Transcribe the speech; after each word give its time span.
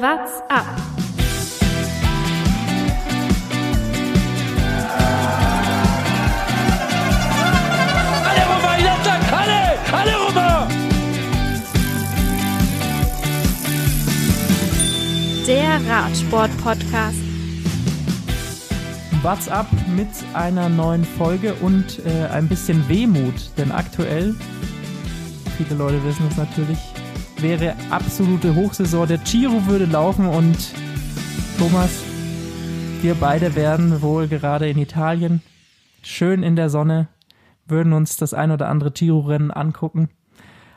What's 0.00 0.40
up? 0.48 0.64
Alle 8.24 8.44
rüber, 8.46 8.74
Jatzak, 8.78 9.32
alle! 9.32 9.62
Alle 9.92 10.14
rüber! 10.28 10.68
Der 15.48 15.80
Radsport-Podcast. 15.90 17.18
What's 19.22 19.48
up 19.48 19.66
mit 19.96 20.06
einer 20.32 20.68
neuen 20.68 21.04
Folge 21.04 21.54
und 21.54 22.06
äh, 22.06 22.28
ein 22.28 22.46
bisschen 22.46 22.88
Wehmut, 22.88 23.50
denn 23.56 23.72
aktuell, 23.72 24.36
viele 25.56 25.74
Leute 25.74 26.04
wissen 26.04 26.28
es 26.30 26.36
natürlich, 26.36 26.78
wäre 27.40 27.76
absolute 27.90 28.54
Hochsaison. 28.54 29.06
Der 29.06 29.18
Giro 29.18 29.66
würde 29.66 29.84
laufen 29.84 30.26
und 30.26 30.56
Thomas, 31.58 32.02
wir 33.00 33.14
beide 33.14 33.54
wären 33.54 34.02
wohl 34.02 34.26
gerade 34.26 34.68
in 34.68 34.78
Italien, 34.78 35.42
schön 36.02 36.42
in 36.42 36.56
der 36.56 36.68
Sonne, 36.68 37.08
würden 37.66 37.92
uns 37.92 38.16
das 38.16 38.34
ein 38.34 38.50
oder 38.50 38.68
andere 38.68 38.90
Giro-Rennen 38.90 39.50
angucken. 39.50 40.08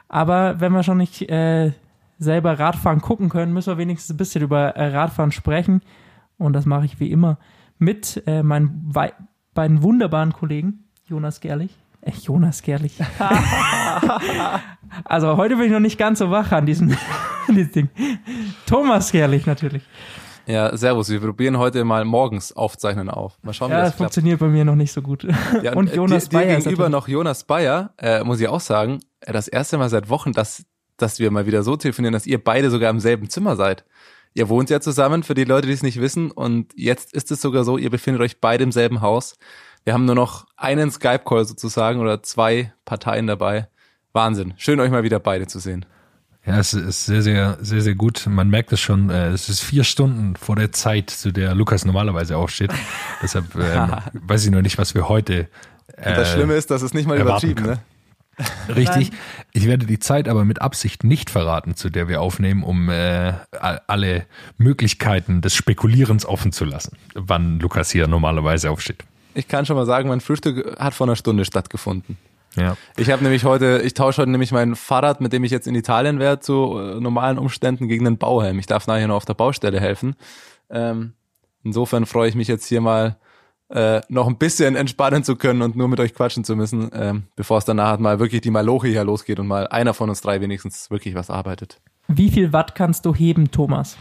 Aber 0.07 0.59
wenn 0.59 0.73
wir 0.73 0.83
schon 0.83 0.97
nicht 0.97 1.29
äh, 1.29 1.71
selber 2.19 2.59
Radfahren 2.59 3.01
gucken 3.01 3.29
können, 3.29 3.53
müssen 3.53 3.73
wir 3.73 3.77
wenigstens 3.77 4.13
ein 4.13 4.17
bisschen 4.17 4.43
über 4.43 4.75
äh, 4.75 4.95
Radfahren 4.95 5.31
sprechen. 5.31 5.81
Und 6.37 6.53
das 6.53 6.65
mache 6.65 6.85
ich 6.85 6.99
wie 6.99 7.11
immer 7.11 7.39
mit 7.79 8.21
äh, 8.27 8.43
meinen 8.43 8.91
beiden 9.53 9.81
wunderbaren 9.81 10.33
Kollegen, 10.33 10.83
Jonas 11.07 11.41
Gerlich. 11.41 11.75
Äh, 12.01 12.11
Jonas 12.21 12.61
Gerlich. 12.61 12.93
also 15.05 15.37
heute 15.37 15.55
bin 15.55 15.65
ich 15.65 15.71
noch 15.71 15.79
nicht 15.79 15.97
ganz 15.97 16.19
so 16.19 16.31
wach 16.31 16.51
an 16.51 16.65
diesem, 16.65 16.95
diesem 17.47 17.71
Ding. 17.71 17.89
Thomas 18.65 19.11
Gerlich 19.11 19.45
natürlich. 19.45 19.83
Ja, 20.47 20.75
servus. 20.75 21.09
Wir 21.09 21.19
probieren 21.19 21.57
heute 21.59 21.83
mal 21.83 22.03
morgens 22.03 22.51
aufzeichnen 22.51 23.09
auf. 23.09 23.37
Mal 23.43 23.53
schauen, 23.53 23.69
wie 23.69 23.73
Ja, 23.73 23.81
das 23.81 23.89
das 23.89 23.97
klappt. 23.97 24.13
funktioniert 24.13 24.39
bei 24.39 24.47
mir 24.47 24.65
noch 24.65 24.75
nicht 24.75 24.91
so 24.91 25.01
gut. 25.01 25.27
Ja, 25.61 25.73
und 25.73 25.91
äh, 25.91 25.95
Jonas 25.95 26.29
dir, 26.29 26.39
dir 26.39 26.45
Bayer 26.45 26.57
gegenüber 26.57 26.89
noch 26.89 27.07
Jonas 27.07 27.43
Bayer, 27.43 27.93
äh, 27.97 28.23
muss 28.23 28.41
ich 28.41 28.47
auch 28.47 28.59
sagen, 28.59 28.99
äh, 29.21 29.31
das 29.31 29.47
erste 29.47 29.77
Mal 29.77 29.89
seit 29.89 30.09
Wochen, 30.09 30.31
dass, 30.31 30.65
dass 30.97 31.19
wir 31.19 31.29
mal 31.29 31.45
wieder 31.45 31.61
so 31.61 31.75
telefonieren, 31.77 32.13
dass 32.13 32.25
ihr 32.25 32.43
beide 32.43 32.71
sogar 32.71 32.89
im 32.89 32.99
selben 32.99 33.29
Zimmer 33.29 33.55
seid. 33.55 33.85
Ihr 34.33 34.49
wohnt 34.49 34.69
ja 34.69 34.79
zusammen, 34.79 35.23
für 35.23 35.33
die 35.35 35.43
Leute, 35.43 35.67
die 35.67 35.73
es 35.73 35.83
nicht 35.83 35.99
wissen, 35.99 36.31
und 36.31 36.71
jetzt 36.75 37.13
ist 37.13 37.31
es 37.31 37.41
sogar 37.41 37.63
so, 37.65 37.77
ihr 37.77 37.89
befindet 37.89 38.21
euch 38.21 38.39
beide 38.39 38.63
im 38.63 38.71
selben 38.71 39.01
Haus. 39.01 39.35
Wir 39.83 39.93
haben 39.93 40.05
nur 40.05 40.15
noch 40.15 40.45
einen 40.57 40.91
Skype-Call 40.91 41.45
sozusagen 41.45 41.99
oder 41.99 42.21
zwei 42.21 42.71
Parteien 42.85 43.27
dabei. 43.27 43.67
Wahnsinn. 44.13 44.53
Schön, 44.57 44.79
euch 44.79 44.91
mal 44.91 45.03
wieder 45.03 45.19
beide 45.19 45.47
zu 45.47 45.59
sehen. 45.59 45.85
Ja, 46.45 46.59
es 46.59 46.73
ist 46.73 47.05
sehr, 47.05 47.21
sehr, 47.21 47.57
sehr, 47.61 47.81
sehr 47.81 47.95
gut. 47.95 48.25
Man 48.27 48.49
merkt 48.49 48.71
es 48.73 48.79
schon, 48.79 49.09
äh, 49.09 49.29
es 49.29 49.47
ist 49.47 49.61
vier 49.61 49.83
Stunden 49.83 50.35
vor 50.35 50.55
der 50.55 50.71
Zeit, 50.71 51.09
zu 51.09 51.31
der 51.31 51.53
Lukas 51.55 51.85
normalerweise 51.85 52.37
aufsteht. 52.37 52.71
Deshalb 53.21 53.55
ähm, 53.55 53.95
weiß 54.13 54.45
ich 54.45 54.51
noch 54.51 54.61
nicht, 54.61 54.77
was 54.77 54.95
wir 54.95 55.07
heute. 55.07 55.49
Und 55.97 56.05
das 56.05 56.29
äh, 56.29 56.33
Schlimme 56.33 56.53
ist, 56.53 56.71
das 56.71 56.81
ist 56.81 56.93
nicht 56.93 57.07
mal 57.07 57.19
übertrieben, 57.19 57.63
ne? 57.63 57.79
Richtig. 58.75 59.11
Ich 59.51 59.67
werde 59.67 59.85
die 59.85 59.99
Zeit 59.99 60.27
aber 60.27 60.45
mit 60.45 60.61
Absicht 60.61 61.03
nicht 61.03 61.29
verraten, 61.29 61.75
zu 61.75 61.89
der 61.91 62.07
wir 62.07 62.21
aufnehmen, 62.21 62.63
um 62.63 62.89
äh, 62.89 63.33
alle 63.87 64.25
Möglichkeiten 64.57 65.41
des 65.41 65.53
Spekulierens 65.53 66.25
offen 66.25 66.51
zu 66.51 66.65
lassen, 66.65 66.97
wann 67.13 67.59
Lukas 67.59 67.91
hier 67.91 68.07
normalerweise 68.07 68.71
aufsteht. 68.71 69.03
Ich 69.33 69.47
kann 69.47 69.65
schon 69.65 69.75
mal 69.75 69.85
sagen, 69.85 70.09
mein 70.09 70.21
Frühstück 70.21 70.79
hat 70.79 70.93
vor 70.93 71.07
einer 71.07 71.15
Stunde 71.15 71.45
stattgefunden. 71.45 72.17
Ja. 72.55 72.75
Ich 72.97 73.09
habe 73.09 73.23
nämlich 73.23 73.45
heute, 73.45 73.81
ich 73.83 73.93
tausche 73.93 74.21
heute 74.21 74.31
nämlich 74.31 74.51
mein 74.51 74.75
Fahrrad, 74.75 75.21
mit 75.21 75.31
dem 75.31 75.43
ich 75.43 75.51
jetzt 75.51 75.67
in 75.67 75.75
Italien 75.75 76.19
wäre, 76.19 76.39
zu 76.39 76.77
äh, 76.77 76.99
normalen 76.99 77.37
Umständen 77.37 77.87
gegen 77.87 78.05
einen 78.05 78.17
Bauhelm. 78.17 78.59
Ich 78.59 78.65
darf 78.65 78.87
nachher 78.87 79.07
noch 79.07 79.15
auf 79.15 79.25
der 79.25 79.35
Baustelle 79.35 79.79
helfen. 79.79 80.15
Ähm, 80.69 81.13
insofern 81.63 82.05
freue 82.05 82.27
ich 82.27 82.35
mich 82.35 82.49
jetzt 82.49 82.65
hier 82.65 82.81
mal 82.81 83.17
äh, 83.69 84.01
noch 84.09 84.27
ein 84.27 84.37
bisschen 84.37 84.75
entspannen 84.75 85.23
zu 85.23 85.37
können 85.37 85.61
und 85.61 85.77
nur 85.77 85.87
mit 85.87 85.99
euch 86.01 86.13
quatschen 86.13 86.43
zu 86.43 86.57
müssen, 86.57 86.89
ähm, 86.93 87.23
bevor 87.37 87.57
es 87.57 87.65
danach 87.65 87.99
mal 87.99 88.19
wirklich 88.19 88.41
die 88.41 88.51
Maloche 88.51 88.89
hier 88.89 89.05
losgeht 89.05 89.39
und 89.39 89.47
mal 89.47 89.67
einer 89.67 89.93
von 89.93 90.09
uns 90.09 90.19
drei 90.19 90.41
wenigstens 90.41 90.91
wirklich 90.91 91.15
was 91.15 91.29
arbeitet. 91.29 91.79
Wie 92.09 92.29
viel 92.29 92.51
Watt 92.51 92.75
kannst 92.75 93.05
du 93.05 93.15
heben, 93.15 93.51
Thomas? 93.51 93.97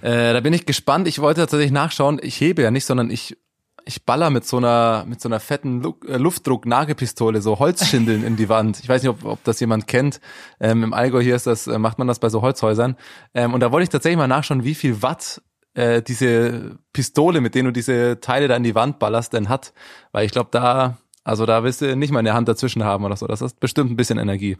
Äh, 0.00 0.32
da 0.32 0.40
bin 0.40 0.52
ich 0.52 0.66
gespannt. 0.66 1.06
Ich 1.06 1.20
wollte 1.20 1.42
tatsächlich 1.42 1.70
nachschauen. 1.70 2.18
Ich 2.20 2.40
hebe 2.40 2.62
ja 2.62 2.72
nicht, 2.72 2.84
sondern 2.84 3.10
ich 3.10 3.36
ich 3.84 4.04
baller 4.04 4.30
mit 4.30 4.46
so 4.46 4.58
einer 4.58 5.04
mit 5.06 5.20
so 5.20 5.28
einer 5.28 5.40
fetten 5.40 5.82
Lu 5.82 5.94
äh, 6.06 6.16
Luftdruck-Nagepistole 6.16 7.40
so 7.40 7.58
Holzschindeln 7.58 8.24
in 8.24 8.36
die 8.36 8.48
Wand. 8.48 8.80
Ich 8.80 8.88
weiß 8.88 9.02
nicht, 9.02 9.10
ob, 9.10 9.24
ob 9.24 9.44
das 9.44 9.60
jemand 9.60 9.86
kennt. 9.86 10.20
Ähm, 10.60 10.84
Im 10.84 10.92
Allgäu 10.92 11.22
hier 11.22 11.36
ist 11.36 11.46
das 11.46 11.66
äh, 11.66 11.78
macht 11.78 11.98
man 11.98 12.08
das 12.08 12.18
bei 12.18 12.28
so 12.28 12.42
Holzhäusern. 12.42 12.96
Ähm, 13.34 13.54
und 13.54 13.60
da 13.60 13.72
wollte 13.72 13.84
ich 13.84 13.90
tatsächlich 13.90 14.18
mal 14.18 14.28
nachschauen, 14.28 14.64
wie 14.64 14.74
viel 14.74 15.02
Watt 15.02 15.42
äh, 15.74 16.02
diese 16.02 16.78
Pistole, 16.92 17.40
mit 17.40 17.54
denen 17.54 17.66
du 17.66 17.72
diese 17.72 18.20
Teile 18.20 18.48
da 18.48 18.56
in 18.56 18.62
die 18.62 18.74
Wand 18.74 18.98
ballerst, 18.98 19.32
denn 19.32 19.48
hat. 19.48 19.72
Weil 20.12 20.26
ich 20.26 20.32
glaube, 20.32 20.48
da 20.52 20.98
also 21.24 21.46
da 21.46 21.62
willst 21.62 21.80
du 21.80 21.96
nicht 21.96 22.12
mal 22.12 22.18
eine 22.18 22.34
Hand 22.34 22.48
dazwischen 22.48 22.84
haben 22.84 23.04
oder 23.04 23.16
so. 23.16 23.26
Das 23.26 23.42
ist 23.42 23.60
bestimmt 23.60 23.90
ein 23.90 23.96
bisschen 23.96 24.18
Energie. 24.18 24.58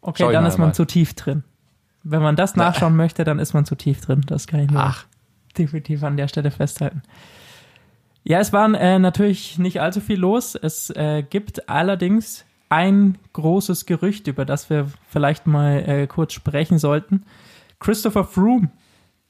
Okay, 0.00 0.24
Schau 0.24 0.32
dann 0.32 0.46
ist 0.46 0.58
man 0.58 0.68
mal. 0.68 0.74
zu 0.74 0.84
tief 0.84 1.14
drin. 1.14 1.44
Wenn 2.02 2.22
man 2.22 2.34
das 2.34 2.56
nachschauen 2.56 2.96
möchte, 2.96 3.24
dann 3.24 3.38
ist 3.38 3.54
man 3.54 3.64
zu 3.64 3.76
tief 3.76 4.00
drin. 4.00 4.22
Das 4.26 4.46
kann 4.46 4.60
ich 4.60 4.70
nur 4.70 4.82
Ach. 4.82 5.06
definitiv 5.56 6.02
an 6.02 6.16
der 6.16 6.28
Stelle 6.28 6.50
festhalten. 6.50 7.02
Ja, 8.24 8.38
es 8.38 8.52
waren 8.52 8.74
äh, 8.74 8.98
natürlich 8.98 9.58
nicht 9.58 9.80
allzu 9.80 10.00
viel 10.00 10.18
los. 10.18 10.54
Es 10.54 10.90
äh, 10.90 11.22
gibt 11.28 11.68
allerdings 11.68 12.44
ein 12.68 13.18
großes 13.32 13.84
Gerücht, 13.86 14.28
über 14.28 14.44
das 14.44 14.70
wir 14.70 14.86
vielleicht 15.08 15.46
mal 15.46 15.78
äh, 15.86 16.06
kurz 16.06 16.32
sprechen 16.32 16.78
sollten. 16.78 17.24
Christopher 17.80 18.24
Froome 18.24 18.70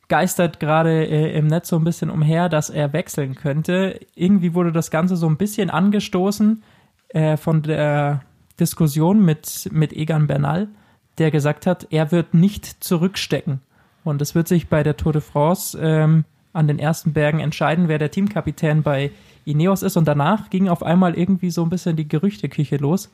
geistert 0.08 0.60
gerade 0.60 1.06
äh, 1.06 1.36
im 1.36 1.47
Netz 1.47 1.69
so 1.69 1.76
ein 1.76 1.84
bisschen 1.84 2.10
umher, 2.10 2.50
dass 2.50 2.69
er 2.69 2.92
wechseln 2.92 3.34
könnte. 3.34 3.98
Irgendwie 4.14 4.54
wurde 4.54 4.70
das 4.70 4.91
Ganze 4.91 5.16
so 5.16 5.26
ein 5.26 5.38
bisschen 5.38 5.70
angestoßen 5.70 6.62
äh, 7.09 7.38
von 7.38 7.62
der 7.62 8.20
Diskussion 8.60 9.24
mit, 9.24 9.70
mit 9.72 9.94
Egan 9.94 10.26
Bernal, 10.26 10.69
der 11.16 11.30
gesagt 11.30 11.66
hat, 11.66 11.86
er 11.91 12.12
wird 12.12 12.34
nicht 12.34 12.84
zurückstecken. 12.84 13.60
Und 14.04 14.20
es 14.20 14.34
wird 14.34 14.48
sich 14.48 14.69
bei 14.69 14.82
der 14.82 14.97
Tour 14.97 15.12
de 15.12 15.22
France 15.22 15.78
ähm, 15.80 16.24
an 16.52 16.68
den 16.68 16.78
ersten 16.78 17.12
Bergen 17.12 17.40
entscheiden, 17.40 17.88
wer 17.88 17.98
der 17.98 18.10
Teamkapitän 18.10 18.82
bei 18.82 19.10
Ineos 19.44 19.82
ist. 19.82 19.96
Und 19.96 20.06
danach 20.06 20.50
ging 20.50 20.68
auf 20.68 20.82
einmal 20.82 21.14
irgendwie 21.14 21.50
so 21.50 21.62
ein 21.62 21.70
bisschen 21.70 21.96
die 21.96 22.06
Gerüchteküche 22.08 22.76
los. 22.76 23.10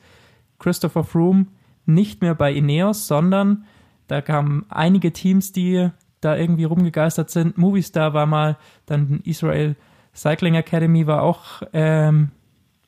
Christopher 0.59 1.03
Froome 1.03 1.47
nicht 1.85 2.21
mehr 2.21 2.35
bei 2.35 2.51
Ineos, 2.53 3.07
sondern 3.07 3.65
da 4.07 4.21
kamen 4.21 4.65
einige 4.69 5.11
Teams, 5.13 5.51
die 5.51 5.89
da 6.21 6.35
irgendwie 6.35 6.65
rumgegeistert 6.65 7.29
sind. 7.29 7.57
Movistar 7.57 8.13
war 8.13 8.25
mal, 8.25 8.57
dann 8.85 9.21
Israel 9.23 9.75
Cycling 10.13 10.55
Academy 10.55 11.07
war 11.07 11.21
auch, 11.23 11.61
ähm, 11.73 12.29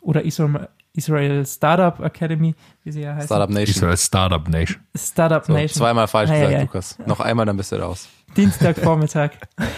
oder 0.01 0.23
Israel, 0.25 0.67
Israel 0.93 1.45
Startup 1.45 1.97
Academy, 2.01 2.53
wie 2.83 2.91
sie 2.91 3.01
ja 3.01 3.15
heißt. 3.15 3.27
Startup 3.27 3.49
Nation. 3.49 3.75
Israel 3.75 3.97
Startup 3.97 4.49
Nation. 4.49 4.81
Startup 4.97 5.45
So, 5.45 5.53
Nation. 5.53 5.69
zweimal 5.77 6.07
falsch 6.07 6.29
Ah, 6.31 6.33
ja, 6.33 6.39
gesagt, 6.41 6.53
ja. 6.57 6.61
Lukas. 6.63 6.99
Noch 7.05 7.19
einmal, 7.21 7.45
dann 7.45 7.55
bist 7.55 7.71
du 7.71 7.77
raus. 7.77 8.09
Dienstagvormittag. 8.35 9.31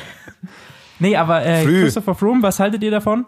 nee, 0.99 1.15
aber 1.15 1.45
äh, 1.45 1.63
Früh. 1.63 1.81
Christopher 1.81 2.15
Froome, 2.15 2.41
was 2.41 2.59
haltet 2.59 2.83
ihr 2.83 2.91
davon? 2.91 3.25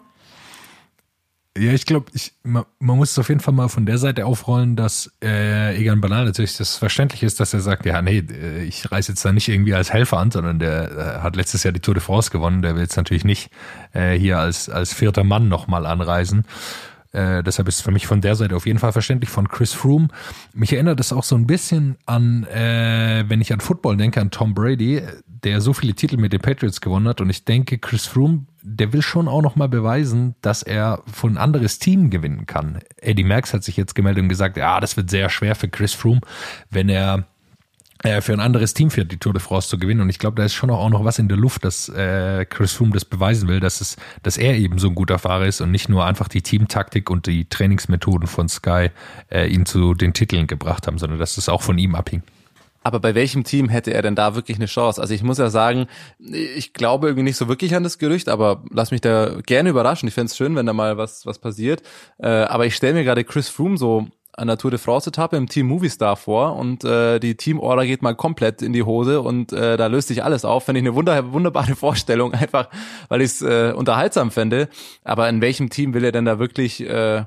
Ja, 1.58 1.72
ich 1.72 1.86
glaube, 1.86 2.10
man, 2.42 2.64
man 2.80 2.98
muss 2.98 3.12
es 3.12 3.18
auf 3.18 3.28
jeden 3.28 3.40
Fall 3.40 3.54
mal 3.54 3.68
von 3.68 3.86
der 3.86 3.96
Seite 3.96 4.26
aufrollen, 4.26 4.76
dass 4.76 5.10
äh, 5.24 5.74
Egan 5.76 6.02
Bernal 6.02 6.26
natürlich 6.26 6.56
das 6.58 6.76
verständlich 6.76 7.22
ist, 7.22 7.40
dass 7.40 7.54
er 7.54 7.60
sagt, 7.60 7.86
ja, 7.86 8.02
nee, 8.02 8.18
äh, 8.18 8.64
ich 8.64 8.90
reise 8.92 9.12
jetzt 9.12 9.24
da 9.24 9.32
nicht 9.32 9.48
irgendwie 9.48 9.72
als 9.72 9.90
Helfer 9.90 10.18
an, 10.18 10.30
sondern 10.30 10.58
der 10.58 10.90
äh, 10.90 11.22
hat 11.22 11.34
letztes 11.34 11.62
Jahr 11.62 11.72
die 11.72 11.80
Tour 11.80 11.94
de 11.94 12.02
France 12.02 12.30
gewonnen, 12.30 12.60
der 12.60 12.74
will 12.74 12.82
jetzt 12.82 12.96
natürlich 12.96 13.24
nicht 13.24 13.50
äh, 13.94 14.18
hier 14.18 14.38
als, 14.38 14.68
als 14.68 14.92
vierter 14.92 15.24
Mann 15.24 15.48
nochmal 15.48 15.86
anreisen. 15.86 16.44
Äh, 17.12 17.42
deshalb 17.42 17.68
ist 17.68 17.76
es 17.76 17.80
für 17.82 17.90
mich 17.90 18.06
von 18.06 18.20
der 18.20 18.34
Seite 18.34 18.56
auf 18.56 18.66
jeden 18.66 18.78
Fall 18.78 18.92
verständlich. 18.92 19.30
Von 19.30 19.48
Chris 19.48 19.72
Froome, 19.72 20.08
mich 20.52 20.72
erinnert 20.72 20.98
das 21.00 21.12
auch 21.12 21.24
so 21.24 21.36
ein 21.36 21.46
bisschen 21.46 21.96
an, 22.06 22.44
äh, 22.44 23.24
wenn 23.28 23.40
ich 23.40 23.52
an 23.52 23.60
Football 23.60 23.96
denke, 23.96 24.20
an 24.20 24.30
Tom 24.30 24.54
Brady, 24.54 25.02
der 25.26 25.60
so 25.60 25.72
viele 25.72 25.94
Titel 25.94 26.16
mit 26.16 26.32
den 26.32 26.40
Patriots 26.40 26.80
gewonnen 26.80 27.08
hat. 27.08 27.20
Und 27.20 27.30
ich 27.30 27.44
denke, 27.44 27.78
Chris 27.78 28.06
Froome, 28.06 28.46
der 28.62 28.92
will 28.92 29.02
schon 29.02 29.28
auch 29.28 29.42
nochmal 29.42 29.68
beweisen, 29.68 30.34
dass 30.42 30.62
er 30.62 31.02
von 31.12 31.34
ein 31.34 31.38
anderes 31.38 31.78
Team 31.78 32.10
gewinnen 32.10 32.46
kann. 32.46 32.80
Eddie 32.96 33.24
Merckx 33.24 33.52
hat 33.54 33.62
sich 33.62 33.76
jetzt 33.76 33.94
gemeldet 33.94 34.22
und 34.22 34.28
gesagt, 34.28 34.56
ja, 34.56 34.80
das 34.80 34.96
wird 34.96 35.10
sehr 35.10 35.28
schwer 35.28 35.54
für 35.54 35.68
Chris 35.68 35.94
Froome, 35.94 36.20
wenn 36.70 36.88
er 36.88 37.26
für 38.02 38.32
ein 38.32 38.40
anderes 38.40 38.74
Team 38.74 38.90
fährt, 38.90 39.10
die 39.10 39.16
Tour 39.16 39.32
de 39.32 39.40
France 39.40 39.68
zu 39.68 39.78
gewinnen. 39.78 40.00
Und 40.00 40.10
ich 40.10 40.18
glaube, 40.18 40.36
da 40.36 40.44
ist 40.44 40.54
schon 40.54 40.70
auch 40.70 40.90
noch 40.90 41.04
was 41.04 41.18
in 41.18 41.28
der 41.28 41.38
Luft, 41.38 41.64
dass 41.64 41.88
äh, 41.88 42.44
Chris 42.44 42.72
Froome 42.72 42.92
das 42.92 43.04
beweisen 43.04 43.48
will, 43.48 43.60
dass 43.60 43.80
es, 43.80 43.96
dass 44.22 44.36
er 44.36 44.54
eben 44.54 44.78
so 44.78 44.88
ein 44.88 44.94
guter 44.94 45.18
Fahrer 45.18 45.46
ist 45.46 45.60
und 45.60 45.70
nicht 45.70 45.88
nur 45.88 46.04
einfach 46.04 46.28
die 46.28 46.42
Teamtaktik 46.42 47.10
und 47.10 47.26
die 47.26 47.48
Trainingsmethoden 47.48 48.28
von 48.28 48.48
Sky 48.48 48.90
äh, 49.30 49.46
ihn 49.48 49.66
zu 49.66 49.94
den 49.94 50.12
Titeln 50.12 50.46
gebracht 50.46 50.86
haben, 50.86 50.98
sondern 50.98 51.18
dass 51.18 51.38
es 51.38 51.48
auch 51.48 51.62
von 51.62 51.78
ihm 51.78 51.94
abhing. 51.94 52.22
Aber 52.86 53.00
bei 53.00 53.16
welchem 53.16 53.42
Team 53.42 53.68
hätte 53.68 53.92
er 53.92 54.02
denn 54.02 54.14
da 54.14 54.36
wirklich 54.36 54.58
eine 54.58 54.66
Chance? 54.66 55.00
Also 55.00 55.12
ich 55.12 55.24
muss 55.24 55.38
ja 55.38 55.50
sagen, 55.50 55.88
ich 56.20 56.72
glaube 56.72 57.08
irgendwie 57.08 57.24
nicht 57.24 57.36
so 57.36 57.48
wirklich 57.48 57.74
an 57.74 57.82
das 57.82 57.98
Gerücht, 57.98 58.28
aber 58.28 58.62
lass 58.70 58.92
mich 58.92 59.00
da 59.00 59.40
gerne 59.44 59.70
überraschen. 59.70 60.06
Ich 60.06 60.14
fände 60.14 60.30
es 60.30 60.36
schön, 60.36 60.54
wenn 60.54 60.66
da 60.66 60.72
mal 60.72 60.96
was, 60.96 61.26
was 61.26 61.40
passiert. 61.40 61.82
Äh, 62.18 62.28
aber 62.28 62.64
ich 62.64 62.76
stelle 62.76 62.94
mir 62.94 63.02
gerade 63.02 63.24
Chris 63.24 63.48
Froome 63.48 63.76
so 63.76 64.06
an 64.36 64.48
der 64.48 64.58
Tour 64.58 64.70
de 64.70 64.78
France 64.78 65.08
Etappe 65.08 65.36
im 65.36 65.48
Team 65.48 65.66
Movistar 65.66 66.16
vor 66.16 66.56
und 66.56 66.84
äh, 66.84 67.18
die 67.18 67.36
Teamorder 67.36 67.86
geht 67.86 68.02
mal 68.02 68.14
komplett 68.14 68.60
in 68.60 68.72
die 68.74 68.82
Hose 68.82 69.22
und 69.22 69.52
äh, 69.52 69.76
da 69.78 69.86
löst 69.86 70.08
sich 70.08 70.22
alles 70.22 70.44
auf. 70.44 70.64
Finde 70.64 70.80
ich 70.80 70.86
eine 70.86 70.94
wunder 70.94 71.32
wunderbare 71.32 71.74
Vorstellung, 71.76 72.34
einfach 72.34 72.68
weil 73.08 73.22
ich 73.22 73.32
es 73.32 73.42
äh, 73.42 73.72
unterhaltsam 73.74 74.30
fände. 74.30 74.68
Aber 75.04 75.28
in 75.28 75.40
welchem 75.40 75.70
Team 75.70 75.94
will 75.94 76.04
er 76.04 76.12
denn 76.12 76.26
da 76.26 76.38
wirklich 76.38 76.80
äh, 76.82 77.24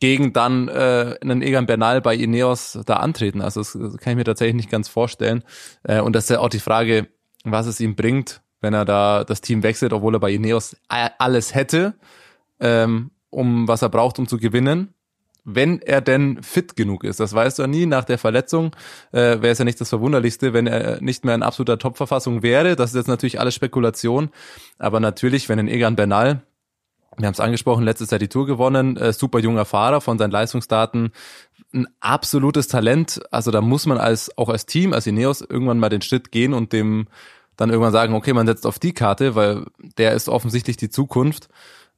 gegen 0.00 0.34
dann 0.34 0.68
äh, 0.68 1.16
einen 1.22 1.40
Egan 1.40 1.66
Bernal 1.66 2.02
bei 2.02 2.14
Ineos 2.14 2.78
da 2.84 2.96
antreten? 2.96 3.40
Also 3.40 3.60
das, 3.60 3.72
das 3.72 3.96
kann 3.96 4.12
ich 4.12 4.16
mir 4.16 4.24
tatsächlich 4.24 4.56
nicht 4.56 4.70
ganz 4.70 4.88
vorstellen. 4.88 5.44
Äh, 5.82 6.00
und 6.00 6.14
das 6.14 6.24
ist 6.24 6.30
ja 6.30 6.40
auch 6.40 6.50
die 6.50 6.60
Frage, 6.60 7.08
was 7.44 7.66
es 7.66 7.80
ihm 7.80 7.96
bringt, 7.96 8.42
wenn 8.60 8.74
er 8.74 8.84
da 8.84 9.24
das 9.24 9.40
Team 9.40 9.62
wechselt, 9.62 9.94
obwohl 9.94 10.14
er 10.14 10.20
bei 10.20 10.32
Ineos 10.32 10.76
alles 10.88 11.54
hätte, 11.54 11.94
ähm, 12.60 13.12
um 13.30 13.66
was 13.66 13.80
er 13.80 13.88
braucht, 13.88 14.18
um 14.18 14.28
zu 14.28 14.36
gewinnen. 14.36 14.94
Wenn 15.44 15.80
er 15.80 16.00
denn 16.00 16.42
fit 16.42 16.74
genug 16.74 17.04
ist, 17.04 17.20
das 17.20 17.34
weißt 17.34 17.58
du 17.58 17.62
ja 17.62 17.68
nie. 17.68 17.84
Nach 17.84 18.04
der 18.04 18.16
Verletzung 18.16 18.74
äh, 19.12 19.42
wäre 19.42 19.48
es 19.48 19.58
ja 19.58 19.66
nicht 19.66 19.80
das 19.80 19.90
Verwunderlichste, 19.90 20.54
wenn 20.54 20.66
er 20.66 21.02
nicht 21.02 21.24
mehr 21.24 21.34
in 21.34 21.42
absoluter 21.42 21.78
Topverfassung 21.78 22.42
wäre. 22.42 22.76
Das 22.76 22.90
ist 22.90 22.96
jetzt 22.96 23.08
natürlich 23.08 23.38
alles 23.38 23.54
Spekulation. 23.54 24.30
Aber 24.78 25.00
natürlich, 25.00 25.50
wenn 25.50 25.58
ein 25.58 25.68
Egan 25.68 25.96
Bernal, 25.96 26.42
wir 27.18 27.26
haben 27.26 27.34
es 27.34 27.40
angesprochen, 27.40 27.84
letztes 27.84 28.10
Jahr 28.10 28.18
die 28.18 28.28
Tour 28.28 28.46
gewonnen, 28.46 28.96
äh, 28.96 29.12
super 29.12 29.38
junger 29.38 29.66
Fahrer 29.66 30.00
von 30.00 30.18
seinen 30.18 30.30
Leistungsdaten, 30.30 31.12
ein 31.74 31.88
absolutes 32.00 32.66
Talent. 32.68 33.20
Also 33.30 33.50
da 33.50 33.60
muss 33.60 33.86
man 33.86 33.98
als 33.98 34.36
auch 34.38 34.48
als 34.48 34.66
Team, 34.66 34.92
als 34.92 35.06
Ineos 35.06 35.42
irgendwann 35.42 35.78
mal 35.78 35.90
den 35.90 36.02
Schritt 36.02 36.32
gehen 36.32 36.54
und 36.54 36.72
dem 36.72 37.06
dann 37.56 37.70
irgendwann 37.70 37.92
sagen, 37.92 38.14
okay, 38.14 38.32
man 38.32 38.46
setzt 38.46 38.66
auf 38.66 38.78
die 38.78 38.94
Karte, 38.94 39.34
weil 39.34 39.66
der 39.98 40.12
ist 40.12 40.28
offensichtlich 40.28 40.76
die 40.76 40.88
Zukunft. 40.88 41.48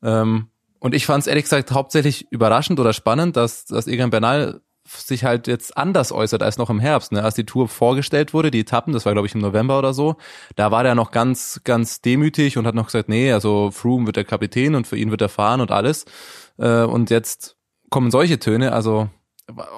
Ähm, 0.02 0.48
und 0.86 0.94
ich 0.94 1.04
fand 1.04 1.22
es 1.22 1.26
ehrlich 1.26 1.42
gesagt 1.42 1.72
hauptsächlich 1.72 2.30
überraschend 2.30 2.78
oder 2.78 2.92
spannend, 2.92 3.36
dass, 3.36 3.64
dass 3.64 3.88
Egan 3.88 4.10
Bernal 4.10 4.60
sich 4.86 5.24
halt 5.24 5.48
jetzt 5.48 5.76
anders 5.76 6.12
äußert 6.12 6.44
als 6.44 6.58
noch 6.58 6.70
im 6.70 6.78
Herbst. 6.78 7.10
Ne? 7.10 7.24
Als 7.24 7.34
die 7.34 7.44
Tour 7.44 7.66
vorgestellt 7.66 8.32
wurde, 8.32 8.52
die 8.52 8.60
Etappen, 8.60 8.92
das 8.92 9.04
war 9.04 9.12
glaube 9.12 9.26
ich 9.26 9.34
im 9.34 9.40
November 9.40 9.80
oder 9.80 9.92
so, 9.92 10.14
da 10.54 10.70
war 10.70 10.84
der 10.84 10.94
noch 10.94 11.10
ganz, 11.10 11.60
ganz 11.64 12.02
demütig 12.02 12.56
und 12.56 12.68
hat 12.68 12.76
noch 12.76 12.86
gesagt, 12.86 13.08
nee, 13.08 13.32
also 13.32 13.72
Froome 13.72 14.06
wird 14.06 14.14
der 14.14 14.24
Kapitän 14.24 14.76
und 14.76 14.86
für 14.86 14.96
ihn 14.96 15.10
wird 15.10 15.22
er 15.22 15.28
fahren 15.28 15.60
und 15.60 15.72
alles. 15.72 16.04
Äh, 16.56 16.82
und 16.82 17.10
jetzt 17.10 17.56
kommen 17.90 18.12
solche 18.12 18.38
Töne, 18.38 18.70
also 18.70 19.10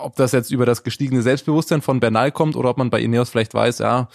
ob 0.03 0.15
das 0.17 0.33
jetzt 0.33 0.51
über 0.51 0.67
das 0.67 0.83
gestiegene 0.83 1.23
Selbstbewusstsein 1.23 1.81
von 1.81 2.01
Bernal 2.01 2.33
kommt 2.33 2.55
oder 2.55 2.69
ob 2.69 2.77
man 2.77 2.91
bei 2.91 3.01
Ineos 3.01 3.31
vielleicht 3.31 3.55
weiß, 3.55 3.79
ja, 3.79 4.09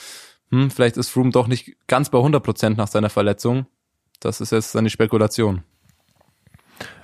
hm, 0.52 0.70
vielleicht 0.70 0.98
ist 0.98 1.10
Froome 1.10 1.32
doch 1.32 1.48
nicht 1.48 1.76
ganz 1.88 2.12
bei 2.12 2.20
100 2.20 2.44
Prozent 2.44 2.78
nach 2.78 2.88
seiner 2.88 3.10
Verletzung. 3.10 3.66
Das 4.20 4.42
ist 4.42 4.52
jetzt 4.52 4.74
seine 4.74 4.92
Spekulation. 4.92 5.64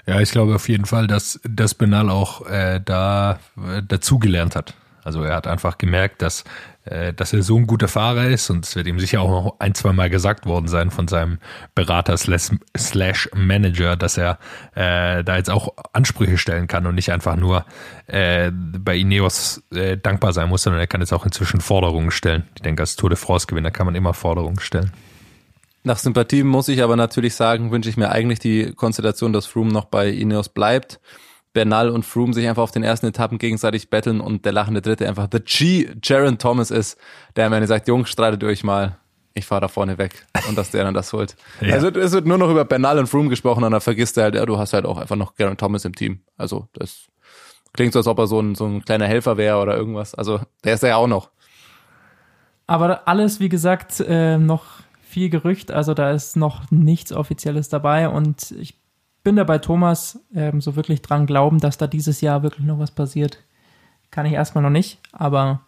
Ja, 0.09 0.19
ich 0.19 0.31
glaube 0.31 0.55
auf 0.55 0.67
jeden 0.67 0.85
Fall, 0.85 1.05
dass, 1.05 1.39
dass 1.47 1.75
Benal 1.75 2.09
auch 2.09 2.43
äh, 2.47 2.81
da 2.83 3.37
äh, 3.57 3.83
dazugelernt 3.87 4.55
hat. 4.55 4.73
Also 5.03 5.21
er 5.21 5.35
hat 5.35 5.45
einfach 5.45 5.77
gemerkt, 5.77 6.23
dass, 6.23 6.45
äh, 6.85 7.13
dass 7.13 7.31
er 7.31 7.43
so 7.43 7.55
ein 7.57 7.67
guter 7.67 7.87
Fahrer 7.87 8.25
ist 8.25 8.49
und 8.49 8.65
es 8.65 8.75
wird 8.75 8.87
ihm 8.87 8.99
sicher 8.99 9.21
auch 9.21 9.29
noch 9.29 9.59
ein, 9.59 9.75
zwei 9.75 9.93
Mal 9.93 10.09
gesagt 10.09 10.47
worden 10.47 10.67
sein 10.67 10.89
von 10.89 11.07
seinem 11.07 11.37
Berater 11.75 12.17
slash 12.17 13.29
Manager, 13.35 13.95
dass 13.95 14.17
er 14.17 14.39
äh, 14.73 15.23
da 15.23 15.37
jetzt 15.37 15.51
auch 15.51 15.75
Ansprüche 15.93 16.39
stellen 16.39 16.65
kann 16.65 16.87
und 16.87 16.95
nicht 16.95 17.11
einfach 17.11 17.35
nur 17.35 17.63
äh, 18.07 18.49
bei 18.51 18.97
Ineos 18.97 19.61
äh, 19.71 19.95
dankbar 19.95 20.33
sein 20.33 20.49
muss, 20.49 20.63
sondern 20.63 20.79
er 20.79 20.87
kann 20.87 21.01
jetzt 21.01 21.13
auch 21.13 21.27
inzwischen 21.27 21.61
Forderungen 21.61 22.09
stellen. 22.09 22.47
Ich 22.55 22.63
denke, 22.63 22.81
als 22.81 22.95
Tour 22.95 23.11
de 23.11 23.17
France-Gewinner 23.19 23.69
kann 23.69 23.85
man 23.85 23.93
immer 23.93 24.15
Forderungen 24.15 24.59
stellen. 24.59 24.91
Nach 25.83 25.97
Sympathie 25.97 26.43
muss 26.43 26.67
ich 26.67 26.83
aber 26.83 26.95
natürlich 26.95 27.35
sagen, 27.35 27.71
wünsche 27.71 27.89
ich 27.89 27.97
mir 27.97 28.09
eigentlich 28.09 28.39
die 28.39 28.73
Konstellation, 28.73 29.33
dass 29.33 29.45
Froome 29.45 29.71
noch 29.71 29.85
bei 29.85 30.09
Ineos 30.09 30.49
bleibt. 30.49 30.99
Bernal 31.53 31.89
und 31.89 32.05
Froome 32.05 32.33
sich 32.33 32.47
einfach 32.47 32.63
auf 32.63 32.71
den 32.71 32.83
ersten 32.83 33.07
Etappen 33.07 33.37
gegenseitig 33.37 33.89
betteln 33.89 34.21
und 34.21 34.45
der 34.45 34.51
lachende 34.51 34.81
Dritte 34.81 35.07
einfach 35.07 35.27
The 35.31 35.39
G, 35.39 35.89
Jaron 36.03 36.37
Thomas 36.37 36.69
ist, 36.69 36.97
der 37.35 37.47
am 37.47 37.53
Ende 37.53 37.67
sagt, 37.67 37.87
Jungs, 37.87 38.09
streitet 38.09 38.43
euch 38.43 38.63
mal, 38.63 38.97
ich 39.33 39.45
fahre 39.45 39.61
da 39.61 39.67
vorne 39.67 39.97
weg 39.97 40.25
und 40.47 40.57
dass 40.57 40.71
der 40.71 40.83
dann 40.83 40.93
das 40.93 41.11
holt. 41.11 41.35
ja. 41.61 41.73
Also 41.73 41.87
es 41.87 42.11
wird 42.11 42.27
nur 42.27 42.37
noch 42.37 42.49
über 42.49 42.65
Bernal 42.65 42.99
und 42.99 43.07
Froome 43.07 43.29
gesprochen 43.29 43.63
und 43.63 43.71
dann 43.71 43.81
vergisst 43.81 44.17
er 44.17 44.25
halt, 44.25 44.35
ja, 44.35 44.45
du 44.45 44.57
hast 44.57 44.73
halt 44.73 44.85
auch 44.85 44.97
einfach 44.97 45.15
noch 45.15 45.33
Jaron 45.37 45.57
Thomas 45.57 45.85
im 45.85 45.95
Team. 45.95 46.21
Also 46.37 46.67
das 46.73 47.07
klingt 47.73 47.93
so, 47.93 47.99
als 47.99 48.07
ob 48.07 48.19
er 48.19 48.27
so 48.27 48.39
ein, 48.39 48.53
so 48.55 48.65
ein 48.65 48.83
kleiner 48.85 49.07
Helfer 49.07 49.37
wäre 49.37 49.57
oder 49.59 49.75
irgendwas. 49.75 50.13
Also 50.13 50.41
der 50.63 50.75
ist 50.75 50.83
er 50.83 50.89
ja 50.89 50.95
auch 50.97 51.07
noch. 51.07 51.31
Aber 52.67 53.07
alles, 53.07 53.39
wie 53.39 53.49
gesagt, 53.49 53.99
äh, 53.99 54.37
noch 54.37 54.65
viel 55.09 55.29
Gerücht, 55.31 55.71
also 55.71 55.95
da 55.95 56.11
ist 56.11 56.37
noch 56.37 56.69
nichts 56.69 57.11
Offizielles 57.11 57.67
dabei 57.67 58.09
und 58.09 58.51
ich 58.51 58.79
bin 59.23 59.35
da 59.35 59.43
bei 59.43 59.57
Thomas 59.57 60.19
ähm, 60.35 60.61
so 60.61 60.75
wirklich 60.75 61.01
dran 61.01 61.25
glauben, 61.25 61.59
dass 61.59 61.79
da 61.79 61.87
dieses 61.87 62.21
Jahr 62.21 62.43
wirklich 62.43 62.65
noch 62.65 62.77
was 62.77 62.91
passiert. 62.91 63.39
Kann 64.11 64.27
ich 64.27 64.33
erstmal 64.33 64.63
noch 64.63 64.69
nicht, 64.69 64.99
aber 65.11 65.61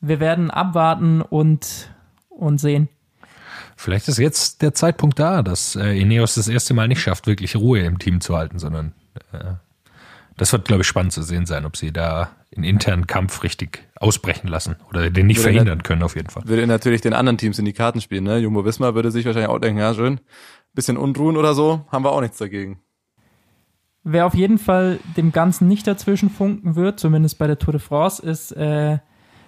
wir 0.00 0.20
werden 0.20 0.50
abwarten 0.50 1.22
und, 1.22 1.88
und 2.28 2.58
sehen. 2.58 2.88
Vielleicht 3.74 4.06
ist 4.08 4.18
jetzt 4.18 4.60
der 4.60 4.74
Zeitpunkt 4.74 5.18
da, 5.18 5.42
dass 5.42 5.76
äh, 5.76 5.98
Ineos 5.98 6.34
das 6.34 6.48
erste 6.48 6.74
Mal 6.74 6.86
nicht 6.86 7.00
schafft, 7.00 7.26
wirklich 7.26 7.56
Ruhe 7.56 7.80
im 7.80 7.98
Team 7.98 8.20
zu 8.20 8.36
halten, 8.36 8.58
sondern 8.58 8.92
äh, 9.32 9.54
das 10.36 10.52
wird, 10.52 10.66
glaube 10.66 10.82
ich, 10.82 10.88
spannend 10.88 11.12
zu 11.12 11.22
sehen 11.22 11.46
sein, 11.46 11.64
ob 11.64 11.76
sie 11.76 11.92
da 11.92 12.30
einen 12.54 12.64
internen 12.64 13.06
Kampf 13.06 13.42
richtig 13.42 13.86
ausbrechen 13.96 14.48
lassen 14.48 14.76
oder 14.88 15.10
den 15.10 15.26
nicht 15.26 15.38
würde 15.38 15.52
verhindern 15.52 15.82
können, 15.82 16.02
auf 16.02 16.16
jeden 16.16 16.30
Fall. 16.30 16.46
Würde 16.46 16.66
natürlich 16.66 17.00
den 17.00 17.12
anderen 17.12 17.38
Teams 17.38 17.58
in 17.58 17.64
die 17.64 17.72
Karten 17.72 18.00
spielen, 18.00 18.24
ne? 18.24 18.38
Jumbo 18.38 18.64
Wismar 18.64 18.94
würde 18.94 19.10
sich 19.10 19.24
wahrscheinlich 19.26 19.50
auch 19.50 19.58
denken, 19.58 19.80
ja, 19.80 19.94
schön, 19.94 20.20
bisschen 20.72 20.96
Unruhen 20.96 21.36
oder 21.36 21.54
so, 21.54 21.84
haben 21.90 22.04
wir 22.04 22.12
auch 22.12 22.20
nichts 22.20 22.38
dagegen. 22.38 22.80
Wer 24.02 24.26
auf 24.26 24.34
jeden 24.34 24.58
Fall 24.58 25.00
dem 25.16 25.32
Ganzen 25.32 25.66
nicht 25.66 25.86
dazwischen 25.86 26.28
funken 26.28 26.76
wird, 26.76 27.00
zumindest 27.00 27.38
bei 27.38 27.46
der 27.46 27.58
Tour 27.58 27.72
de 27.72 27.80
France, 27.80 28.22
ist 28.22 28.52
äh, 28.52 28.98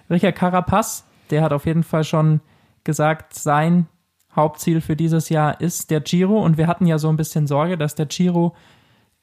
Richard 0.09 0.35
Carapaz. 0.35 1.05
Der 1.29 1.43
hat 1.43 1.53
auf 1.53 1.65
jeden 1.67 1.83
Fall 1.83 2.03
schon 2.03 2.41
gesagt, 2.83 3.35
sein 3.35 3.87
Hauptziel 4.35 4.81
für 4.81 4.95
dieses 4.95 5.29
Jahr 5.29 5.61
ist 5.61 5.91
der 5.91 6.01
Giro. 6.01 6.43
Und 6.43 6.57
wir 6.57 6.65
hatten 6.65 6.87
ja 6.87 6.97
so 6.97 7.09
ein 7.09 7.17
bisschen 7.17 7.45
Sorge, 7.45 7.77
dass 7.77 7.93
der 7.93 8.07
Giro 8.07 8.55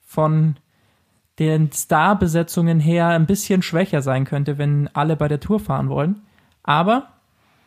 von 0.00 0.56
den 1.38 1.72
Starbesetzungen 1.72 2.80
her 2.80 3.08
ein 3.08 3.26
bisschen 3.26 3.62
schwächer 3.62 4.02
sein 4.02 4.24
könnte, 4.24 4.58
wenn 4.58 4.88
alle 4.94 5.16
bei 5.16 5.28
der 5.28 5.40
Tour 5.40 5.60
fahren 5.60 5.88
wollen. 5.88 6.22
Aber 6.62 7.08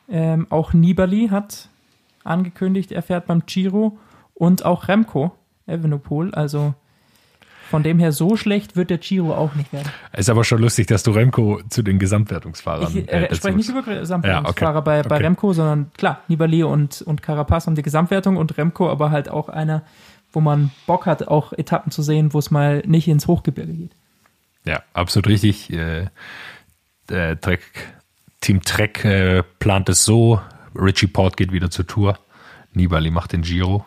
ähm, 0.10 0.48
auch 0.50 0.74
Nibali 0.74 1.28
hat 1.30 1.70
angekündigt, 2.24 2.92
er 2.92 3.02
fährt 3.02 3.28
beim 3.28 3.46
Giro 3.46 3.98
und 4.34 4.66
auch 4.66 4.88
Remco 4.88 5.34
Evenepoel. 5.66 6.34
Also 6.34 6.74
von 7.70 7.84
dem 7.84 8.00
her 8.00 8.14
so 8.14 8.38
schlecht 8.38 8.78
wird 8.78 8.90
der 8.90 8.98
Giro 8.98 9.34
auch 9.34 9.54
nicht 9.56 9.74
werden. 9.74 9.90
Ist 10.14 10.30
aber 10.30 10.46
schon 10.46 10.62
lustig, 10.62 10.88
dass 10.88 11.04
du 11.04 11.12
Remco 11.12 11.60
zu 11.70 11.82
den 11.82 12.00
Gesamtwertungsfahrern. 12.00 12.96
Ich 12.96 13.12
äh, 13.12 13.36
spreche 13.36 13.58
nicht 13.58 13.70
über 13.70 13.82
Gesamtwertungsfahrer 13.84 14.74
ja, 14.74 14.80
okay. 14.80 14.86
bei, 14.86 15.04
bei 15.04 15.16
okay. 15.16 15.26
Remco, 15.26 15.52
sondern 15.52 15.92
klar, 15.98 16.22
Nibali 16.30 16.64
und, 16.64 17.02
und 17.02 17.22
Carapaz 17.22 17.68
haben 17.68 17.76
die 17.76 17.82
Gesamtwertung 17.82 18.38
und 18.38 18.58
Remco 18.58 18.90
aber 18.90 19.12
halt 19.12 19.28
auch 19.28 19.50
einer, 19.50 19.84
wo 20.38 20.42
man 20.42 20.70
Bock 20.86 21.08
hat, 21.08 21.28
auch 21.28 21.52
Etappen 21.52 21.92
zu 21.92 22.04
sehen, 22.04 22.32
wo 22.32 22.38
es 22.38 22.52
mal 22.52 22.84
nicht 22.86 23.08
ins 23.08 23.26
Hochgebirge 23.26 23.74
geht. 23.74 23.96
Ja, 24.66 24.84
absolut 24.94 25.30
richtig. 25.30 25.74
Äh, 25.74 26.10
Trek, 27.08 27.62
Team 28.40 28.62
Trek 28.62 29.04
äh, 29.04 29.42
plant 29.58 29.90
es 29.90 30.06
so, 30.06 30.40
Richie 30.76 31.08
Port 31.08 31.38
geht 31.38 31.52
wieder 31.52 31.72
zur 31.72 31.88
Tour, 31.88 32.20
Nibali 32.72 33.10
macht 33.10 33.34
den 33.34 33.42
Giro. 33.42 33.84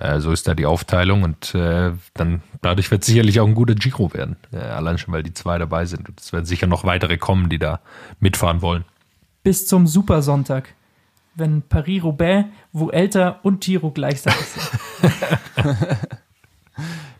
Äh, 0.00 0.18
so 0.18 0.32
ist 0.32 0.48
da 0.48 0.54
die 0.54 0.66
Aufteilung 0.66 1.22
und 1.22 1.54
äh, 1.54 1.92
dann 2.14 2.42
dadurch 2.60 2.90
wird 2.90 3.04
sicherlich 3.04 3.38
auch 3.38 3.46
ein 3.46 3.54
guter 3.54 3.76
Giro 3.76 4.12
werden. 4.12 4.34
Äh, 4.50 4.56
allein 4.56 4.98
schon, 4.98 5.14
weil 5.14 5.22
die 5.22 5.32
zwei 5.32 5.58
dabei 5.58 5.84
sind. 5.84 6.08
Und 6.08 6.20
es 6.20 6.32
werden 6.32 6.46
sicher 6.46 6.66
noch 6.66 6.82
weitere 6.82 7.18
kommen, 7.18 7.50
die 7.50 7.60
da 7.60 7.78
mitfahren 8.18 8.62
wollen. 8.62 8.84
Bis 9.44 9.68
zum 9.68 9.86
Supersonntag 9.86 10.74
wenn 11.38 11.62
Paris-Roubaix, 11.62 12.48
wo 12.72 12.90
älter 12.90 13.40
und 13.42 13.62
Giro 13.62 13.90
gleichzeitig 13.90 14.46
sind. 14.46 15.12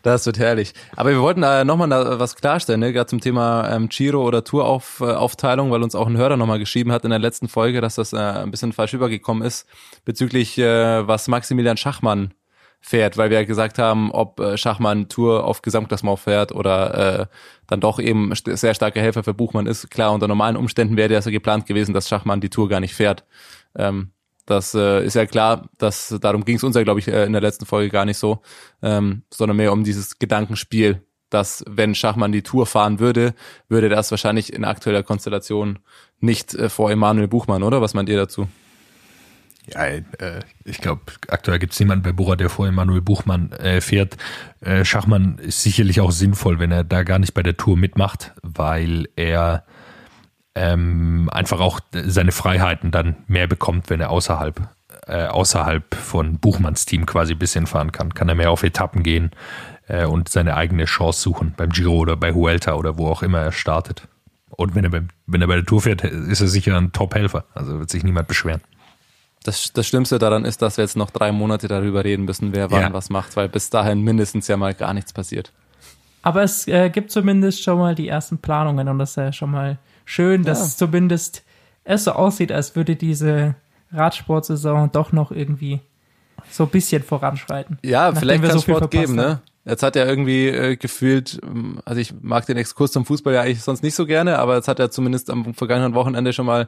Das 0.01 0.25
wird 0.25 0.39
herrlich. 0.39 0.73
Aber 0.95 1.09
wir 1.09 1.21
wollten 1.21 1.43
äh, 1.43 1.65
nochmal 1.65 2.19
was 2.19 2.35
klarstellen, 2.35 2.79
ne? 2.79 2.93
gerade 2.93 3.07
zum 3.07 3.19
Thema 3.19 3.69
ähm, 3.69 3.89
Giro 3.89 4.25
oder 4.25 4.43
Touraufteilung, 4.43 5.71
weil 5.71 5.83
uns 5.83 5.95
auch 5.95 6.07
ein 6.07 6.17
Hörer 6.17 6.37
nochmal 6.37 6.59
geschrieben 6.59 6.91
hat 6.91 7.03
in 7.03 7.09
der 7.09 7.19
letzten 7.19 7.49
Folge, 7.49 7.81
dass 7.81 7.95
das 7.95 8.13
äh, 8.13 8.17
ein 8.17 8.51
bisschen 8.51 8.71
falsch 8.71 8.93
übergekommen 8.93 9.45
ist 9.45 9.67
bezüglich 10.05 10.57
äh, 10.57 11.07
was 11.07 11.27
Maximilian 11.27 11.77
Schachmann 11.77 12.33
fährt, 12.81 13.17
weil 13.17 13.29
wir 13.29 13.41
ja 13.41 13.45
gesagt 13.45 13.77
haben, 13.77 14.11
ob 14.11 14.39
äh, 14.39 14.57
Schachmann 14.57 15.09
Tour 15.09 15.43
auf 15.43 15.61
Gesamtklassement 15.61 16.19
fährt 16.19 16.53
oder 16.53 17.19
äh, 17.19 17.25
dann 17.67 17.81
doch 17.81 17.99
eben 17.99 18.31
sehr 18.33 18.73
starker 18.73 19.01
Helfer 19.01 19.23
für 19.23 19.33
Buchmann 19.33 19.67
ist. 19.67 19.91
Klar, 19.91 20.13
unter 20.13 20.27
normalen 20.29 20.55
Umständen 20.55 20.95
wäre 20.95 21.13
das 21.13 21.25
ja 21.25 21.31
geplant 21.31 21.65
gewesen, 21.65 21.93
dass 21.93 22.07
Schachmann 22.07 22.39
die 22.39 22.49
Tour 22.49 22.69
gar 22.69 22.79
nicht 22.79 22.93
fährt. 22.93 23.25
Ähm, 23.75 24.11
das 24.45 24.73
äh, 24.73 25.05
ist 25.05 25.13
ja 25.13 25.27
klar, 25.27 25.69
dass 25.77 26.15
darum 26.19 26.43
ging 26.43 26.55
es 26.55 26.63
uns 26.63 26.75
ja, 26.75 26.83
glaube 26.83 26.99
ich, 26.99 27.07
äh, 27.07 27.25
in 27.25 27.33
der 27.33 27.41
letzten 27.41 27.65
Folge 27.65 27.89
gar 27.89 28.05
nicht 28.05 28.17
so, 28.17 28.41
ähm, 28.81 29.23
sondern 29.29 29.57
mehr 29.57 29.71
um 29.71 29.83
dieses 29.83 30.17
Gedankenspiel, 30.17 31.03
dass 31.29 31.63
wenn 31.67 31.93
Schachmann 31.93 32.31
die 32.31 32.41
Tour 32.41 32.65
fahren 32.65 32.99
würde, 32.99 33.35
würde 33.67 33.89
das 33.89 34.09
wahrscheinlich 34.09 34.51
in 34.51 34.65
aktueller 34.65 35.03
Konstellation 35.03 35.79
nicht 36.19 36.55
äh, 36.55 36.69
vor 36.69 36.89
Emanuel 36.89 37.27
Buchmann, 37.27 37.61
oder? 37.61 37.81
Was 37.81 37.93
meint 37.93 38.09
ihr 38.09 38.17
dazu? 38.17 38.47
Ja, 39.73 39.85
äh, 39.85 40.01
ich 40.65 40.79
glaube, 40.79 41.01
aktuell 41.27 41.59
gibt 41.59 41.73
es 41.73 41.79
niemanden 41.79 42.03
bei 42.03 42.11
Bora, 42.11 42.35
der 42.35 42.49
vor 42.49 42.67
Emanuel 42.67 43.01
Buchmann 43.01 43.51
äh, 43.51 43.81
fährt. 43.81 44.17
Äh, 44.61 44.83
Schachmann 44.83 45.37
ist 45.37 45.61
sicherlich 45.61 46.01
auch 46.01 46.11
sinnvoll, 46.11 46.59
wenn 46.59 46.71
er 46.71 46.83
da 46.83 47.03
gar 47.03 47.19
nicht 47.19 47.33
bei 47.33 47.43
der 47.43 47.57
Tour 47.57 47.77
mitmacht, 47.77 48.33
weil 48.41 49.07
er 49.15 49.65
ähm, 50.59 51.29
einfach 51.31 51.61
auch 51.61 51.79
seine 51.93 52.33
Freiheiten 52.33 52.91
dann 52.91 53.15
mehr 53.27 53.47
bekommt, 53.47 53.89
wenn 53.89 54.01
er 54.01 54.09
außerhalb 54.09 54.67
äh, 55.07 55.27
außerhalb 55.27 55.95
von 55.95 56.37
Buchmanns 56.37 56.85
Team 56.85 57.05
quasi 57.05 57.33
ein 57.33 57.39
bisschen 57.39 57.65
fahren 57.65 57.91
kann. 57.91 58.13
Kann 58.13 58.27
er 58.29 58.35
mehr 58.35 58.51
auf 58.51 58.63
Etappen 58.63 59.01
gehen 59.01 59.31
äh, 59.87 60.05
und 60.05 60.27
seine 60.29 60.55
eigene 60.55 60.85
Chance 60.85 61.21
suchen 61.21 61.53
beim 61.55 61.69
Giro 61.69 61.95
oder 61.97 62.17
bei 62.17 62.33
Huelta 62.33 62.73
oder 62.75 62.97
wo 62.97 63.07
auch 63.07 63.23
immer 63.23 63.39
er 63.39 63.51
startet. 63.53 64.07
Und 64.49 64.75
wenn 64.75 64.83
er, 64.83 64.89
bei, 64.89 65.01
wenn 65.25 65.41
er 65.41 65.47
bei 65.47 65.55
der 65.55 65.65
Tour 65.65 65.81
fährt, 65.81 66.03
ist 66.03 66.41
er 66.41 66.47
sicher 66.47 66.75
ein 66.75 66.91
Top-Helfer. 66.91 67.45
Also 67.53 67.79
wird 67.79 67.89
sich 67.89 68.03
niemand 68.03 68.27
beschweren. 68.27 68.61
Das, 69.43 69.71
das 69.71 69.87
Schlimmste 69.87 70.19
daran 70.19 70.43
ist, 70.43 70.61
dass 70.61 70.75
wir 70.75 70.83
jetzt 70.83 70.97
noch 70.97 71.11
drei 71.11 71.31
Monate 71.31 71.69
darüber 71.69 72.03
reden 72.03 72.25
müssen, 72.25 72.53
wer 72.53 72.69
wann 72.69 72.81
Ja. 72.81 72.93
was 72.93 73.09
macht, 73.09 73.37
weil 73.37 73.47
bis 73.47 73.69
dahin 73.69 74.01
mindestens 74.01 74.49
ja 74.49 74.57
mal 74.57 74.73
gar 74.73 74.93
nichts 74.93 75.13
passiert. 75.13 75.53
Aber 76.21 76.43
es 76.43 76.67
äh, 76.67 76.89
gibt 76.89 77.11
zumindest 77.11 77.63
schon 77.63 77.77
mal 77.77 77.95
die 77.95 78.09
ersten 78.09 78.37
Planungen 78.39 78.89
und 78.89 78.99
das 78.99 79.11
ist 79.11 79.15
ja 79.15 79.31
schon 79.31 79.51
mal 79.51 79.77
schön, 80.09 80.43
dass 80.43 80.59
Ja. 80.59 80.77
zumindest 80.87 81.43
es 81.83 82.03
so 82.03 82.11
aussieht, 82.13 82.51
als 82.51 82.75
würde 82.75 82.95
diese 82.95 83.55
Radsportsaison 83.91 84.91
doch 84.91 85.11
noch 85.11 85.31
irgendwie 85.31 85.79
so 86.49 86.63
ein 86.63 86.69
bisschen 86.69 87.03
voranschreiten. 87.03 87.77
Ja, 87.83 88.13
vielleicht 88.13 88.41
kann 88.43 88.51
so 88.51 88.61
viel 88.61 88.75
Sport 88.75 88.91
geben, 88.91 89.15
ne? 89.15 89.41
Jetzt 89.65 89.83
hat 89.83 89.95
er 89.95 90.07
irgendwie 90.07 90.47
äh, 90.47 90.77
gefühlt, 90.77 91.39
ähm, 91.43 91.79
also 91.85 92.01
ich 92.01 92.13
mag 92.21 92.45
den 92.47 92.57
Exkurs 92.57 92.91
zum 92.91 93.05
Fußball 93.05 93.33
ja 93.33 93.41
eigentlich 93.41 93.61
sonst 93.61 93.83
nicht 93.83 93.93
so 93.93 94.07
gerne, 94.07 94.39
aber 94.39 94.55
jetzt 94.55 94.67
hat 94.67 94.79
er 94.79 94.89
zumindest 94.89 95.29
am 95.29 95.53
vergangenen 95.53 95.93
Wochenende 95.93 96.33
schon 96.33 96.45
mal 96.47 96.67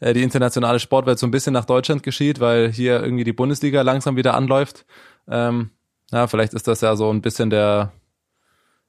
äh, 0.00 0.12
die 0.12 0.22
internationale 0.22 0.78
Sportwelt 0.78 1.18
so 1.18 1.26
ein 1.26 1.30
bisschen 1.30 1.54
nach 1.54 1.64
Deutschland 1.64 2.02
geschieht, 2.02 2.40
weil 2.40 2.70
hier 2.70 3.02
irgendwie 3.02 3.24
die 3.24 3.32
Bundesliga 3.32 3.80
langsam 3.82 4.16
wieder 4.16 4.34
anläuft. 4.34 4.84
Ähm, 5.28 5.70
ja, 6.10 6.26
vielleicht 6.26 6.52
ist 6.52 6.68
das 6.68 6.82
ja 6.82 6.94
so 6.96 7.10
ein 7.10 7.22
bisschen 7.22 7.48
der 7.48 7.92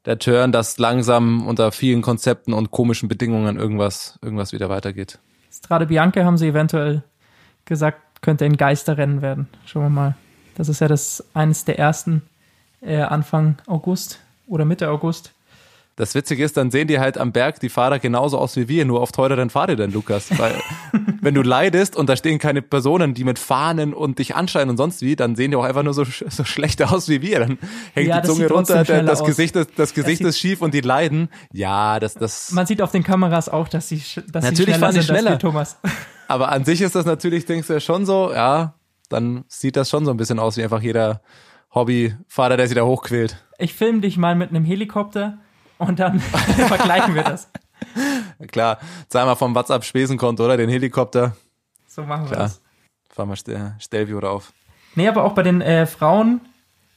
der 0.06 0.20
Turn, 0.20 0.52
dass 0.52 0.78
langsam 0.78 1.48
unter 1.48 1.72
vielen 1.72 2.02
Konzepten 2.02 2.54
und 2.54 2.72
komischen 2.72 3.08
Bedingungen 3.10 3.58
irgendwas 3.58 4.20
irgendwas 4.22 4.52
wieder 4.54 4.70
weitergeht. 4.70 5.20
Strade 5.52 5.86
Bianca 5.86 6.24
haben 6.26 6.38
sie 6.38 6.48
eventuell 6.48 7.04
gesagt, 7.66 8.22
könnte 8.22 8.46
ein 8.46 8.58
Geisterrennen 8.58 9.22
werden. 9.22 9.48
Schauen 9.66 9.84
wir 9.84 9.90
mal. 9.90 10.16
Das 10.56 10.70
ist 10.70 10.82
ja 10.82 10.88
das 10.88 11.24
eines 11.34 11.66
der 11.66 11.80
ersten 11.80 12.24
äh, 12.82 13.02
Anfang 13.02 13.58
August 13.68 14.20
oder 14.48 14.66
Mitte 14.66 14.90
August. 14.90 15.34
Das 15.96 16.16
Witzige 16.16 16.44
ist, 16.44 16.58
dann 16.58 16.72
sehen 16.72 16.88
die 16.88 17.00
halt 17.00 17.20
am 17.20 17.32
Berg 17.32 17.60
die 17.60 17.70
Fahrer 17.70 18.00
genauso 18.00 18.40
aus 18.40 18.56
wie 18.56 18.68
wir, 18.68 18.84
nur 18.84 19.00
auf 19.02 19.12
teureren 19.12 19.52
Fahrrädern, 19.52 19.92
Lukas. 19.92 20.28
Weil 20.40 20.56
wenn 21.22 21.36
du 21.36 21.44
leidest 21.44 21.96
und 21.96 22.10
da 22.10 22.16
stehen 22.16 22.40
keine 22.40 22.64
Personen, 22.64 23.14
die 23.14 23.24
mit 23.24 23.38
Fahnen 23.38 23.94
und 23.94 24.18
dich 24.18 24.36
anschreien 24.36 24.70
und 24.72 24.78
sonst 24.78 25.02
wie, 25.04 25.16
dann 25.16 25.36
sehen 25.36 25.52
die 25.52 25.58
auch 25.58 25.64
einfach 25.64 25.84
nur 25.84 25.94
so, 25.94 26.04
so 26.04 26.44
schlecht 26.44 26.82
aus 26.82 27.10
wie 27.10 27.22
wir. 27.22 27.42
Dann 27.42 27.60
hängt 27.94 28.08
Ja, 28.10 28.22
die 28.22 28.28
Zunge 28.28 28.50
runter, 28.50 28.84
das 28.84 29.22
aus. 29.22 29.28
Gesicht, 29.28 29.56
ist, 29.56 29.70
das 29.76 29.94
Gesicht 29.94 30.22
ist 30.22 30.40
schief 30.40 30.64
und 30.64 30.74
die 30.74 30.82
leiden. 30.82 31.30
Ja, 31.52 32.00
das, 32.00 32.16
das. 32.16 32.52
Man 32.52 32.66
sieht 32.66 32.82
auf 32.82 32.92
den 32.92 33.04
Kameras 33.04 33.48
auch, 33.48 33.68
dass 33.68 33.88
sie, 33.90 34.02
dass 34.32 34.44
Natürlich 34.44 34.74
sie 34.76 34.80
schneller 34.80 34.92
sind 34.92 34.98
als 34.98 35.06
schneller. 35.06 35.32
wir, 35.32 35.40
Thomas. 35.40 35.78
Aber 36.28 36.52
an 36.52 36.66
sich 36.66 36.82
ist 36.82 36.96
das 36.96 37.06
natürlich, 37.06 37.46
denkst 37.46 37.68
du 37.68 37.74
ja 37.74 37.80
schon 37.80 38.08
so, 38.08 38.32
ja, 38.34 38.74
dann 39.10 39.44
sieht 39.48 39.76
das 39.76 39.92
schon 39.92 40.06
so 40.06 40.12
ein 40.12 40.18
bisschen 40.18 40.40
aus 40.40 40.58
wie 40.58 40.64
einfach 40.64 40.82
jeder 40.82 41.22
Hobbyfahrer, 41.76 42.58
der 42.58 42.68
sich 42.68 42.76
da 42.76 42.84
hochquält. 42.84 43.44
Ich 43.60 43.74
filme 43.76 44.02
dich 44.02 44.18
mal 44.18 44.36
mit 44.36 44.50
einem 44.50 44.66
Helikopter 44.66 45.38
und 45.88 46.00
dann 46.00 46.20
vergleichen 46.68 47.16
wir 47.16 47.24
das. 47.24 47.50
Klar, 48.52 48.78
zahl 49.10 49.26
mal 49.26 49.36
vom 49.36 49.54
WhatsApp-Spesenkonto, 49.56 50.46
oder? 50.46 50.58
Den 50.58 50.70
Helikopter. 50.70 51.36
So 51.88 52.04
machen 52.04 52.24
wir 52.26 52.32
Klar. 52.32 52.44
das. 52.44 52.62
Fahr 53.10 53.26
mal 53.26 53.36
Stel- 53.36 53.76
Stelvio 53.80 54.20
rauf. 54.20 54.54
Nee, 54.96 55.08
aber 55.08 55.24
auch 55.24 55.34
bei 55.34 55.44
den 55.44 55.62
äh, 55.62 55.86
Frauen 55.86 56.42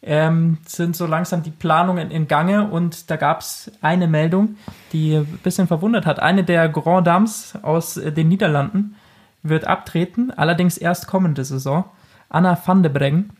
ähm, 0.02 0.58
sind 0.66 0.96
so 0.96 1.06
langsam 1.06 1.42
die 1.42 1.50
Planungen 1.50 2.10
in 2.10 2.28
Gange 2.28 2.68
und 2.68 3.10
da 3.10 3.16
gab 3.16 3.40
es 3.40 3.70
eine 3.82 4.06
Meldung, 4.06 4.56
die 4.92 5.16
ein 5.16 5.38
bisschen 5.42 5.66
verwundert 5.66 6.06
hat. 6.06 6.20
Eine 6.20 6.44
der 6.44 6.68
Grand 6.68 7.06
Dames 7.06 7.54
aus 7.62 7.96
äh, 7.96 8.12
den 8.12 8.28
Niederlanden 8.28 8.96
wird 9.42 9.66
abtreten, 9.66 10.30
allerdings 10.36 10.76
erst 10.78 11.06
kommende 11.06 11.44
Saison. 11.44 11.84
Anna 12.28 12.58
van 12.64 12.82
de 12.82 12.90
Breggen 12.92 13.30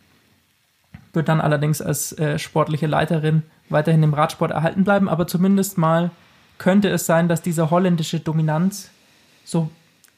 wird 1.16 1.28
dann 1.28 1.40
allerdings 1.40 1.82
als 1.82 2.16
äh, 2.18 2.38
sportliche 2.38 2.87
Leiterin 2.87 3.42
weiterhin 3.68 4.02
im 4.02 4.14
Radsport 4.14 4.52
erhalten 4.52 4.85
bleiben, 4.85 5.08
aber 5.08 5.26
zumindest 5.26 5.78
mal 5.78 6.11
könnte 6.58 6.88
es 6.88 7.06
sein, 7.06 7.28
dass 7.28 7.42
diese 7.42 7.70
holländische 7.70 8.20
Dominanz 8.20 8.90
so 9.44 9.70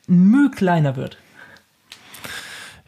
Mühe 0.07 0.51
kleiner 0.51 0.97
wird. 0.97 1.19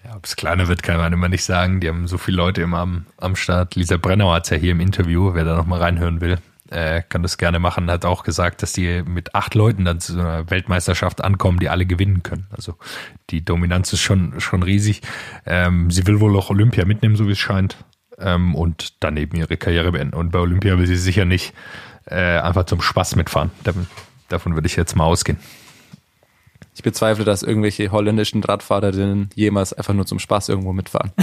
Ja, 0.04 0.16
ob 0.16 0.24
es 0.24 0.36
kleiner 0.36 0.68
wird, 0.68 0.82
kann 0.82 0.98
man 0.98 1.12
immer 1.12 1.28
nicht 1.28 1.44
sagen. 1.44 1.80
Die 1.80 1.88
haben 1.88 2.06
so 2.06 2.18
viele 2.18 2.38
Leute 2.38 2.62
immer 2.62 2.78
am, 2.78 3.06
am 3.18 3.36
Start. 3.36 3.74
Lisa 3.74 3.96
Brennauer 3.96 4.36
hat 4.36 4.50
ja 4.50 4.56
hier 4.56 4.72
im 4.72 4.80
Interview, 4.80 5.34
wer 5.34 5.44
da 5.44 5.56
nochmal 5.56 5.80
reinhören 5.80 6.20
will, 6.20 6.38
äh, 6.70 7.02
kann 7.08 7.22
das 7.22 7.36
gerne 7.36 7.58
machen, 7.58 7.90
hat 7.90 8.04
auch 8.04 8.22
gesagt, 8.22 8.62
dass 8.62 8.72
die 8.72 9.02
mit 9.02 9.34
acht 9.34 9.54
Leuten 9.54 9.84
dann 9.84 10.00
zu 10.00 10.18
einer 10.18 10.48
Weltmeisterschaft 10.50 11.22
ankommen, 11.22 11.58
die 11.58 11.68
alle 11.68 11.84
gewinnen 11.84 12.22
können. 12.22 12.46
Also 12.50 12.76
die 13.30 13.44
Dominanz 13.44 13.92
ist 13.92 14.00
schon, 14.00 14.40
schon 14.40 14.62
riesig. 14.62 15.02
Ähm, 15.46 15.90
sie 15.90 16.06
will 16.06 16.20
wohl 16.20 16.36
auch 16.36 16.50
Olympia 16.50 16.84
mitnehmen, 16.84 17.16
so 17.16 17.26
wie 17.26 17.32
es 17.32 17.38
scheint. 17.38 17.76
Ähm, 18.20 18.54
und 18.54 19.02
daneben 19.02 19.36
ihre 19.36 19.56
Karriere 19.56 19.92
beenden. 19.92 20.14
Und 20.14 20.30
bei 20.30 20.38
Olympia 20.38 20.78
will 20.78 20.86
sie 20.86 20.96
sicher 20.96 21.24
nicht 21.24 21.54
äh, 22.06 22.38
einfach 22.38 22.64
zum 22.64 22.82
Spaß 22.82 23.16
mitfahren. 23.16 23.50
Davon, 23.64 23.86
davon 24.28 24.54
würde 24.54 24.66
ich 24.66 24.76
jetzt 24.76 24.94
mal 24.96 25.04
ausgehen. 25.04 25.38
Ich 26.74 26.82
bezweifle, 26.82 27.24
dass 27.24 27.42
irgendwelche 27.42 27.90
holländischen 27.92 28.42
Radfahrerinnen 28.42 29.30
jemals 29.34 29.72
einfach 29.72 29.94
nur 29.94 30.06
zum 30.06 30.18
Spaß 30.18 30.48
irgendwo 30.48 30.72
mitfahren. 30.72 31.12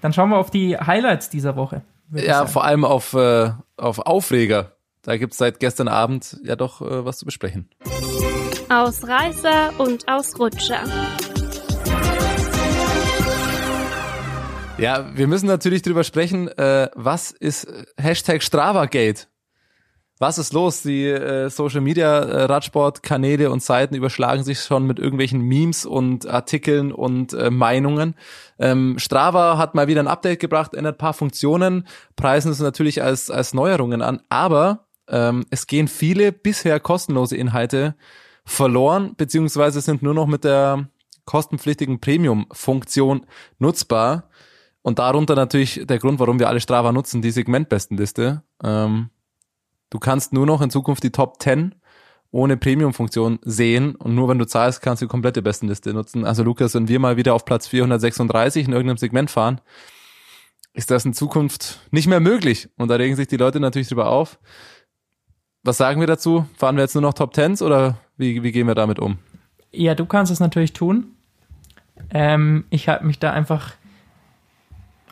Dann 0.00 0.12
schauen 0.12 0.30
wir 0.30 0.38
auf 0.38 0.50
die 0.50 0.76
Highlights 0.76 1.28
dieser 1.28 1.56
Woche. 1.56 1.82
Ja, 2.12 2.38
sagen. 2.38 2.48
vor 2.48 2.64
allem 2.64 2.84
auf, 2.84 3.12
äh, 3.12 3.52
auf 3.76 3.98
Aufreger. 4.00 4.76
Da 5.02 5.16
gibt's 5.16 5.36
seit 5.38 5.60
gestern 5.60 5.88
Abend 5.88 6.38
ja 6.42 6.56
doch 6.56 6.80
äh, 6.80 7.04
was 7.04 7.18
zu 7.18 7.26
besprechen. 7.26 7.68
Ausreißer 8.68 9.78
und 9.78 10.08
Ausrutscher. 10.08 10.82
Ja, 14.80 15.10
wir 15.14 15.26
müssen 15.26 15.46
natürlich 15.46 15.82
drüber 15.82 16.04
sprechen, 16.04 16.48
äh, 16.48 16.88
was 16.94 17.32
ist 17.32 17.64
äh, 17.64 17.84
Hashtag 17.98 18.42
Stravagate? 18.42 19.26
Was 20.18 20.38
ist 20.38 20.52
los? 20.52 20.82
Die 20.82 21.06
äh, 21.06 21.48
Social 21.50 21.80
Media 21.80 22.18
äh, 22.18 22.42
Radsport-Kanäle 22.44 23.50
und 23.50 23.62
Seiten 23.62 23.94
überschlagen 23.94 24.42
sich 24.42 24.60
schon 24.60 24.86
mit 24.86 24.98
irgendwelchen 24.98 25.40
Memes 25.40 25.84
und 25.86 26.26
Artikeln 26.26 26.92
und 26.92 27.32
äh, 27.34 27.50
Meinungen. 27.50 28.14
Ähm, 28.58 28.98
Strava 28.98 29.58
hat 29.58 29.74
mal 29.74 29.86
wieder 29.86 30.02
ein 30.02 30.08
Update 30.08 30.40
gebracht, 30.40 30.74
ändert 30.74 30.98
paar 30.98 31.14
Funktionen, 31.14 31.86
preisen 32.16 32.50
es 32.50 32.60
natürlich 32.60 33.02
als, 33.02 33.30
als 33.30 33.54
Neuerungen 33.54 34.02
an, 34.02 34.20
aber 34.28 34.86
ähm, 35.08 35.44
es 35.50 35.66
gehen 35.66 35.88
viele 35.88 36.32
bisher 36.32 36.80
kostenlose 36.80 37.36
Inhalte 37.36 37.96
verloren, 38.44 39.14
beziehungsweise 39.16 39.80
sind 39.80 40.02
nur 40.02 40.14
noch 40.14 40.26
mit 40.26 40.44
der 40.44 40.88
kostenpflichtigen 41.24 42.00
Premium-Funktion 42.00 43.26
nutzbar. 43.58 44.30
Und 44.82 44.98
darunter 44.98 45.34
natürlich 45.34 45.82
der 45.84 45.98
Grund, 45.98 46.20
warum 46.20 46.38
wir 46.38 46.48
alle 46.48 46.60
Strava 46.60 46.92
nutzen, 46.92 47.22
die 47.22 47.30
Segmentbestenliste. 47.30 48.42
Ähm, 48.62 49.10
du 49.90 49.98
kannst 49.98 50.32
nur 50.32 50.46
noch 50.46 50.62
in 50.62 50.70
Zukunft 50.70 51.02
die 51.02 51.10
Top 51.10 51.42
10 51.42 51.74
ohne 52.32 52.56
Premium-Funktion 52.56 53.40
sehen 53.42 53.96
und 53.96 54.14
nur 54.14 54.28
wenn 54.28 54.38
du 54.38 54.46
zahlst, 54.46 54.82
kannst 54.82 55.02
du 55.02 55.06
die 55.06 55.10
komplette 55.10 55.42
Bestenliste 55.42 55.92
nutzen. 55.92 56.24
Also 56.24 56.44
Lukas, 56.44 56.74
wenn 56.74 56.86
wir 56.86 57.00
mal 57.00 57.16
wieder 57.16 57.34
auf 57.34 57.44
Platz 57.44 57.66
436 57.66 58.66
in 58.66 58.72
irgendeinem 58.72 58.98
Segment 58.98 59.30
fahren, 59.30 59.60
ist 60.72 60.90
das 60.90 61.04
in 61.04 61.12
Zukunft 61.12 61.80
nicht 61.90 62.06
mehr 62.06 62.20
möglich. 62.20 62.68
Und 62.76 62.88
da 62.88 62.94
regen 62.94 63.16
sich 63.16 63.26
die 63.26 63.36
Leute 63.36 63.58
natürlich 63.58 63.88
drüber 63.88 64.08
auf. 64.08 64.38
Was 65.62 65.76
sagen 65.76 66.00
wir 66.00 66.06
dazu? 66.06 66.46
Fahren 66.56 66.76
wir 66.76 66.82
jetzt 66.82 66.94
nur 66.94 67.02
noch 67.02 67.14
Top 67.14 67.34
10s 67.34 67.62
oder 67.62 67.98
wie, 68.16 68.42
wie 68.42 68.52
gehen 68.52 68.66
wir 68.66 68.74
damit 68.74 68.98
um? 68.98 69.18
Ja, 69.72 69.94
du 69.94 70.06
kannst 70.06 70.32
es 70.32 70.40
natürlich 70.40 70.72
tun. 70.72 71.16
Ähm, 72.10 72.64
ich 72.70 72.88
halte 72.88 73.04
mich 73.04 73.18
da 73.18 73.32
einfach, 73.32 73.74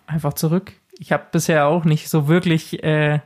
einfach 0.08 0.34
zurück. 0.34 0.72
Ich 0.98 1.12
habe 1.12 1.26
bisher 1.30 1.66
auch 1.66 1.84
nicht 1.84 2.08
so 2.08 2.26
wirklich, 2.26 2.82
äh, 2.82 3.20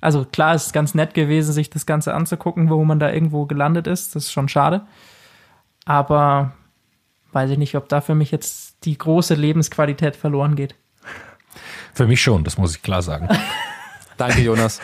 also 0.00 0.24
klar, 0.24 0.54
es 0.54 0.66
ist 0.66 0.72
ganz 0.72 0.94
nett 0.94 1.12
gewesen, 1.12 1.52
sich 1.52 1.68
das 1.68 1.84
Ganze 1.84 2.14
anzugucken, 2.14 2.70
wo 2.70 2.82
man 2.84 2.98
da 2.98 3.12
irgendwo 3.12 3.44
gelandet 3.46 3.86
ist. 3.86 4.14
Das 4.14 4.24
ist 4.24 4.32
schon 4.32 4.48
schade. 4.48 4.86
Aber 5.84 6.52
weiß 7.32 7.50
ich 7.50 7.58
nicht, 7.58 7.74
ob 7.74 7.88
da 7.88 8.00
für 8.00 8.14
mich 8.14 8.30
jetzt 8.30 8.84
die 8.84 8.96
große 8.96 9.34
Lebensqualität 9.34 10.16
verloren 10.16 10.56
geht. 10.56 10.74
Für 11.92 12.06
mich 12.06 12.22
schon, 12.22 12.44
das 12.44 12.56
muss 12.56 12.74
ich 12.74 12.82
klar 12.82 13.02
sagen. 13.02 13.28
Danke, 14.16 14.40
Jonas. 14.40 14.80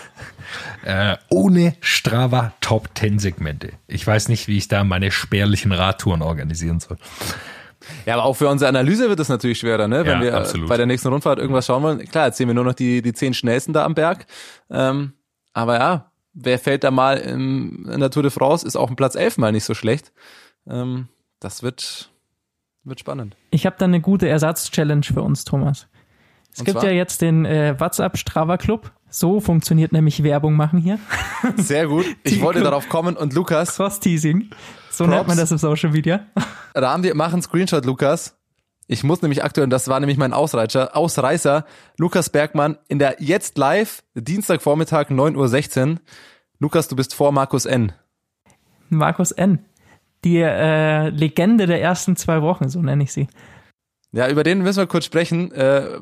äh, 0.85 1.17
ohne 1.29 1.77
Strava 1.81 2.53
Top 2.61 2.89
10 2.95 3.19
Segmente. 3.19 3.73
Ich 3.87 4.07
weiß 4.07 4.29
nicht, 4.29 4.49
wie 4.49 4.57
ich 4.57 4.69
da 4.69 4.83
meine 4.83 5.11
spärlichen 5.11 5.73
Radtouren 5.73 6.23
organisieren 6.23 6.81
soll. 6.81 6.97
Ja, 8.05 8.15
aber 8.15 8.25
auch 8.25 8.35
für 8.35 8.49
unsere 8.49 8.69
Analyse 8.69 9.09
wird 9.09 9.21
es 9.21 9.29
natürlich 9.29 9.59
schwerer, 9.59 9.89
ne? 9.89 10.05
Wenn 10.05 10.19
Ja, 10.19 10.23
wir 10.23 10.37
absolut. 10.37 10.69
bei 10.69 10.77
der 10.77 10.87
nächsten 10.87 11.09
Rundfahrt 11.09 11.39
irgendwas 11.39 11.67
schauen 11.67 11.83
wollen. 11.83 11.99
Klar, 12.07 12.27
jetzt 12.27 12.37
sehen 12.39 12.49
wir 12.49 12.55
nur 12.55 12.65
noch 12.65 12.75
die, 12.75 13.03
die 13.03 13.13
zehn 13.13 13.35
schnellsten 13.35 13.73
da 13.73 13.85
am 13.85 13.95
Berg. 13.95 14.27
Ähm, 14.71 15.13
aber 15.53 15.79
ja, 15.79 16.11
wer 16.35 16.59
fällt 16.59 16.85
da 16.85 16.91
mal 16.91 17.17
in, 17.19 17.87
in 17.87 18.01
der 18.01 18.11
Tour 18.11 18.23
de 18.23 18.31
France, 18.31 18.67
ist 18.67 18.77
auch 18.77 18.91
ein 18.91 18.97
Platz 18.97 19.15
11 19.15 19.39
mal 19.39 19.53
nicht 19.53 19.65
so 19.65 19.75
schlecht. 19.75 20.13
Ähm, 20.69 21.09
das 21.41 21.63
wird, 21.63 22.11
wird 22.85 23.01
spannend. 23.01 23.37
Ich 23.51 23.67
habe 23.67 23.77
da 23.79 23.85
eine 23.87 24.01
gute 24.01 24.29
Ersatz-Challenge 24.29 25.03
für 25.05 25.23
uns, 25.23 25.45
Thomas. 25.45 25.87
Es 26.53 26.61
Und 26.61 26.65
gibt 26.67 26.81
zwar? 26.81 26.91
ja 26.91 26.97
jetzt 26.97 27.21
den 27.23 27.45
äh, 27.45 27.79
WhatsApp 27.79 28.17
Strava 28.19 28.57
Club. 28.57 28.91
So 29.19 29.41
funktioniert 29.41 29.93
nämlich 29.93 30.23
Werbung 30.23 30.57
machen 30.57 30.79
hier. 30.79 30.99
Sehr 31.57 31.87
gut. 31.87 32.05
Ich 32.23 32.43
wollte 32.43 32.61
darauf 32.61 32.91
kommen 32.91 33.17
und 33.17 33.33
Lukas, 33.33 33.77
Cross-Teasing. 33.77 34.51
So 34.91 35.05
Props. 35.05 35.17
nennt 35.17 35.29
man 35.29 35.39
das 35.39 35.51
im 35.51 35.57
Social 35.57 35.91
Media. 35.91 36.27
Rahmen 36.75 37.03
wir 37.03 37.15
machen 37.15 37.41
Screenshot, 37.41 37.87
Lukas. 37.87 38.37
Ich 38.89 39.05
muss 39.05 39.23
nämlich 39.23 39.43
aktuell, 39.43 39.69
das 39.69 39.89
war 39.89 40.01
nämlich 40.01 40.19
mein 40.19 40.35
Ausreißer, 40.35 40.95
Ausreißer, 40.95 41.65
Lukas 41.97 42.29
Bergmann 42.29 42.77
in 42.89 42.99
der 42.99 43.17
jetzt 43.21 43.57
live, 43.57 44.03
Dienstagvormittag, 44.15 45.09
9.16 45.09 45.93
Uhr. 45.93 45.99
Lukas, 46.59 46.89
du 46.89 46.95
bist 46.95 47.15
vor 47.15 47.33
Markus 47.33 47.65
N. 47.65 47.93
Markus 48.91 49.33
N. 49.33 49.61
Die 50.25 50.41
äh, 50.43 51.09
Legende 51.09 51.65
der 51.67 51.81
ersten 51.81 52.17
zwei 52.17 52.43
Wochen, 52.43 52.69
so 52.69 52.83
nenne 52.83 53.05
ich 53.05 53.15
sie. 53.15 53.29
Ja, 54.17 54.31
über 54.31 54.45
den 54.45 54.63
müssen 54.63 54.79
wir 54.79 54.87
kurz 54.87 55.05
sprechen. 55.05 55.53
Äh, 55.53 56.01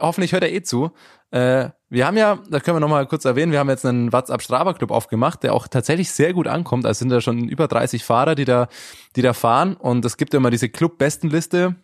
hoffentlich 0.00 0.32
hört 0.32 0.42
er 0.42 0.50
eh 0.50 0.62
zu. 0.62 0.92
Äh, 1.32 1.68
wir 1.90 2.06
haben 2.06 2.16
ja, 2.16 2.38
da 2.48 2.60
können 2.60 2.76
wir 2.76 2.80
nochmal 2.80 3.04
kurz 3.06 3.26
erwähnen, 3.26 3.52
wir 3.52 3.58
haben 3.58 3.68
jetzt 3.68 3.84
einen 3.84 4.10
WhatsApp 4.10 4.40
Strava 4.40 4.72
Club 4.72 4.90
aufgemacht, 4.90 5.42
der 5.42 5.52
auch 5.52 5.68
tatsächlich 5.68 6.10
sehr 6.10 6.32
gut 6.32 6.48
ankommt. 6.48 6.86
Also 6.86 7.00
sind 7.00 7.10
da 7.10 7.20
schon 7.20 7.50
über 7.50 7.68
30 7.68 8.04
Fahrer, 8.04 8.36
die 8.36 8.46
da, 8.46 8.68
die 9.16 9.20
da 9.20 9.34
fahren. 9.34 9.76
Und 9.76 10.02
es 10.06 10.16
gibt 10.16 10.32
ja 10.32 10.38
immer 10.38 10.50
diese 10.50 10.70
Club-Bestenliste. 10.70 11.74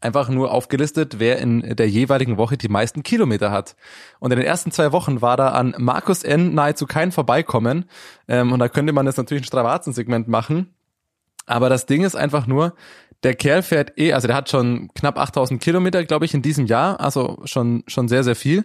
Einfach 0.00 0.28
nur 0.28 0.52
aufgelistet, 0.52 1.18
wer 1.18 1.40
in 1.40 1.74
der 1.74 1.88
jeweiligen 1.88 2.36
Woche 2.36 2.56
die 2.56 2.68
meisten 2.68 3.02
Kilometer 3.02 3.50
hat. 3.50 3.74
Und 4.20 4.32
in 4.32 4.38
den 4.38 4.46
ersten 4.46 4.70
zwei 4.70 4.92
Wochen 4.92 5.22
war 5.22 5.36
da 5.36 5.48
an 5.48 5.74
Markus 5.76 6.22
N. 6.22 6.54
nahezu 6.54 6.86
kein 6.86 7.10
Vorbeikommen. 7.10 7.86
Ähm, 8.28 8.52
und 8.52 8.60
da 8.60 8.68
könnte 8.68 8.92
man 8.92 9.06
jetzt 9.06 9.16
natürlich 9.16 9.42
ein 9.42 9.46
Stravazen-Segment 9.46 10.28
machen. 10.28 10.72
Aber 11.48 11.68
das 11.70 11.86
Ding 11.86 12.04
ist 12.04 12.14
einfach 12.14 12.46
nur, 12.46 12.74
der 13.22 13.34
Kerl 13.34 13.62
fährt 13.62 13.98
eh, 13.98 14.12
also 14.12 14.28
der 14.28 14.36
hat 14.36 14.48
schon 14.48 14.88
knapp 14.94 15.18
8000 15.18 15.60
Kilometer, 15.60 16.04
glaube 16.04 16.24
ich, 16.24 16.34
in 16.34 16.42
diesem 16.42 16.66
Jahr, 16.66 17.00
also 17.00 17.38
schon, 17.44 17.82
schon 17.86 18.08
sehr, 18.08 18.22
sehr 18.24 18.36
viel. 18.36 18.64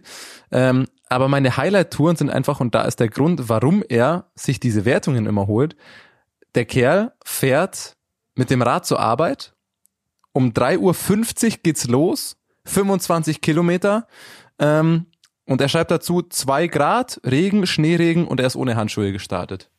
Ähm, 0.51 0.87
aber 1.09 1.27
meine 1.27 1.57
Highlight-Touren 1.57 2.15
sind 2.15 2.29
einfach, 2.29 2.59
und 2.59 2.75
da 2.75 2.83
ist 2.83 2.99
der 2.99 3.09
Grund, 3.09 3.49
warum 3.49 3.83
er 3.87 4.31
sich 4.35 4.59
diese 4.59 4.85
Wertungen 4.85 5.25
immer 5.25 5.47
holt. 5.47 5.75
Der 6.55 6.65
Kerl 6.65 7.13
fährt 7.23 7.93
mit 8.35 8.49
dem 8.49 8.61
Rad 8.61 8.85
zur 8.85 8.99
Arbeit. 8.99 9.53
Um 10.33 10.51
3.50 10.51 10.79
Uhr 10.79 11.57
geht's 11.63 11.87
los, 11.87 12.37
25 12.65 13.41
Kilometer. 13.41 14.07
Ähm, 14.59 15.07
und 15.45 15.61
er 15.61 15.69
schreibt 15.69 15.91
dazu 15.91 16.21
zwei 16.21 16.67
Grad, 16.67 17.19
Regen, 17.25 17.67
Schneeregen 17.67 18.27
und 18.27 18.39
er 18.39 18.47
ist 18.47 18.55
ohne 18.55 18.75
Handschuhe 18.75 19.11
gestartet. 19.11 19.69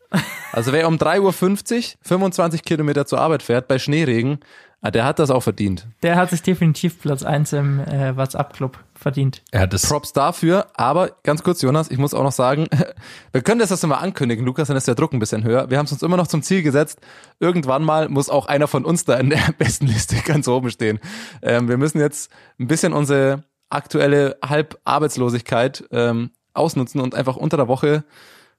Also 0.52 0.72
wer 0.72 0.86
um 0.86 0.96
3.50 0.96 1.20
Uhr 1.20 1.98
25 2.02 2.62
Kilometer 2.62 3.06
zur 3.06 3.20
Arbeit 3.20 3.42
fährt 3.42 3.66
bei 3.66 3.78
Schneeregen, 3.78 4.38
ah, 4.84 4.90
der 4.90 5.04
hat 5.06 5.18
das 5.18 5.30
auch 5.30 5.42
verdient. 5.42 5.86
Der 6.02 6.16
hat 6.16 6.30
sich 6.30 6.42
definitiv 6.42 7.00
Platz 7.00 7.22
1 7.22 7.54
im 7.54 7.80
äh, 7.80 8.16
WhatsApp-Club 8.16 8.78
verdient. 8.94 9.42
Er 9.50 9.60
hat 9.60 9.72
das, 9.72 9.88
Props 9.88 10.12
dafür, 10.12 10.66
aber 10.74 11.12
ganz 11.22 11.42
kurz, 11.42 11.62
Jonas, 11.62 11.90
ich 11.90 11.96
muss 11.96 12.12
auch 12.12 12.22
noch 12.22 12.32
sagen, 12.32 12.66
wir 13.32 13.40
können 13.40 13.60
das 13.60 13.70
jetzt 13.70 13.86
mal 13.86 13.96
ankündigen, 13.96 14.44
Lukas, 14.44 14.68
dann 14.68 14.76
ist 14.76 14.86
der 14.86 14.94
Druck 14.94 15.14
ein 15.14 15.18
bisschen 15.18 15.42
höher. 15.42 15.70
Wir 15.70 15.78
haben 15.78 15.86
es 15.86 15.92
uns 15.92 16.02
immer 16.02 16.18
noch 16.18 16.26
zum 16.26 16.42
Ziel 16.42 16.62
gesetzt, 16.62 17.00
irgendwann 17.40 17.82
mal 17.82 18.10
muss 18.10 18.28
auch 18.28 18.46
einer 18.46 18.68
von 18.68 18.84
uns 18.84 19.06
da 19.06 19.14
in 19.14 19.30
der 19.30 19.52
besten 19.58 19.86
Liste 19.86 20.16
ganz 20.16 20.46
oben 20.48 20.70
stehen. 20.70 21.00
Ähm, 21.40 21.68
wir 21.68 21.78
müssen 21.78 21.98
jetzt 21.98 22.30
ein 22.60 22.66
bisschen 22.66 22.92
unsere 22.92 23.44
aktuelle 23.70 24.36
Halbarbeitslosigkeit 24.44 25.84
ähm, 25.92 26.30
ausnutzen 26.52 27.00
und 27.00 27.14
einfach 27.14 27.36
unter 27.36 27.56
der 27.56 27.68
Woche 27.68 28.04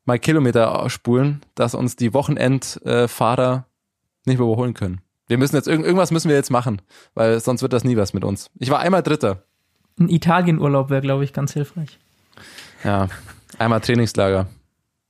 mal 0.05 0.17
Kilometer 0.17 0.89
spulen, 0.89 1.41
dass 1.53 1.75
uns 1.75 1.95
die 1.95 2.13
Wochenendfahrer 2.13 3.65
nicht 4.25 4.39
mehr 4.39 4.47
überholen 4.47 4.73
können. 4.73 5.04
Wir 5.27 5.37
müssen 5.37 5.55
jetzt, 5.55 5.67
irgend- 5.67 5.85
irgendwas 5.85 6.11
müssen 6.11 6.29
wir 6.29 6.35
jetzt 6.35 6.51
machen, 6.51 6.81
weil 7.13 7.39
sonst 7.39 7.61
wird 7.61 7.73
das 7.73 7.83
nie 7.83 7.97
was 7.97 8.13
mit 8.13 8.23
uns. 8.23 8.49
Ich 8.59 8.69
war 8.69 8.79
einmal 8.79 9.01
Dritter. 9.03 9.43
Ein 9.99 10.09
Italienurlaub 10.09 10.89
wäre, 10.89 11.01
glaube 11.01 11.23
ich, 11.23 11.33
ganz 11.33 11.53
hilfreich. 11.53 11.99
Ja, 12.83 13.07
einmal 13.57 13.81
Trainingslager. 13.81 14.47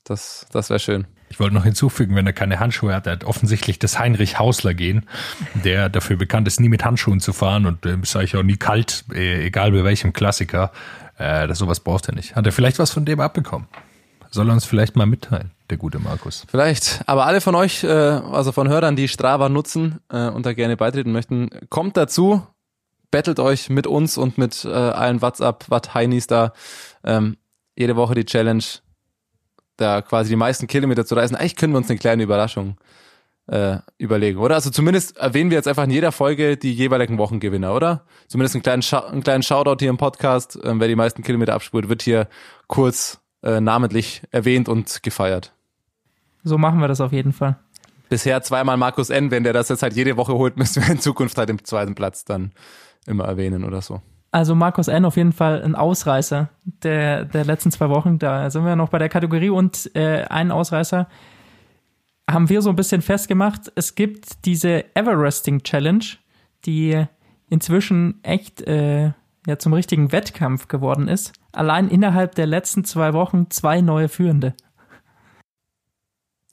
Das, 0.03 0.45
das 0.51 0.69
wäre 0.69 0.79
schön. 0.79 1.07
ich 1.29 1.39
wollte 1.39 1.55
noch 1.55 1.63
hinzufügen, 1.63 2.15
wenn 2.15 2.27
er 2.27 2.33
keine 2.33 2.59
Handschuhe 2.59 2.93
hat, 2.93 3.07
er 3.07 3.13
hat 3.13 3.23
offensichtlich 3.23 3.79
das 3.79 3.97
Heinrich 3.97 4.37
Hausler 4.37 4.73
gehen, 4.75 5.07
der 5.63 5.89
dafür 5.89 6.15
bekannt 6.15 6.47
ist, 6.47 6.59
nie 6.59 6.69
mit 6.69 6.85
Handschuhen 6.85 7.19
zu 7.19 7.33
fahren 7.33 7.65
und 7.65 7.85
äh, 7.87 7.97
ist 8.01 8.15
eigentlich 8.15 8.35
auch 8.37 8.43
nie 8.43 8.57
kalt, 8.57 9.03
äh, 9.11 9.45
egal 9.47 9.71
bei 9.71 9.83
welchem 9.83 10.13
Klassiker. 10.13 10.71
Äh, 11.17 11.47
das 11.47 11.57
sowas 11.57 11.79
braucht 11.79 12.07
er 12.07 12.13
nicht. 12.13 12.35
Hat 12.35 12.45
er 12.45 12.51
vielleicht 12.51 12.77
was 12.77 12.91
von 12.91 13.03
dem 13.05 13.19
abbekommen? 13.19 13.67
Soll 14.29 14.47
er 14.49 14.53
uns 14.53 14.65
vielleicht 14.65 14.95
mal 14.95 15.07
mitteilen, 15.07 15.51
der 15.69 15.77
gute 15.77 15.99
Markus? 15.99 16.45
Vielleicht. 16.47 17.01
Aber 17.07 17.25
alle 17.25 17.41
von 17.41 17.55
euch, 17.55 17.83
äh, 17.83 17.87
also 17.87 18.51
von 18.51 18.69
Hörern, 18.69 18.95
die 18.95 19.07
Strava 19.07 19.49
nutzen 19.49 19.99
äh, 20.09 20.29
und 20.29 20.45
da 20.45 20.53
gerne 20.53 20.77
beitreten 20.77 21.11
möchten, 21.11 21.49
kommt 21.69 21.97
dazu, 21.97 22.45
bettelt 23.11 23.39
euch 23.39 23.69
mit 23.69 23.87
uns 23.87 24.17
und 24.17 24.37
mit 24.37 24.65
äh, 24.65 24.69
allen 24.69 25.21
WhatsApp, 25.21 25.69
Watt 25.69 25.93
Heinis 25.93 26.27
da. 26.27 26.53
Ähm, 27.03 27.37
jede 27.77 27.95
Woche 27.95 28.15
die 28.15 28.25
Challenge, 28.25 28.63
da 29.77 30.01
quasi 30.01 30.29
die 30.29 30.35
meisten 30.35 30.67
Kilometer 30.67 31.05
zu 31.05 31.15
reisen. 31.15 31.35
Eigentlich 31.35 31.55
können 31.55 31.73
wir 31.73 31.77
uns 31.77 31.89
eine 31.89 31.99
kleine 31.99 32.23
Überraschung 32.23 32.77
äh, 33.47 33.77
überlegen, 33.97 34.39
oder? 34.39 34.55
Also 34.55 34.69
zumindest 34.69 35.17
erwähnen 35.17 35.49
wir 35.49 35.57
jetzt 35.57 35.67
einfach 35.67 35.83
in 35.83 35.91
jeder 35.91 36.11
Folge 36.11 36.57
die 36.57 36.73
jeweiligen 36.73 37.17
Wochengewinner, 37.17 37.75
oder? 37.75 38.05
Zumindest 38.27 38.55
einen 38.55 38.63
kleinen, 38.63 38.81
Scha 38.81 38.99
einen 38.99 39.23
kleinen 39.23 39.43
Shoutout 39.43 39.77
hier 39.79 39.89
im 39.89 39.97
Podcast. 39.97 40.57
Ähm, 40.63 40.79
wer 40.79 40.87
die 40.87 40.95
meisten 40.95 41.23
Kilometer 41.23 41.53
abspult, 41.53 41.89
wird 41.89 42.01
hier 42.01 42.27
kurz 42.67 43.19
äh, 43.43 43.61
namentlich 43.61 44.23
erwähnt 44.31 44.67
und 44.67 45.03
gefeiert. 45.03 45.54
So 46.45 46.57
machen 46.57 46.79
wir 46.79 46.87
das 46.87 47.01
auf 47.01 47.11
jeden 47.11 47.33
Fall. 47.33 47.57
Bisher 48.07 48.41
zweimal 48.43 48.77
Markus 48.77 49.09
N. 49.09 49.31
Wenn 49.31 49.43
der 49.43 49.51
das 49.51 49.67
jetzt 49.69 49.81
halt 49.83 49.95
jede 49.95 50.15
Woche 50.15 50.33
holt, 50.33 50.55
müssen 50.57 50.83
wir 50.83 50.91
in 50.93 50.99
Zukunft 50.99 51.37
halt 51.37 51.49
im 51.49 51.63
zweiten 51.65 51.95
Platz 51.95 52.23
dann 52.23 52.51
immer 53.05 53.25
erwähnen 53.25 53.65
oder 53.65 53.81
so. 53.81 54.01
Also 54.31 54.53
Markus 54.53 54.87
N. 54.87 55.05
auf 55.05 55.17
jeden 55.17 55.31
Fall 55.31 55.63
ein 55.63 55.75
Ausreißer 55.75 56.49
der, 56.63 57.25
der 57.25 57.45
letzten 57.45 57.71
zwei 57.71 57.89
Wochen. 57.89 58.19
Da 58.19 58.49
sind 58.49 58.65
wir 58.65 58.75
noch 58.75 58.89
bei 58.89 58.99
der 58.99 59.09
Kategorie 59.09 59.49
und 59.49 59.91
äh, 59.95 60.25
einen 60.25 60.51
Ausreißer 60.51 61.07
haben 62.29 62.49
wir 62.49 62.61
so 62.61 62.69
ein 62.69 62.75
bisschen 62.75 63.01
festgemacht. 63.01 63.71
Es 63.75 63.95
gibt 63.95 64.45
diese 64.45 64.83
Everesting 64.95 65.63
Challenge, 65.63 66.05
die 66.65 67.05
inzwischen 67.49 68.19
echt 68.23 68.61
äh, 68.61 69.11
ja 69.47 69.57
zum 69.57 69.73
richtigen 69.73 70.11
Wettkampf 70.11 70.67
geworden 70.67 71.07
ist. 71.07 71.33
Allein 71.51 71.87
innerhalb 71.87 72.35
der 72.35 72.47
letzten 72.47 72.83
zwei 72.83 73.13
Wochen 73.13 73.49
zwei 73.49 73.81
neue 73.81 74.09
Führende. 74.09 74.53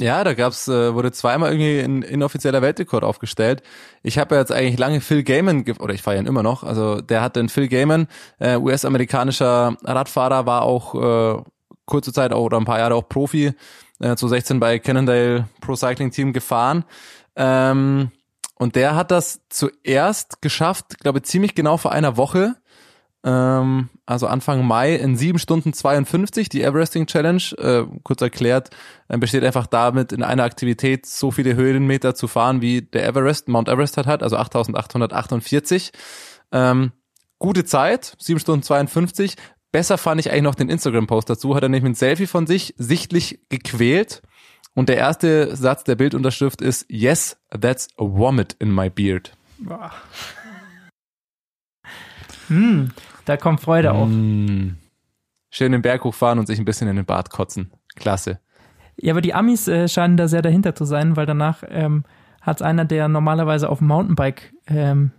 Ja, 0.01 0.25
da 0.25 0.35
gab's, 0.35 0.69
äh, 0.69 0.95
wurde 0.95 1.13
zweimal 1.13 1.53
irgendwie 1.53 1.79
ein 1.79 2.03
inoffizieller 2.03 2.63
Weltrekord 2.63 3.05
aufgestellt. 3.05 3.63
Ich 4.03 4.19
habe 4.19 4.35
ja 4.35 4.41
jetzt 4.41 4.51
eigentlich 4.51 4.79
lange 4.79 5.01
Phil 5.01 5.23
Gaiman, 5.23 5.65
oder 5.79 5.95
ich 5.95 6.03
fahre 6.03 6.19
ihn 6.19 6.27
immer 6.27 6.43
noch, 6.43 6.65
also 6.65 7.01
der 7.01 7.23
hat 7.23 7.37
den 7.37 7.49
Phil 7.49 7.69
Gaiman, 7.69 8.09
äh, 8.39 8.57
US-amerikanischer 8.57 9.77
Radfahrer, 9.85 10.47
war 10.47 10.63
auch 10.63 10.95
äh, 10.95 11.43
kurze 11.87 12.13
Zeit 12.13 12.33
auch, 12.33 12.45
oder 12.45 12.57
ein 12.57 12.65
paar 12.65 12.79
Jahre 12.79 12.95
auch 12.95 13.09
Profi, 13.09 13.53
äh, 14.01 14.17
zu 14.17 14.29
16 14.29 14.59
bei 14.59 14.79
Cannondale 14.79 15.49
Pro 15.61 15.77
Cycling 15.77 16.11
Team 16.11 16.33
gefahren. 16.33 16.85
Ähm, 17.37 18.11
und 18.57 18.77
der 18.77 18.95
hat 18.95 19.11
das 19.11 19.41
zuerst 19.49 20.41
geschafft, 20.43 20.99
glaube 21.01 21.23
ziemlich 21.23 21.55
genau 21.55 21.77
vor 21.77 21.93
einer 21.93 22.17
Woche, 22.17 22.57
ähm, 23.25 23.89
also 24.05 24.27
Anfang 24.27 24.67
Mai 24.67 24.97
in 24.97 25.17
7 25.17 25.39
Stunden 25.39 25.73
52, 25.73 26.49
die 26.49 26.63
Everesting 26.63 27.07
Challenge, 27.07 27.43
äh, 27.59 27.85
kurz 28.03 28.21
erklärt, 28.21 28.71
äh, 29.09 29.19
besteht 29.19 29.45
einfach 29.45 29.67
damit, 29.67 30.13
in 30.13 30.23
einer 30.23 30.43
Aktivität 30.43 31.07
so 31.07 31.31
viele 31.31 31.55
Höhenmeter 31.55 32.15
zu 32.15 32.27
fahren, 32.27 32.61
wie 32.61 32.83
der 32.83 33.07
Everest, 33.07 33.49
Mount 33.49 33.69
Everest 33.69 33.97
hat, 33.97 34.23
also 34.23 34.37
8848. 34.37 35.93
Ähm, 36.51 36.93
gute 37.39 37.65
Zeit, 37.65 38.17
7 38.19 38.41
Stunden 38.41 38.63
52. 38.63 39.37
Besser 39.71 39.99
fand 39.99 40.21
ich 40.21 40.31
eigentlich 40.31 40.43
noch 40.43 40.55
den 40.55 40.69
Instagram-Post 40.69 41.31
dazu, 41.31 41.55
hat 41.55 41.63
er 41.63 41.69
nämlich 41.69 41.93
ein 41.93 41.95
Selfie 41.95 42.27
von 42.27 42.47
sich 42.47 42.75
sichtlich 42.77 43.41
gequält. 43.49 44.23
Und 44.75 44.89
der 44.89 44.97
erste 44.97 45.55
Satz 45.55 45.85
der 45.85 45.97
Bildunterschrift 45.97 46.61
ist, 46.61 46.87
yes, 46.89 47.37
that's 47.51 47.89
a 47.99 48.05
vomit 48.05 48.55
in 48.59 48.75
my 48.75 48.91
beard. 48.91 49.33
Hm, 52.49 52.91
da 53.25 53.37
kommt 53.37 53.61
Freude 53.61 53.93
auf. 53.93 54.09
Mm. 54.09 54.77
Schön 55.51 55.73
den 55.73 55.83
Berg 55.83 56.05
hochfahren 56.05 56.39
und 56.39 56.47
sich 56.47 56.59
ein 56.59 56.65
bisschen 56.65 56.89
in 56.89 56.97
den 56.97 57.05
Bart 57.05 57.31
kotzen. 57.31 57.71
Klasse. 57.95 58.41
Ja, 58.97 59.13
aber 59.13 59.21
die 59.21 59.35
Amis 59.35 59.69
äh, 59.69 59.89
scheinen 59.89 60.17
da 60.17 60.29
sehr 60.29 60.43
dahinter 60.43 60.75
zu 60.75 60.85
sein, 60.85 61.17
weil 61.17 61.27
danach 61.27 61.63
ähm, 61.69 62.05
hat 62.41 62.63
einer, 62.63 62.85
der 62.85 63.09
normalerweise 63.09 63.69
auf 63.69 63.79
dem 63.79 63.89
Mountainbike 63.89 64.53
ähm, 64.67 65.11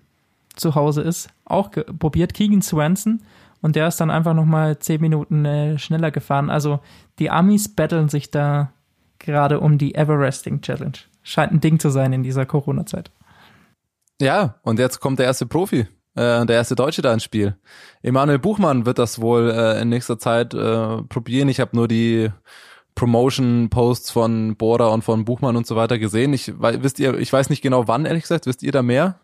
zu 0.55 0.75
Hause 0.75 1.01
ist, 1.01 1.29
auch 1.45 1.71
probiert, 1.99 2.33
Keegan 2.33 2.61
Swanson. 2.61 3.21
Und 3.61 3.75
der 3.75 3.87
ist 3.87 4.01
dann 4.01 4.11
einfach 4.11 4.33
nochmal 4.33 4.77
zehn 4.79 4.99
Minuten 4.99 5.45
äh, 5.45 5.79
schneller 5.79 6.11
gefahren. 6.11 6.49
Also 6.49 6.79
die 7.19 7.29
Amis 7.29 7.73
battlen 7.73 8.09
sich 8.09 8.29
da 8.29 8.71
gerade 9.19 9.59
um 9.59 9.77
die 9.77 9.95
Everesting 9.95 10.61
Challenge. 10.61 10.97
Scheint 11.23 11.53
ein 11.53 11.61
Ding 11.61 11.79
zu 11.79 11.89
sein 11.89 12.11
in 12.11 12.23
dieser 12.23 12.45
Corona-Zeit. 12.45 13.09
Ja, 14.19 14.55
und 14.63 14.79
jetzt 14.79 14.99
kommt 14.99 15.19
der 15.19 15.27
erste 15.27 15.45
Profi, 15.45 15.87
äh, 16.15 16.45
der 16.45 16.55
erste 16.55 16.75
Deutsche 16.75 17.01
da 17.01 17.13
ins 17.13 17.23
Spiel. 17.23 17.55
Emanuel 18.01 18.39
Buchmann 18.39 18.85
wird 18.85 18.99
das 18.99 19.21
wohl 19.21 19.51
äh, 19.51 19.81
in 19.81 19.89
nächster 19.89 20.19
Zeit 20.19 20.53
äh, 20.53 21.01
probieren. 21.03 21.49
Ich 21.49 21.59
habe 21.59 21.75
nur 21.75 21.87
die 21.87 22.29
Promotion-Posts 22.95 24.11
von 24.11 24.55
Bora 24.55 24.87
und 24.87 25.03
von 25.03 25.25
Buchmann 25.25 25.55
und 25.55 25.65
so 25.65 25.75
weiter 25.75 25.97
gesehen. 25.97 26.33
Ich 26.33 26.53
wisst 26.57 26.99
ihr, 26.99 27.17
ich 27.17 27.33
weiß 27.33 27.49
nicht 27.49 27.61
genau 27.61 27.87
wann, 27.87 28.05
ehrlich 28.05 28.23
gesagt, 28.23 28.45
wisst 28.45 28.63
ihr 28.63 28.71
da 28.71 28.83
mehr? 28.83 29.19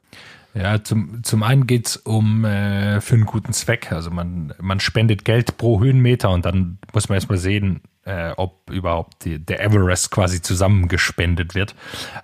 Ja, 0.56 0.84
zum, 0.84 1.24
zum 1.24 1.44
einen 1.44 1.68
geht's 1.68 1.96
um 1.96 2.44
äh, 2.44 3.02
für 3.02 3.16
einen 3.16 3.26
guten 3.26 3.54
Zweck. 3.54 3.92
Also 3.92 4.10
man, 4.10 4.54
man 4.60 4.80
spendet 4.80 5.24
Geld 5.24 5.58
pro 5.58 5.80
Höhenmeter 5.80 6.32
und 6.32 6.44
dann 6.46 6.80
muss 6.92 7.08
man 7.08 7.18
erstmal 7.18 7.38
sehen, 7.38 7.82
äh, 8.06 8.32
ob 8.36 8.70
überhaupt 8.72 9.26
die, 9.26 9.38
der 9.38 9.62
Everest 9.62 10.10
quasi 10.10 10.42
zusammengespendet 10.42 11.54
wird. 11.54 11.76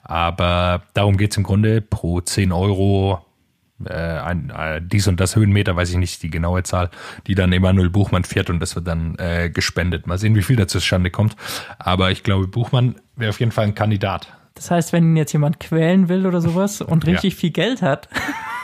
Aber 0.04 0.82
darum 0.96 1.18
geht's 1.18 1.38
im 1.38 1.44
Grunde 1.44 1.82
pro 1.82 2.20
10 2.20 2.52
Euro 2.52 3.24
äh, 3.84 3.94
ein, 3.94 4.50
äh, 4.52 4.82
dies 4.82 5.08
und 5.08 5.20
das 5.20 5.36
Höhenmeter, 5.36 5.76
weiß 5.76 5.90
ich 5.90 5.98
nicht 5.98 6.24
die 6.24 6.30
genaue 6.30 6.64
Zahl, 6.64 6.90
die 7.28 7.36
dann 7.36 7.52
Emanuel 7.52 7.90
Buchmann 7.90 8.24
fährt 8.24 8.50
und 8.50 8.60
das 8.60 8.76
wird 8.76 8.88
dann 8.88 9.16
äh, 9.20 9.50
gespendet. 9.50 10.08
Mal 10.08 10.18
sehen, 10.18 10.36
wie 10.36 10.42
viel 10.44 10.56
da 10.56 10.68
zustande 10.68 11.10
kommt. 11.12 11.36
Aber 11.80 12.12
ich 12.12 12.24
glaube, 12.24 12.48
Buchmann 12.48 12.96
wäre 13.16 13.30
auf 13.30 13.40
jeden 13.40 13.52
Fall 13.52 13.66
ein 13.66 13.76
Kandidat. 13.76 14.28
Das 14.54 14.72
heißt, 14.72 14.94
wenn 14.94 15.04
ihn 15.04 15.18
jetzt 15.18 15.34
jemand 15.34 15.60
quälen 15.60 16.08
will 16.08 16.26
oder 16.26 16.40
sowas 16.40 16.80
und 16.82 17.06
richtig 17.06 17.34
Ja. 17.34 17.40
viel 17.40 17.52
Geld 17.52 17.82
hat, 17.82 18.08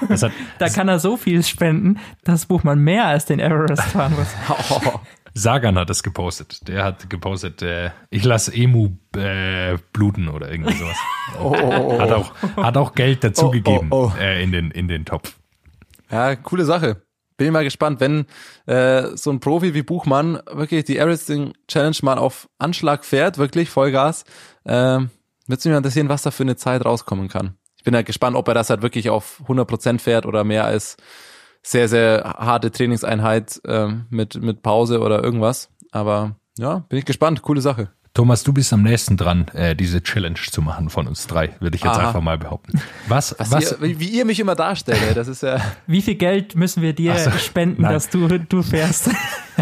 hat, 0.10 0.32
da 0.60 0.70
kann 0.70 0.88
er 0.88 1.00
so 1.00 1.18
viel 1.18 1.44
spenden, 1.44 2.00
dass 2.24 2.46
Buchmann 2.46 2.80
mehr 2.80 3.06
als 3.08 3.26
den 3.26 3.40
Everest 3.42 3.84
fahren 3.84 4.14
muss. 4.18 4.34
Sagan 5.34 5.78
hat 5.78 5.90
das 5.90 6.04
gepostet. 6.04 6.68
Der 6.68 6.84
hat 6.84 7.10
gepostet, 7.10 7.62
äh, 7.62 7.92
ich 8.10 8.24
lasse 8.24 8.54
Emu 8.54 8.98
äh, 9.16 9.78
bluten 9.94 10.28
oder 10.28 10.52
irgendwie 10.52 10.74
sowas. 10.74 10.98
Hat, 12.02 12.12
auch, 12.12 12.34
hat 12.58 12.78
auch 12.78 12.94
Geld 12.94 13.24
dazugegeben 13.24 13.88
Oh, 13.92 14.08
oh, 14.08 14.12
oh. 14.14 14.20
Äh, 14.20 14.44
in, 14.44 14.52
den, 14.52 14.72
in 14.72 14.90
den 14.90 15.06
Topf. 15.06 15.36
Ja, 16.10 16.36
coole 16.36 16.66
Sache. 16.66 17.02
Bin 17.38 17.48
ich 17.48 17.54
mal 17.54 17.64
gespannt, 17.64 18.02
wenn 18.02 18.26
äh, 18.66 19.16
so 19.16 19.32
ein 19.32 19.40
Profi 19.40 19.74
wie 19.74 19.82
Buchmann 19.82 20.42
wirklich 20.52 20.84
die 20.86 20.98
Everesting 20.98 21.54
Challenge 21.68 21.96
mal 22.02 22.18
auf 22.18 22.50
Anschlag 22.60 23.06
fährt, 23.06 23.38
wirklich 23.38 23.70
Vollgas, 23.70 24.26
äh, 24.66 24.72
wird 24.72 25.10
mich 25.48 25.66
mal 25.66 25.78
interessieren, 25.78 26.10
was 26.10 26.24
da 26.24 26.32
für 26.32 26.44
eine 26.44 26.58
Zeit 26.58 26.86
rauskommen 26.86 27.30
kann. 27.30 27.56
Ich 27.78 27.84
bin 27.84 27.94
ja 27.94 28.02
gespannt, 28.02 28.36
ob 28.36 28.48
er 28.48 28.54
das 28.54 28.70
halt 28.70 28.82
wirklich 28.82 29.10
auf 29.10 29.42
100% 29.48 30.00
fährt 30.00 30.26
oder 30.26 30.44
mehr 30.44 30.66
als 30.66 30.98
sehr, 31.62 31.88
sehr 31.88 32.36
harte 32.38 32.72
Trainingseinheit 32.72 33.62
äh, 33.66 33.88
mit, 34.10 34.42
mit 34.42 34.62
Pause 34.62 35.00
oder 35.00 35.24
irgendwas. 35.24 35.70
Aber 35.92 36.36
ja, 36.58 36.80
bin 36.90 37.00
ich 37.00 37.06
gespannt. 37.06 37.42
Coole 37.42 37.62
Sache. 37.62 37.90
Thomas, 38.14 38.44
du 38.44 38.52
bist 38.52 38.74
am 38.74 38.82
nächsten 38.84 39.16
dran, 39.16 39.48
äh, 39.54 39.74
diese 39.74 40.04
Challenge 40.04 40.36
zu 40.36 40.62
machen 40.62 40.90
von 40.90 41.08
uns 41.08 41.28
drei, 41.28 41.56
würde 41.62 41.78
ich 41.78 41.84
jetzt 41.84 41.96
Aha. 41.96 42.08
einfach 42.08 42.22
mal 42.22 42.38
behaupten. 42.38 42.82
Was, 43.08 43.34
Was, 43.40 43.52
was, 43.52 43.72
Ihr, 43.72 43.82
wie, 43.82 44.00
wie 44.02 44.10
ihr 44.10 44.26
mich 44.26 44.42
immer 44.42 44.56
darstellt, 44.56 45.16
das 45.16 45.30
ist 45.30 45.44
ja. 45.44 45.62
Wie 45.88 46.02
viel 46.02 46.16
Geld 46.16 46.56
müssen 46.58 46.82
wir 46.82 46.92
dir 46.92 47.18
so, 47.18 47.32
spenden, 47.32 47.84
nein. 47.84 47.94
dass 47.94 48.10
du, 48.10 48.28
du 48.28 48.64
fährst? 48.64 49.12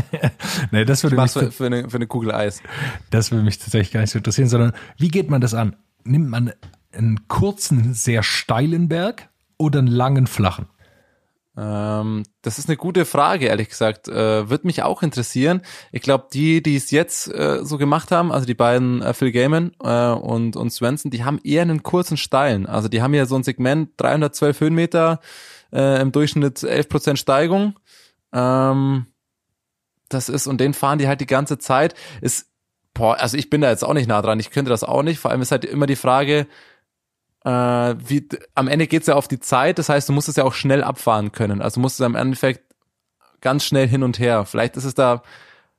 nee, 0.72 0.84
das 0.84 1.04
würde, 1.04 1.16
mich, 1.16 1.24
Was 1.24 1.34
für, 1.34 1.52
für, 1.52 1.68
eine, 1.68 1.90
für 1.92 1.98
eine 1.98 2.08
Kugel 2.08 2.32
Eis. 2.32 2.64
das 3.12 3.32
würde 3.32 3.44
mich 3.44 3.60
tatsächlich 3.60 3.92
gar 3.92 4.02
nicht 4.02 4.10
so 4.10 4.18
interessieren, 4.18 4.50
sondern 4.50 4.74
wie 4.98 5.10
geht 5.10 5.30
man 5.30 5.42
das 5.42 5.54
an? 5.54 5.76
Nimmt 6.04 6.30
man 6.30 6.52
einen 6.92 7.28
kurzen, 7.28 7.94
sehr 7.94 8.24
steilen 8.24 8.90
Berg 8.90 9.30
oder 9.60 9.78
einen 9.78 9.88
langen, 9.88 10.26
flachen? 10.26 10.66
Ähm, 11.60 12.24
das 12.42 12.58
ist 12.58 12.70
eine 12.70 12.78
gute 12.78 13.04
Frage, 13.04 13.48
ehrlich 13.48 13.68
gesagt. 13.68 14.08
Äh, 14.08 14.50
Würde 14.50 14.66
mich 14.66 14.82
auch 14.84 15.04
interessieren. 15.04 15.62
Ich 15.92 16.02
glaube, 16.02 16.28
die, 16.32 16.64
die 16.64 16.78
es 16.78 16.90
jetzt 16.90 17.28
äh, 17.28 17.66
so 17.66 17.78
gemacht 17.78 18.12
haben, 18.12 18.32
also 18.32 18.46
die 18.46 18.54
beiden 18.54 19.02
äh, 19.02 19.14
Phil 19.14 19.34
Gaiman 19.34 19.74
äh, 19.84 20.12
und, 20.12 20.56
und 20.56 20.72
Svensson, 20.72 21.12
die 21.12 21.26
haben 21.26 21.40
eher 21.44 21.64
einen 21.64 21.84
kurzen 21.84 22.16
Steilen. 22.16 22.66
Also 22.66 22.88
die 22.88 23.02
haben 23.02 23.14
ja 23.14 23.26
so 23.26 23.36
ein 23.36 23.44
Segment 23.44 23.90
312 23.98 24.62
Höhenmeter, 24.62 25.20
äh, 25.74 26.02
im 26.02 26.14
Durchschnitt 26.14 26.60
11% 26.60 27.18
Steigung. 27.18 27.78
Ähm, 28.32 29.08
das 30.08 30.30
ist, 30.30 30.48
und 30.48 30.62
den 30.62 30.74
fahren 30.74 30.98
die 30.98 31.10
halt 31.10 31.20
die 31.20 31.26
ganze 31.26 31.58
Zeit. 31.58 31.94
Ist, 32.22 32.48
boah, 32.94 33.20
also 33.20 33.36
ich 33.36 33.50
bin 33.50 33.60
da 33.60 33.70
jetzt 33.70 33.84
auch 33.84 33.94
nicht 33.94 34.08
nah 34.08 34.22
dran. 34.22 34.40
Ich 34.40 34.52
könnte 34.52 34.70
das 34.70 34.86
auch 34.86 35.04
nicht. 35.04 35.20
Vor 35.20 35.32
allem 35.32 35.42
ist 35.42 35.52
halt 35.52 35.66
immer 35.66 35.88
die 35.88 35.98
Frage, 35.98 36.48
äh, 37.46 37.50
wie, 37.50 38.28
am 38.56 38.68
Ende 38.68 38.88
geht's 38.88 39.08
ja 39.08 39.16
auf 39.16 39.28
die 39.28 39.40
Zeit, 39.40 39.80
das 39.80 39.90
heißt, 39.90 40.10
du 40.10 40.14
musst 40.14 40.30
es 40.30 40.36
ja 40.36 40.44
auch 40.44 40.54
schnell 40.54 40.84
abfahren 40.84 41.32
können. 41.32 41.62
Also 41.62 41.76
du 41.76 41.82
musst 41.82 42.00
es 42.00 42.06
im 42.06 42.16
Endeffekt 42.16 42.64
ganz 43.42 43.64
schnell 43.64 43.88
hin 43.88 44.04
und 44.04 44.20
her. 44.20 44.46
Vielleicht 44.46 44.76
ist 44.76 44.84
es 44.84 44.94
da 44.94 45.22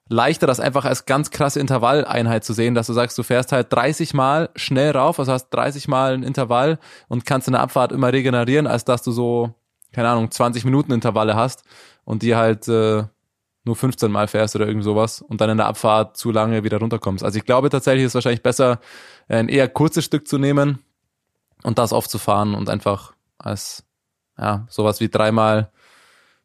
leichter, 0.09 0.46
das 0.46 0.59
einfach 0.59 0.85
als 0.85 1.05
ganz 1.05 1.31
krasse 1.31 1.61
Intervalleinheit 1.61 2.44
zu 2.44 2.53
sehen, 2.53 2.75
dass 2.75 2.88
du 2.88 2.92
sagst, 2.92 3.16
du 3.16 3.23
fährst 3.23 3.53
halt 3.53 3.73
30 3.73 4.14
Mal 4.14 4.51
schnell 4.57 4.90
rauf, 4.90 5.18
also 5.18 5.33
hast 5.33 5.51
30 5.51 5.87
Mal 5.87 6.14
ein 6.14 6.23
Intervall 6.23 6.79
und 7.09 7.27
kannst 7.27 7.46
in 7.46 7.53
der 7.53 7.62
Abfahrt 7.62 7.92
immer 7.92 8.12
regenerieren, 8.12 8.66
als 8.66 8.85
dass 8.85 9.03
du 9.03 9.12
so, 9.12 9.55
keine 9.92 10.09
Ahnung, 10.09 10.31
20 10.31 10.64
Minuten 10.64 10.92
Intervalle 10.92 11.37
hast 11.37 11.62
und 12.05 12.23
die 12.23 12.35
halt 12.35 12.66
äh, 12.68 13.05
nur 13.64 13.77
15 13.77 14.11
Mal 14.11 14.27
fährst 14.27 14.57
oder 14.57 14.66
irgend 14.66 14.83
sowas 14.83 15.23
und 15.23 15.40
dann 15.40 15.51
in 15.51 15.59
der 15.59 15.66
Abfahrt 15.66 16.16
zu 16.16 16.33
lange 16.33 16.64
wieder 16.64 16.79
runterkommst. 16.79 17.23
Also 17.23 17.38
ich 17.38 17.44
glaube 17.44 17.68
tatsächlich 17.68 18.05
ist 18.05 18.11
es 18.11 18.14
wahrscheinlich 18.14 18.42
besser, 18.42 18.81
ein 19.29 19.49
eher 19.49 19.68
kurzes 19.68 20.05
Stück 20.05 20.27
zu 20.27 20.38
nehmen 20.38 20.81
und 21.62 21.79
das 21.79 21.92
aufzufahren 21.92 22.55
und 22.55 22.68
einfach 22.70 23.12
als 23.38 23.85
ja 24.38 24.66
sowas 24.68 25.01
wie 25.01 25.09
dreimal 25.09 25.70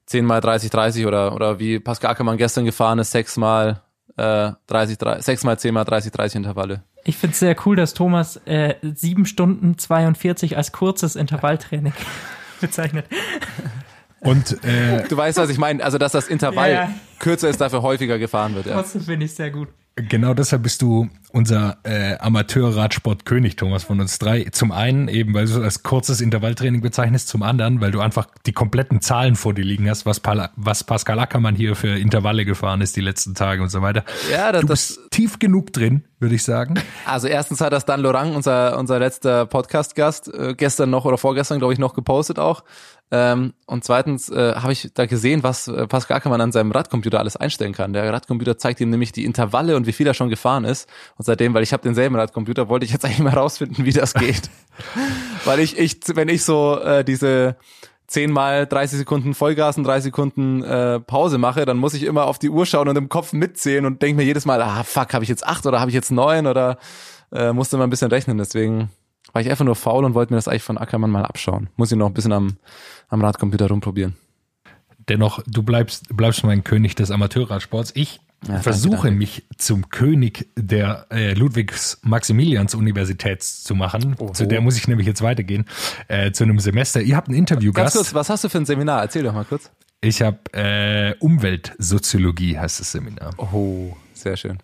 10 0.08 0.26
mal 0.26 0.42
30 0.42 0.70
30 0.70 1.06
oder 1.06 1.34
oder 1.34 1.60
wie 1.60 1.80
Pascal 1.80 2.12
Ackermann 2.12 2.38
gestern 2.38 2.66
gefahren 2.66 3.00
ist 3.00 3.12
sechs 3.12 3.38
mal 3.38 3.82
äh, 4.18 4.52
30 4.68 4.98
30 4.98 5.26
sechs 5.26 5.44
mal 5.44 5.58
10 5.58 5.74
mal 5.74 5.84
30 5.84 6.12
30 6.12 6.36
Intervalle. 6.38 6.84
Ich 7.04 7.18
finde 7.18 7.34
es 7.34 7.40
sehr 7.40 7.56
cool, 7.66 7.76
dass 7.76 7.94
Thomas 7.94 8.38
äh, 8.46 8.76
7 8.82 9.26
Stunden 9.26 9.78
42 9.78 10.58
als 10.58 10.72
kurzes 10.72 11.16
Intervalltraining 11.16 11.94
bezeichnet. 12.62 13.06
Und 14.22 14.64
äh, 14.64 15.08
Du 15.08 15.16
weißt, 15.18 15.38
was 15.38 15.50
ich 15.50 15.58
meine, 15.60 15.84
also 15.84 15.98
dass 16.00 16.14
das 16.14 16.28
Intervall 16.28 16.72
Ja, 16.72 16.84
ja. 16.86 16.90
kürzer 17.20 17.48
ist, 17.50 17.62
dafür 17.62 17.82
häufiger 17.84 18.18
gefahren 18.18 18.56
wird. 18.56 18.66
Ja. 18.66 18.74
Trotzdem 18.76 19.02
finde 19.02 19.26
ich 19.26 19.36
sehr 19.36 19.52
gut. 19.52 19.70
Genau 19.98 20.34
deshalb 20.34 20.64
bist 20.64 20.82
du 20.82 21.08
unser 21.32 21.78
äh, 21.84 22.18
Amateur-Radsport-König, 22.20 23.56
Thomas, 23.56 23.86
von 23.86 24.02
uns 24.02 24.20
drei. 24.20 24.44
Zum 24.52 24.74
einen 24.74 25.08
eben, 25.08 25.34
weil 25.34 25.46
du 25.46 25.52
es 25.54 25.58
als 25.62 25.84
kurzes 25.84 26.20
Intervalltraining 26.20 26.82
bezeichnest, 26.82 27.30
zum 27.30 27.44
anderen, 27.44 27.80
weil 27.80 27.92
du 27.92 28.02
einfach 28.02 28.28
die 28.46 28.52
kompletten 28.52 29.00
Zahlen 29.02 29.36
vor 29.36 29.54
dir 29.54 29.64
liegen 29.64 29.90
hast, 29.90 30.06
was, 30.06 30.20
Pal 30.20 30.50
was 30.58 30.84
Pascal 30.84 31.18
Ackermann 31.20 31.56
hier 31.56 31.76
für 31.78 31.98
Intervalle 31.98 32.44
gefahren 32.44 32.82
ist 32.82 32.96
die 32.98 33.02
letzten 33.02 33.36
Tage 33.36 33.62
und 33.62 33.70
so 33.70 33.82
weiter. 33.82 34.04
Ja, 34.32 34.52
das- 34.52 34.62
du 34.62 34.68
das- 34.68 34.96
bist 34.98 35.12
tief 35.12 35.40
genug 35.40 35.72
drin, 35.72 36.04
würde 36.20 36.36
ich 36.36 36.44
sagen. 36.44 36.76
Also 37.06 37.28
erstens 37.28 37.62
hat 37.62 37.72
das 37.72 37.86
Dan 37.86 38.02
Lorang, 38.02 38.36
unser, 38.36 38.78
unser 38.78 39.00
letzter 39.00 39.46
Podcast-Gast, 39.46 40.34
äh, 40.34 40.56
gestern 40.58 40.90
noch 40.90 41.06
oder 41.06 41.18
vorgestern, 41.18 41.60
glaube 41.60 41.72
ich, 41.74 41.80
noch 41.80 41.94
gepostet 41.94 42.38
auch. 42.38 42.64
Ähm, 43.12 43.54
und 43.68 43.84
zweitens 43.84 44.30
äh, 44.30 44.56
habe 44.56 44.74
ich 44.74 44.90
da 44.96 45.06
gesehen, 45.06 45.44
was 45.44 45.68
äh, 45.68 45.86
Pascal 45.86 46.18
Ackermann 46.18 46.42
an 46.42 46.52
seinem 46.52 46.72
Radcomputer 46.72 47.20
alles 47.20 47.36
einstellen 47.38 47.74
kann. 47.74 47.94
Der 47.94 48.12
Radcomputer 48.12 48.58
zeigt 48.58 48.82
ihm 48.82 48.90
nämlich 48.90 49.12
die 49.12 49.26
Intervalle 49.26 49.76
und 49.76 49.85
wie 49.86 49.94
viel 49.94 50.08
er 50.08 50.14
schon 50.14 50.30
gefahren 50.30 50.66
ist. 50.66 50.90
Und 51.18 51.26
seitdem, 51.26 51.54
weil 51.54 51.64
ich 51.64 51.74
habe 51.74 51.84
denselben 51.84 52.16
Radcomputer, 52.16 52.70
wollte 52.70 52.86
ich 52.86 52.92
jetzt 52.92 53.06
eigentlich 53.06 53.20
mal 53.20 53.34
rausfinden, 53.34 53.86
wie 53.86 53.94
das 53.94 54.14
geht. 54.14 54.50
weil 55.46 55.60
ich, 55.60 55.78
ich, 55.78 56.00
wenn 56.14 56.30
ich 56.30 56.44
so 56.44 56.80
äh, 56.80 57.04
diese 57.04 57.56
10 58.08 58.32
mal 58.32 58.68
30 58.68 59.00
Sekunden 59.00 59.34
Vollgas 59.34 59.78
und 59.78 59.84
30 59.84 60.06
Sekunden 60.06 60.64
äh, 60.64 61.00
Pause 61.00 61.38
mache, 61.38 61.66
dann 61.66 61.78
muss 61.78 61.94
ich 61.94 62.04
immer 62.04 62.26
auf 62.26 62.40
die 62.40 62.50
Uhr 62.50 62.66
schauen 62.66 62.88
und 62.88 62.96
im 62.98 63.10
Kopf 63.10 63.34
mitzählen 63.34 63.86
und 63.86 64.02
denke 64.02 64.18
mir 64.18 64.24
jedes 64.24 64.46
Mal, 64.46 64.62
ah 64.62 64.84
fuck, 64.84 65.14
habe 65.14 65.24
ich 65.24 65.30
jetzt 65.30 65.46
acht 65.46 65.66
oder 65.66 65.80
habe 65.80 65.90
ich 65.90 65.96
jetzt 65.96 66.12
neun 66.12 66.46
oder 66.46 66.78
äh, 67.32 67.52
musste 67.52 67.78
mal 67.78 67.84
ein 67.84 67.90
bisschen 67.90 68.12
rechnen. 68.12 68.38
Deswegen 68.38 68.90
war 69.34 69.42
ich 69.42 69.50
einfach 69.50 69.66
nur 69.66 69.76
faul 69.76 70.06
und 70.06 70.14
wollte 70.14 70.34
mir 70.34 70.38
das 70.38 70.48
eigentlich 70.48 70.64
von 70.64 70.78
Ackermann 70.78 71.12
mal 71.12 71.26
abschauen. 71.26 71.70
Muss 71.76 71.92
ich 71.92 71.98
noch 71.98 72.08
ein 72.08 72.14
bisschen 72.14 72.32
am, 72.32 72.58
am 73.10 73.22
Radcomputer 73.22 73.68
rumprobieren. 73.68 74.16
Dennoch, 75.10 75.42
du 75.46 75.62
bleibst, 75.62 76.06
bleibst 76.16 76.44
mein 76.44 76.64
König 76.64 76.96
des 76.96 77.12
Amateurradsports. 77.12 77.92
Ich 77.96 78.22
danke, 78.42 78.64
versuche 78.64 79.08
danke. 79.08 79.12
mich 79.12 79.46
zum 79.58 79.90
König 79.90 80.50
der 80.58 81.08
äh, 81.12 81.34
Ludwigs-Maximilians-Universität 81.34 83.44
zu 83.44 83.76
machen. 83.76 84.16
Zu 84.34 84.46
der 84.46 84.62
muss 84.62 84.78
ich 84.78 84.88
nämlich 84.88 85.08
jetzt 85.08 85.22
weitergehen, 85.22 85.66
äh, 86.08 86.32
zu 86.32 86.44
einem 86.44 86.60
Semester. 86.60 87.02
Ihr 87.02 87.16
habt 87.16 87.28
einen 87.28 87.38
Ganz 87.38 87.52
Interviewgast. 87.52 87.96
kurz, 87.96 88.14
was 88.14 88.30
hast 88.30 88.44
du 88.44 88.50
für 88.50 88.60
ein 88.60 88.66
Seminar? 88.66 89.02
Erzähl 89.02 89.24
doch 89.24 89.34
mal 89.34 89.46
kurz. 89.46 89.72
Ich 90.02 90.22
habe 90.22 90.40
äh, 90.54 91.16
Umweltsoziologie, 91.20 92.58
heißt 92.58 92.80
das 92.80 92.92
Seminar. 92.92 93.32
Oh, 93.38 93.96
sehr 94.14 94.38
schön. 94.38 94.60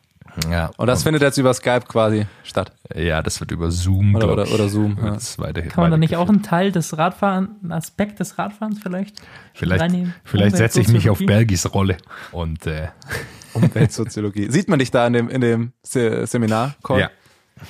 Ja, 0.49 0.71
Und 0.77 0.87
das 0.87 1.03
findet 1.03 1.21
jetzt 1.21 1.37
über 1.37 1.53
Skype 1.53 1.81
quasi 1.87 2.25
statt. 2.43 2.71
ja, 2.95 3.21
das 3.21 3.39
wird 3.41 3.51
über 3.51 3.69
Zoom 3.69 4.15
Oder- 4.15 4.31
oder- 4.31 4.51
oder 4.51 4.69
Zoom, 4.69 4.97
ja. 4.97 5.17
weiter, 5.43 5.61
Kann 5.63 5.83
man 5.83 5.91
da 5.91 5.97
nicht 5.97 6.15
auch 6.15 6.29
einen 6.29 6.41
Teil 6.41 6.71
des 6.71 6.97
Radfahren, 6.97 7.49
einen 7.61 7.71
Aspekt 7.73 8.19
des 8.21 8.37
Radfahrens 8.37 8.79
vielleicht 8.81 9.21
Vielleicht, 9.53 9.81
reinnehmen? 9.81 10.13
vielleicht 10.23 10.55
setze 10.55 10.79
ich 10.79 10.87
mich 10.87 11.09
auf? 11.09 11.19
Bergis 11.19 11.73
Rolle 11.73 11.97
und 12.31 12.65
äh, 12.65 12.87
Umweltsoziologie. 13.53 14.49
Sieht 14.49 14.69
man 14.69 14.79
dich 14.79 14.89
da 14.91 15.05
in 15.05 15.13
dem, 15.13 15.29
in 15.29 15.41
dem 15.41 15.73
Se 15.83 16.25
Seminar? 16.25 16.75
Call? 16.83 16.99
ja. 17.01 17.09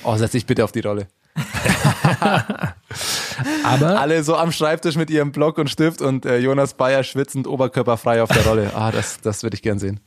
Oh, 0.04 0.16
setz 0.16 0.30
dich 0.32 0.46
bitte 0.46 0.62
auf 0.62 0.70
die 0.72 0.80
Rolle. 0.80 1.08
Aber 3.64 4.00
Alle 4.00 4.22
so 4.22 4.36
am 4.36 4.52
Schreibtisch 4.52 4.96
mit 4.96 5.10
ihrem 5.10 5.32
Block 5.32 5.58
und 5.58 5.68
Stift 5.70 6.00
und 6.02 6.26
äh, 6.26 6.38
Jonas 6.38 6.74
Bayer 6.74 7.02
schwitzend 7.04 7.46
oberkörperfrei 7.46 8.22
auf 8.22 8.30
der 8.30 8.44
Rolle. 8.46 8.70
Ah, 8.74 8.90
das, 8.92 9.20
das 9.20 9.42
würde 9.42 9.54
ich 9.56 9.62
gern 9.62 9.78
sehen. 9.78 10.00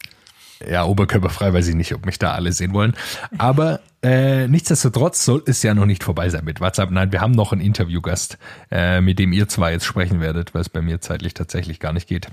Ja, 0.70 0.86
oberkörperfrei 0.86 1.54
weiß 1.54 1.68
ich 1.68 1.76
nicht, 1.76 1.94
ob 1.94 2.06
mich 2.06 2.20
da 2.20 2.34
alle 2.34 2.52
sehen 2.52 2.74
wollen. 2.74 2.94
Aber 3.38 3.82
äh, 4.02 4.48
nichtsdestotrotz 4.48 5.26
soll 5.26 5.44
es 5.46 5.64
ja 5.64 5.74
noch 5.74 5.86
nicht 5.86 6.04
vorbei 6.04 6.30
sein 6.30 6.46
mit 6.46 6.62
WhatsApp. 6.62 6.92
Nein, 6.92 7.12
wir 7.12 7.22
haben 7.22 7.32
noch 7.32 7.52
einen 7.52 7.62
Interviewgast, 7.62 8.38
äh, 8.72 9.02
mit 9.02 9.20
dem 9.20 9.34
ihr 9.34 9.48
zwar 9.48 9.72
jetzt 9.72 9.86
sprechen 9.86 10.22
werdet, 10.22 10.54
weil 10.54 10.62
es 10.62 10.70
bei 10.70 10.82
mir 10.82 11.02
zeitlich 11.02 11.34
tatsächlich 11.34 11.80
gar 11.80 11.94
nicht 11.94 12.08
geht. 12.08 12.28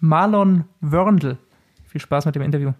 Marlon 0.00 0.64
Wörndl. 0.80 1.38
Viel 1.86 2.00
Spaß 2.00 2.26
mit 2.26 2.34
dem 2.34 2.42
Interview. 2.42 2.72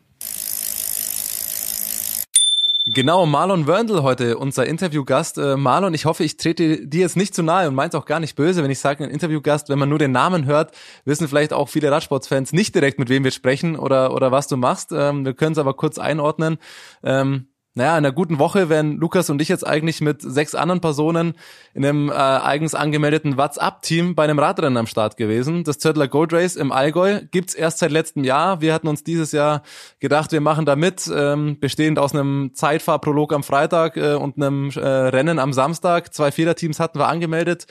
Genau, 2.95 3.27
Marlon 3.27 3.67
Wörndl 3.67 4.05
heute, 4.05 4.39
unser 4.39 4.67
Interviewgast. 4.67 5.37
Äh, 5.37 5.57
Marlon, 5.57 5.95
ich 5.95 6.05
hoffe, 6.05 6.23
ich 6.23 6.37
trete 6.37 6.87
dir 6.87 7.01
jetzt 7.01 7.17
nicht 7.17 7.35
zu 7.35 7.43
nahe 7.43 7.67
und 7.67 7.75
meins 7.75 7.97
auch 7.97 8.05
gar 8.05 8.21
nicht 8.21 8.37
böse, 8.37 8.63
wenn 8.63 8.71
ich 8.71 8.79
sage, 8.79 9.03
ein 9.03 9.11
Interviewgast, 9.11 9.69
wenn 9.69 9.81
man 9.81 9.89
nur 9.89 9.99
den 9.99 10.13
Namen 10.13 10.47
hört, 10.47 10.71
wissen 11.05 11.27
vielleicht 11.27 11.53
auch 11.53 11.69
viele 11.69 11.91
Radsportsfans 11.91 12.53
nicht 12.53 12.73
direkt, 12.73 13.01
mit 13.01 13.09
wem 13.09 13.25
wir 13.25 13.33
sprechen 13.33 13.77
oder, 13.77 14.15
oder 14.15 14.31
was 14.31 14.47
du 14.47 14.57
machst. 14.57 14.93
Ähm, 14.93 15.25
wir 15.25 15.35
können 15.35 15.53
es 15.53 15.59
aber 15.59 15.75
kurz 15.75 15.99
einordnen. 15.99 16.59
Ähm, 17.03 17.49
naja, 17.77 17.99
in 17.99 18.05
einer 18.05 18.13
guten 18.13 18.39
Woche 18.39 18.69
wären 18.69 18.99
Lukas 18.99 19.31
und 19.31 19.43
ich 19.43 19.49
jetzt 19.49 19.67
eigentlich 19.67 20.01
mit 20.01 20.23
sechs 20.23 20.55
anderen 20.55 20.81
Personen 20.81 21.35
in 21.75 21.85
einem 21.85 22.09
äh, 22.09 22.13
eigens 22.13 22.77
angemeldeten 22.77 23.37
WhatsApp-Team 23.37 24.15
bei 24.15 24.23
einem 24.23 24.39
Radrennen 24.39 24.77
am 24.77 24.87
Start 24.87 25.17
gewesen. 25.17 25.65
Das 25.65 25.81
Zöttler 25.81 26.07
Gold 26.07 26.33
Race 26.33 26.55
im 26.55 26.71
Allgäu 26.71 27.23
gibt's 27.33 27.53
erst 27.53 27.79
seit 27.81 27.91
letztem 27.91 28.23
Jahr. 28.23 28.61
Wir 28.61 28.73
hatten 28.73 28.87
uns 28.87 29.03
dieses 29.03 29.33
Jahr 29.33 29.63
gedacht, 29.99 30.31
wir 30.31 30.41
machen 30.41 30.67
da 30.67 30.77
mit, 30.77 31.11
ähm, 31.13 31.59
bestehend 31.59 31.99
aus 31.99 32.15
einem 32.15 32.53
Zeitfahrprolog 32.55 33.33
am 33.33 33.43
Freitag 33.43 33.97
äh, 33.97 34.15
und 34.15 34.37
einem 34.37 34.71
äh, 34.71 34.79
Rennen 34.79 35.41
am 35.41 35.53
Samstag. 35.53 36.15
Zwei 36.15 36.31
Viererteams 36.31 36.79
hatten 36.79 37.01
wir 37.01 37.09
angemeldet 37.09 37.67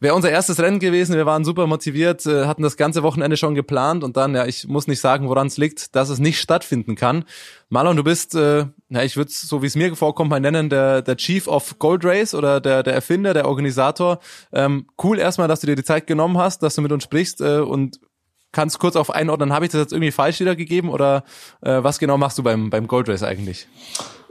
wäre 0.00 0.14
unser 0.14 0.30
erstes 0.30 0.58
Rennen 0.58 0.80
gewesen. 0.80 1.14
Wir 1.14 1.26
waren 1.26 1.44
super 1.44 1.66
motiviert, 1.66 2.26
äh, 2.26 2.46
hatten 2.46 2.62
das 2.62 2.76
ganze 2.76 3.02
Wochenende 3.02 3.36
schon 3.36 3.54
geplant 3.54 4.02
und 4.02 4.16
dann, 4.16 4.34
ja, 4.34 4.46
ich 4.46 4.66
muss 4.66 4.86
nicht 4.86 5.00
sagen, 5.00 5.28
woran 5.28 5.46
es 5.46 5.58
liegt, 5.58 5.94
dass 5.94 6.08
es 6.08 6.18
nicht 6.18 6.40
stattfinden 6.40 6.96
kann. 6.96 7.24
Marlon, 7.68 7.96
du 7.96 8.02
bist, 8.02 8.34
äh, 8.34 8.66
ja, 8.88 9.02
ich 9.02 9.16
würde 9.16 9.30
so 9.30 9.62
wie 9.62 9.66
es 9.66 9.76
mir 9.76 9.94
vorkommt, 9.94 10.30
mal 10.30 10.40
nennen, 10.40 10.70
der, 10.70 11.02
der 11.02 11.16
Chief 11.16 11.46
of 11.46 11.78
Gold 11.78 12.04
Race 12.04 12.34
oder 12.34 12.60
der, 12.60 12.82
der 12.82 12.94
Erfinder, 12.94 13.34
der 13.34 13.46
Organisator. 13.46 14.18
Ähm, 14.52 14.86
cool 15.02 15.18
erstmal, 15.18 15.48
dass 15.48 15.60
du 15.60 15.66
dir 15.66 15.76
die 15.76 15.84
Zeit 15.84 16.06
genommen 16.06 16.38
hast, 16.38 16.62
dass 16.62 16.74
du 16.74 16.82
mit 16.82 16.92
uns 16.92 17.04
sprichst 17.04 17.40
äh, 17.40 17.58
und 17.58 18.00
kannst 18.52 18.78
kurz 18.78 18.96
auf 18.96 19.10
einordnen, 19.10 19.52
habe 19.52 19.64
ich 19.64 19.70
das 19.70 19.80
jetzt 19.80 19.92
irgendwie 19.92 20.10
falsch 20.10 20.40
wiedergegeben 20.40 20.90
oder 20.90 21.24
äh, 21.60 21.82
was 21.82 21.98
genau 21.98 22.18
machst 22.18 22.38
du 22.38 22.42
beim, 22.42 22.70
beim 22.70 22.88
Gold 22.88 23.08
Race 23.08 23.22
eigentlich? 23.22 23.68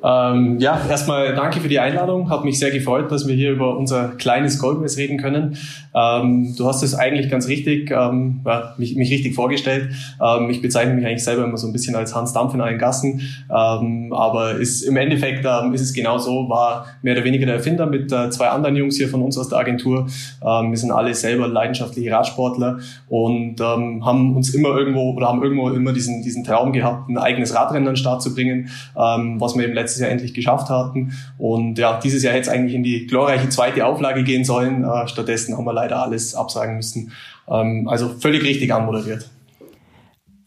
Ähm, 0.01 0.59
ja, 0.59 0.79
erstmal 0.89 1.35
danke 1.35 1.59
für 1.59 1.67
die 1.67 1.79
Einladung. 1.79 2.29
Hat 2.29 2.45
mich 2.45 2.57
sehr 2.57 2.71
gefreut, 2.71 3.11
dass 3.11 3.27
wir 3.27 3.35
hier 3.35 3.51
über 3.51 3.77
unser 3.77 4.09
kleines 4.09 4.59
Goldrace 4.59 4.97
reden 4.97 5.17
können. 5.17 5.57
Ähm, 5.93 6.55
du 6.57 6.65
hast 6.65 6.83
es 6.83 6.95
eigentlich 6.95 7.29
ganz 7.29 7.47
richtig, 7.47 7.91
ähm, 7.91 8.41
ja, 8.45 8.75
mich, 8.77 8.95
mich 8.95 9.11
richtig 9.11 9.35
vorgestellt. 9.35 9.89
Ähm, 10.23 10.49
ich 10.49 10.61
bezeichne 10.61 10.93
mich 10.93 11.05
eigentlich 11.05 11.23
selber 11.23 11.43
immer 11.43 11.57
so 11.57 11.67
ein 11.67 11.73
bisschen 11.73 11.95
als 11.95 12.15
Hans 12.15 12.33
Dampf 12.33 12.53
in 12.53 12.61
allen 12.61 12.77
Gassen. 12.77 13.21
Ähm, 13.53 14.13
aber 14.13 14.55
ist, 14.55 14.83
im 14.83 14.95
Endeffekt 14.97 15.45
ähm, 15.45 15.73
ist 15.73 15.81
es 15.81 15.93
genau 15.93 16.17
so, 16.17 16.47
war 16.49 16.85
mehr 17.01 17.15
oder 17.15 17.23
weniger 17.23 17.45
der 17.45 17.55
Erfinder 17.55 17.85
mit 17.85 18.11
äh, 18.11 18.29
zwei 18.29 18.49
anderen 18.49 18.75
Jungs 18.75 18.97
hier 18.97 19.09
von 19.09 19.21
uns 19.21 19.37
aus 19.37 19.49
der 19.49 19.59
Agentur. 19.59 20.07
wir 20.41 20.77
sind 20.77 20.91
alle 20.91 21.13
selber 21.13 21.47
leidenschaftliche 21.47 22.11
Radsportler 22.11 22.79
und 23.09 23.59
haben 23.59 24.35
uns 24.35 24.53
immer 24.53 24.77
irgendwo 24.77 25.13
oder 25.13 25.27
haben 25.27 25.41
irgendwo 25.41 25.69
immer 25.69 25.93
diesen, 25.93 26.21
diesen 26.21 26.43
Traum 26.43 26.71
gehabt, 26.71 27.09
ein 27.09 27.17
eigenes 27.17 27.53
Radrennen 27.55 27.87
an 27.87 27.93
den 27.93 27.97
Start 27.97 28.21
zu 28.21 28.33
bringen, 28.33 28.69
was 28.93 29.57
wir 29.57 29.65
im 29.65 29.73
letzten 29.73 29.88
letztes 29.89 30.01
Jahr 30.01 30.11
endlich 30.11 30.33
geschafft 30.33 30.69
hatten. 30.69 31.13
Und 31.37 31.77
ja, 31.77 31.99
dieses 31.99 32.23
Jahr 32.23 32.33
hätte 32.33 32.49
es 32.49 32.49
eigentlich 32.49 32.75
in 32.75 32.83
die 32.83 33.07
glorreiche 33.07 33.49
zweite 33.49 33.85
Auflage 33.85 34.23
gehen 34.23 34.45
sollen. 34.45 34.83
Äh, 34.83 35.07
stattdessen 35.07 35.57
haben 35.57 35.65
wir 35.65 35.73
leider 35.73 36.01
alles 36.03 36.35
absagen 36.35 36.75
müssen. 36.75 37.11
Ähm, 37.49 37.87
also 37.87 38.09
völlig 38.09 38.43
richtig 38.43 38.73
anmoderiert. 38.73 39.29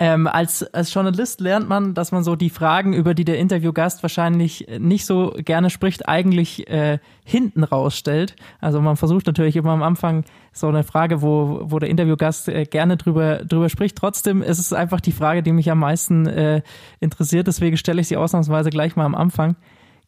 Ähm, 0.04 0.26
als, 0.26 0.64
als 0.74 0.92
Journalist 0.92 1.40
lernt 1.40 1.68
man, 1.68 1.94
dass 1.94 2.10
man 2.10 2.24
so 2.24 2.34
die 2.34 2.50
Fragen, 2.50 2.92
über 2.92 3.14
die 3.14 3.24
der 3.24 3.38
Interviewgast 3.38 4.02
wahrscheinlich 4.02 4.66
nicht 4.80 5.06
so 5.06 5.32
gerne 5.38 5.70
spricht, 5.70 6.08
eigentlich 6.08 6.68
äh, 6.68 6.98
hinten 7.22 7.62
rausstellt. 7.62 8.34
Also 8.60 8.80
man 8.80 8.96
versucht 8.96 9.28
natürlich 9.28 9.54
immer 9.54 9.70
am 9.70 9.84
Anfang 9.84 10.24
so 10.52 10.66
eine 10.66 10.82
Frage, 10.82 11.22
wo, 11.22 11.60
wo 11.66 11.78
der 11.78 11.88
Interviewgast 11.88 12.48
äh, 12.48 12.64
gerne 12.64 12.96
drüber, 12.96 13.44
drüber 13.44 13.68
spricht. 13.68 13.96
Trotzdem 13.96 14.42
ist 14.42 14.58
es 14.58 14.72
einfach 14.72 15.00
die 15.00 15.12
Frage, 15.12 15.44
die 15.44 15.52
mich 15.52 15.70
am 15.70 15.78
meisten 15.78 16.26
äh, 16.26 16.62
interessiert. 16.98 17.46
Deswegen 17.46 17.76
stelle 17.76 18.00
ich 18.00 18.08
sie 18.08 18.16
ausnahmsweise 18.16 18.70
gleich 18.70 18.96
mal 18.96 19.06
am 19.06 19.14
Anfang. 19.14 19.54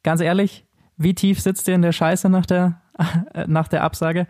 Ganz 0.03 0.21
ehrlich, 0.21 0.65
wie 0.97 1.15
tief 1.15 1.41
sitzt 1.41 1.69
ihr 1.69 1.77
in 1.77 1.83
der 1.83 1.93
Scheiße 1.93 2.29
nach 2.29 2.47
der, 2.47 2.81
nach 3.47 3.69
der 3.69 3.85
Absage? 3.85 4.27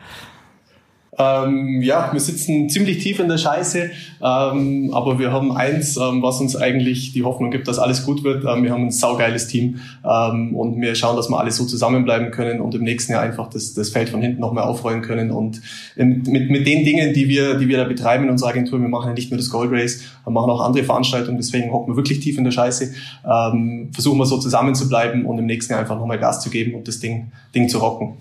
Ähm, 1.19 1.81
ja, 1.83 2.13
wir 2.13 2.21
sitzen 2.21 2.69
ziemlich 2.69 2.99
tief 2.99 3.21
in 3.21 3.29
der 3.29 3.39
Scheiße, 3.39 3.91
ähm, 4.23 4.91
aber 4.93 5.19
wir 5.19 5.33
haben 5.33 5.53
eins, 5.53 5.97
ähm, 5.97 6.23
was 6.23 6.41
uns 6.41 6.57
eigentlich 6.57 7.13
die 7.13 7.23
Hoffnung 7.23 7.51
gibt, 7.51 7.69
dass 7.69 7.79
alles 7.79 8.05
gut 8.05 8.25
wird. 8.25 8.45
Ähm, 8.45 8.65
wir 8.65 8.73
haben 8.73 8.87
ein 8.87 8.91
saugeiles 8.91 9.47
Team 9.47 9.81
ähm, 10.05 10.55
und 10.55 10.81
wir 10.81 10.95
schauen, 10.95 11.17
dass 11.17 11.29
wir 11.29 11.39
alle 11.39 11.51
so 11.51 11.65
zusammenbleiben 11.65 12.31
können 12.31 12.61
und 12.61 12.75
im 12.75 12.83
nächsten 12.83 13.13
Jahr 13.13 13.23
einfach 13.23 13.49
das, 13.49 13.75
das 13.75 13.91
Feld 13.91 14.09
von 14.09 14.21
hinten 14.21 14.41
noch 14.41 14.53
mehr 14.53 14.69
aufrollen 14.69 15.03
können. 15.03 15.31
Und 15.31 15.61
mit, 15.97 16.51
mit 16.51 16.67
den 16.67 16.85
Dingen, 16.85 17.13
die 17.15 17.29
wir, 17.29 17.55
die 17.55 17.69
wir 17.69 17.79
da 17.79 17.85
betreiben 17.85 18.25
in 18.25 18.31
unserer 18.31 18.51
Agentur, 18.51 18.81
wir 18.81 18.89
machen 18.89 19.09
ja 19.09 19.15
nicht 19.15 19.31
nur 19.31 19.39
das 19.39 19.51
Gold 19.51 19.71
Race, 19.73 20.03
wir 20.25 20.33
machen 20.33 20.51
auch 20.51 20.61
andere 20.61 20.85
Veranstaltungen, 20.85 21.37
deswegen 21.37 21.73
hocken 21.73 21.93
wir 21.93 21.97
wirklich 21.97 22.21
tief 22.21 22.39
in 22.39 22.45
der 22.45 22.51
Scheiße, 22.51 22.93
ähm, 23.25 23.91
versuchen 23.93 24.19
wir 24.19 24.27
so 24.27 24.39
zusammen 24.39 24.75
zu 24.75 24.89
bleiben 24.89 25.27
und 25.27 25.39
im 25.39 25.47
nächsten 25.47 25.73
Jahr 25.73 25.81
einfach 25.81 25.99
nochmal 25.99 26.19
Gas 26.19 26.41
zu 26.41 26.51
geben 26.51 26.75
und 26.75 26.89
das 26.89 26.99
Ding, 26.99 27.31
Ding 27.55 27.69
zu 27.69 27.79
rocken. 27.79 28.15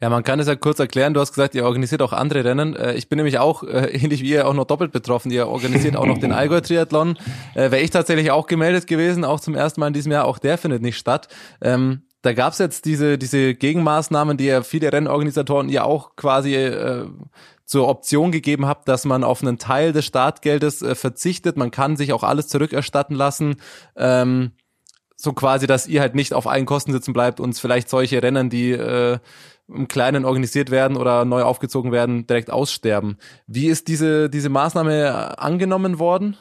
Ja, 0.00 0.10
man 0.10 0.24
kann 0.24 0.38
es 0.40 0.46
ja 0.46 0.56
kurz 0.56 0.78
erklären. 0.78 1.14
Du 1.14 1.20
hast 1.20 1.32
gesagt, 1.32 1.54
ihr 1.54 1.64
organisiert 1.64 2.02
auch 2.02 2.12
andere 2.12 2.44
Rennen. 2.44 2.76
Äh, 2.76 2.94
ich 2.94 3.08
bin 3.08 3.16
nämlich 3.16 3.38
auch, 3.38 3.62
äh, 3.62 3.86
ähnlich 3.92 4.22
wie 4.22 4.30
ihr, 4.30 4.46
auch 4.46 4.54
noch 4.54 4.66
doppelt 4.66 4.92
betroffen. 4.92 5.30
Ihr 5.30 5.48
organisiert 5.48 5.96
auch 5.96 6.06
noch 6.06 6.18
den 6.18 6.32
Allgäu-Triathlon. 6.32 7.16
Äh, 7.54 7.70
Wäre 7.70 7.80
ich 7.80 7.90
tatsächlich 7.90 8.30
auch 8.30 8.46
gemeldet 8.46 8.86
gewesen, 8.86 9.24
auch 9.24 9.40
zum 9.40 9.54
ersten 9.54 9.80
Mal 9.80 9.88
in 9.88 9.94
diesem 9.94 10.12
Jahr. 10.12 10.26
Auch 10.26 10.38
der 10.38 10.58
findet 10.58 10.82
nicht 10.82 10.98
statt. 10.98 11.28
Ähm, 11.62 12.02
da 12.20 12.32
gab 12.32 12.52
es 12.52 12.58
jetzt 12.58 12.84
diese, 12.84 13.18
diese 13.18 13.54
Gegenmaßnahmen, 13.54 14.36
die 14.36 14.46
ja 14.46 14.62
viele 14.62 14.92
Rennorganisatoren 14.92 15.68
ja 15.68 15.84
auch 15.84 16.16
quasi 16.16 16.54
äh, 16.54 17.06
zur 17.64 17.88
Option 17.88 18.32
gegeben 18.32 18.66
habt, 18.66 18.88
dass 18.88 19.04
man 19.04 19.24
auf 19.24 19.42
einen 19.42 19.58
Teil 19.58 19.92
des 19.92 20.04
Startgeldes 20.04 20.82
äh, 20.82 20.94
verzichtet. 20.94 21.56
Man 21.56 21.70
kann 21.70 21.96
sich 21.96 22.12
auch 22.12 22.22
alles 22.22 22.48
zurückerstatten 22.48 23.16
lassen. 23.16 23.56
Ähm, 23.96 24.52
so 25.26 25.32
quasi, 25.32 25.66
dass 25.66 25.86
ihr 25.86 26.00
halt 26.00 26.14
nicht 26.14 26.32
auf 26.32 26.46
allen 26.46 26.64
Kosten 26.64 26.92
sitzen 26.92 27.12
bleibt 27.12 27.40
und 27.40 27.58
vielleicht 27.58 27.90
solche 27.90 28.22
Rennen, 28.22 28.48
die 28.48 28.70
äh, 28.70 29.18
im 29.68 29.88
Kleinen 29.88 30.24
organisiert 30.24 30.70
werden 30.70 30.96
oder 30.96 31.24
neu 31.24 31.42
aufgezogen 31.42 31.90
werden, 31.90 32.26
direkt 32.26 32.50
aussterben. 32.50 33.18
Wie 33.48 33.66
ist 33.66 33.88
diese, 33.88 34.30
diese 34.30 34.48
Maßnahme 34.48 35.38
angenommen 35.38 35.98
worden? 35.98 36.36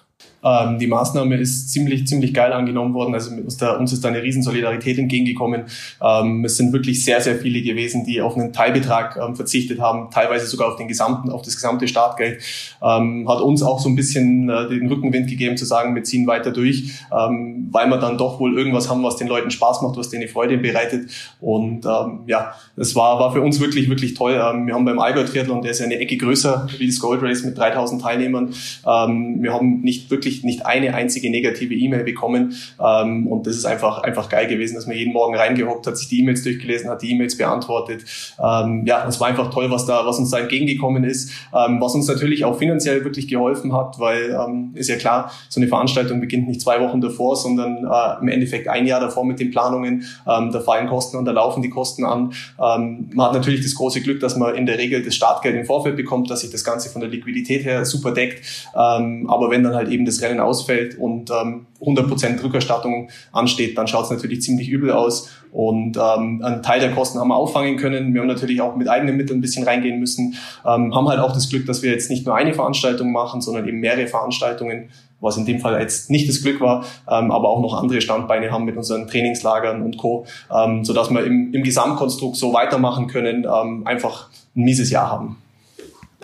Ähm, 0.45 0.77
die 0.77 0.85
Maßnahme 0.85 1.37
ist 1.37 1.71
ziemlich, 1.71 2.05
ziemlich 2.05 2.33
geil 2.33 2.53
angenommen 2.53 2.93
worden. 2.93 3.15
Also 3.15 3.31
der, 3.35 3.79
uns 3.79 3.91
ist 3.91 4.03
da 4.03 4.09
eine 4.09 4.21
riesen 4.21 4.43
Solidarität 4.43 4.99
entgegengekommen. 4.99 5.63
Ähm, 6.01 6.45
es 6.45 6.57
sind 6.57 6.71
wirklich 6.71 7.03
sehr, 7.03 7.19
sehr 7.19 7.37
viele 7.37 7.61
gewesen, 7.63 8.05
die 8.05 8.21
auf 8.21 8.37
einen 8.37 8.53
Teilbetrag 8.53 9.17
ähm, 9.17 9.35
verzichtet 9.35 9.79
haben, 9.79 10.11
teilweise 10.11 10.45
sogar 10.45 10.69
auf 10.69 10.75
den 10.75 10.87
gesamten, 10.87 11.31
auf 11.31 11.41
das 11.41 11.55
gesamte 11.55 11.87
Startgeld. 11.87 12.41
Ähm, 12.83 13.27
hat 13.27 13.41
uns 13.41 13.63
auch 13.63 13.79
so 13.79 13.89
ein 13.89 13.95
bisschen 13.95 14.47
äh, 14.49 14.69
den 14.69 14.87
Rückenwind 14.87 15.27
gegeben, 15.27 15.57
zu 15.57 15.65
sagen, 15.65 15.95
wir 15.95 16.03
ziehen 16.03 16.27
weiter 16.27 16.51
durch, 16.51 16.91
ähm, 17.11 17.69
weil 17.71 17.87
wir 17.87 17.97
dann 17.97 18.19
doch 18.19 18.39
wohl 18.39 18.55
irgendwas 18.55 18.87
haben, 18.87 19.03
was 19.03 19.17
den 19.17 19.27
Leuten 19.27 19.49
Spaß 19.49 19.81
macht, 19.81 19.97
was 19.97 20.09
denen 20.09 20.27
Freude 20.27 20.59
bereitet. 20.59 21.09
Und 21.41 21.85
ähm, 21.85 22.19
ja, 22.27 22.53
es 22.77 22.95
war, 22.95 23.19
war 23.19 23.33
für 23.33 23.41
uns 23.41 23.59
wirklich, 23.59 23.89
wirklich 23.89 24.13
toll. 24.13 24.33
wir 24.33 24.73
haben 24.73 24.85
beim 24.85 24.99
Allgäu 24.99 25.23
Triathlon, 25.23 25.63
der 25.63 25.71
ist 25.71 25.79
ja 25.79 25.85
eine 25.85 25.97
Ecke 25.97 26.17
größer 26.17 26.67
wie 26.77 26.85
das 26.85 26.99
Gold 26.99 27.23
Race 27.23 27.43
mit 27.43 27.57
3000 27.57 28.01
Teilnehmern. 28.01 28.53
wir 28.83 29.53
haben 29.53 29.81
nicht 29.81 30.11
wirklich 30.11 30.34
wirklich 30.35 30.43
nicht 30.43 30.65
eine 30.65 30.93
einzige 30.93 31.29
negative 31.29 31.73
E-Mail 31.73 32.03
bekommen. 32.03 32.55
Ähm, 32.83 33.27
und 33.27 33.47
das 33.47 33.55
ist 33.55 33.65
einfach, 33.65 33.99
einfach 33.99 34.29
geil 34.29 34.47
gewesen, 34.47 34.75
dass 34.75 34.87
man 34.87 34.95
jeden 34.95 35.13
Morgen 35.13 35.35
reingehockt 35.35 35.87
hat, 35.87 35.97
sich 35.97 36.07
die 36.07 36.21
E-Mails 36.21 36.43
durchgelesen 36.43 36.89
hat, 36.89 37.01
die 37.01 37.11
E-Mails 37.11 37.37
beantwortet. 37.37 38.03
Ähm, 38.43 38.83
ja, 38.85 39.05
es 39.07 39.19
war 39.19 39.27
einfach 39.27 39.49
toll, 39.51 39.71
was 39.71 39.85
da, 39.85 40.05
was 40.05 40.19
uns 40.19 40.31
da 40.31 40.39
entgegengekommen 40.39 41.03
ist, 41.03 41.31
ähm, 41.53 41.79
was 41.81 41.95
uns 41.95 42.07
natürlich 42.07 42.45
auch 42.45 42.57
finanziell 42.57 43.03
wirklich 43.03 43.27
geholfen 43.27 43.73
hat, 43.73 43.99
weil 43.99 44.31
ähm, 44.31 44.71
ist 44.73 44.89
ja 44.89 44.95
klar, 44.95 45.31
so 45.49 45.59
eine 45.59 45.67
Veranstaltung 45.67 46.19
beginnt 46.19 46.47
nicht 46.47 46.61
zwei 46.61 46.81
Wochen 46.81 47.01
davor, 47.01 47.35
sondern 47.35 47.85
äh, 47.85 48.21
im 48.21 48.27
Endeffekt 48.27 48.67
ein 48.67 48.85
Jahr 48.85 48.99
davor 48.99 49.25
mit 49.25 49.39
den 49.39 49.51
Planungen. 49.51 50.05
Ähm, 50.27 50.51
da 50.51 50.59
fallen 50.59 50.87
Kosten 50.87 51.17
und 51.17 51.25
da 51.25 51.31
laufen 51.31 51.61
die 51.61 51.69
Kosten 51.69 52.05
an. 52.05 52.33
Ähm, 52.61 53.09
man 53.13 53.27
hat 53.27 53.33
natürlich 53.33 53.61
das 53.61 53.75
große 53.75 54.01
Glück, 54.01 54.19
dass 54.19 54.35
man 54.35 54.55
in 54.55 54.65
der 54.65 54.77
Regel 54.77 55.03
das 55.03 55.15
Startgeld 55.15 55.55
im 55.55 55.65
Vorfeld 55.65 55.95
bekommt, 55.95 56.29
dass 56.29 56.41
sich 56.41 56.51
das 56.51 56.63
Ganze 56.63 56.89
von 56.89 57.01
der 57.01 57.09
Liquidität 57.09 57.63
her 57.65 57.85
super 57.85 58.11
deckt. 58.11 58.41
Ähm, 58.75 59.29
aber 59.29 59.49
wenn 59.49 59.63
dann 59.63 59.75
halt 59.75 59.89
eben 59.89 60.05
das 60.05 60.21
Rennen 60.25 60.39
ausfällt 60.39 60.97
und 60.97 61.29
ähm, 61.31 61.67
100% 61.81 62.43
Rückerstattung 62.43 63.09
ansteht, 63.31 63.77
dann 63.77 63.87
schaut 63.87 64.05
es 64.05 64.11
natürlich 64.11 64.41
ziemlich 64.41 64.69
übel 64.69 64.91
aus. 64.91 65.29
Und 65.51 65.97
ähm, 65.97 66.41
einen 66.43 66.63
Teil 66.63 66.81
der 66.81 66.91
Kosten 66.91 67.19
haben 67.19 67.29
wir 67.29 67.37
auffangen 67.37 67.77
können. 67.77 68.13
Wir 68.13 68.21
haben 68.21 68.27
natürlich 68.27 68.59
auch 68.61 68.75
mit 68.75 68.89
eigenen 68.89 69.15
Mitteln 69.15 69.39
ein 69.39 69.41
bisschen 69.41 69.63
reingehen 69.63 69.99
müssen. 69.99 70.35
Ähm, 70.65 70.93
haben 70.93 71.07
halt 71.07 71.19
auch 71.19 71.31
das 71.31 71.49
Glück, 71.49 71.65
dass 71.65 71.81
wir 71.81 71.91
jetzt 71.91 72.09
nicht 72.09 72.25
nur 72.25 72.35
eine 72.35 72.53
Veranstaltung 72.53 73.11
machen, 73.11 73.39
sondern 73.41 73.67
eben 73.67 73.79
mehrere 73.79 74.07
Veranstaltungen, 74.07 74.89
was 75.21 75.37
in 75.37 75.45
dem 75.45 75.59
Fall 75.59 75.79
jetzt 75.79 76.09
nicht 76.09 76.27
das 76.27 76.41
Glück 76.41 76.59
war, 76.59 76.83
ähm, 77.09 77.31
aber 77.31 77.49
auch 77.49 77.61
noch 77.61 77.73
andere 77.73 78.01
Standbeine 78.01 78.51
haben 78.51 78.65
mit 78.65 78.75
unseren 78.75 79.07
Trainingslagern 79.07 79.81
und 79.81 79.97
Co., 79.97 80.25
ähm, 80.53 80.83
sodass 80.83 81.09
wir 81.09 81.25
im, 81.25 81.53
im 81.53 81.63
Gesamtkonstrukt 81.63 82.35
so 82.35 82.53
weitermachen 82.53 83.07
können, 83.07 83.45
ähm, 83.45 83.87
einfach 83.87 84.29
ein 84.55 84.63
mieses 84.63 84.89
Jahr 84.91 85.09
haben. 85.09 85.37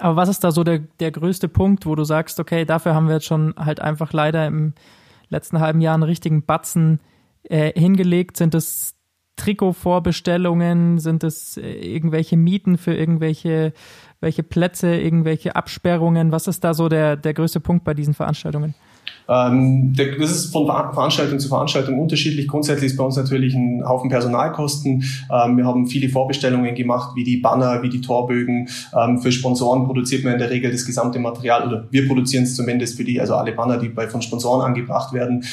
Aber 0.01 0.15
was 0.15 0.29
ist 0.29 0.43
da 0.43 0.51
so 0.51 0.63
der, 0.63 0.79
der 0.79 1.11
größte 1.11 1.47
Punkt, 1.47 1.85
wo 1.85 1.93
du 1.93 2.03
sagst, 2.03 2.39
okay, 2.39 2.65
dafür 2.65 2.95
haben 2.95 3.07
wir 3.07 3.15
jetzt 3.15 3.27
schon 3.27 3.53
halt 3.57 3.79
einfach 3.79 4.13
leider 4.13 4.47
im 4.47 4.73
letzten 5.29 5.59
halben 5.59 5.79
Jahr 5.79 5.93
einen 5.93 6.03
richtigen 6.03 6.43
Batzen 6.43 6.99
äh, 7.43 7.71
hingelegt? 7.79 8.35
Sind 8.35 8.55
es 8.55 8.95
Trikotvorbestellungen? 9.35 10.97
Sind 10.97 11.23
es 11.23 11.55
äh, 11.57 11.71
irgendwelche 11.71 12.35
Mieten 12.35 12.77
für 12.77 12.95
irgendwelche 12.95 13.73
welche 14.21 14.43
Plätze, 14.43 14.95
irgendwelche 14.95 15.55
Absperrungen? 15.55 16.31
Was 16.31 16.47
ist 16.47 16.63
da 16.63 16.73
so 16.73 16.89
der, 16.89 17.15
der 17.15 17.33
größte 17.33 17.59
Punkt 17.59 17.83
bei 17.83 17.93
diesen 17.93 18.13
Veranstaltungen? 18.13 18.75
Ähm, 19.31 19.93
das 19.95 20.31
ist 20.31 20.51
von 20.51 20.65
Veranstaltung 20.65 21.39
zu 21.39 21.47
Veranstaltung 21.47 21.99
unterschiedlich. 21.99 22.47
Grundsätzlich 22.47 22.91
ist 22.91 22.97
bei 22.97 23.03
uns 23.03 23.15
natürlich 23.15 23.53
ein 23.53 23.83
Haufen 23.87 24.09
Personalkosten. 24.09 25.03
Ähm, 25.31 25.57
wir 25.57 25.65
haben 25.65 25.87
viele 25.87 26.09
Vorbestellungen 26.09 26.75
gemacht, 26.75 27.11
wie 27.15 27.23
die 27.23 27.37
Banner, 27.37 27.81
wie 27.81 27.89
die 27.89 28.01
Torbögen. 28.01 28.67
Ähm, 28.97 29.19
für 29.19 29.31
Sponsoren 29.31 29.85
produziert 29.85 30.23
man 30.23 30.33
in 30.33 30.39
der 30.39 30.49
Regel 30.49 30.71
das 30.71 30.85
gesamte 30.85 31.19
Material 31.19 31.67
oder 31.67 31.87
wir 31.89 32.07
produzieren 32.07 32.43
es 32.43 32.55
zumindest 32.55 32.97
für 32.97 33.03
die, 33.03 33.19
also 33.21 33.35
alle 33.35 33.53
Banner, 33.53 33.77
die 33.77 33.89
bei, 33.89 34.07
von 34.07 34.21
Sponsoren 34.21 34.61
angebracht 34.61 35.13
werden. 35.13 35.45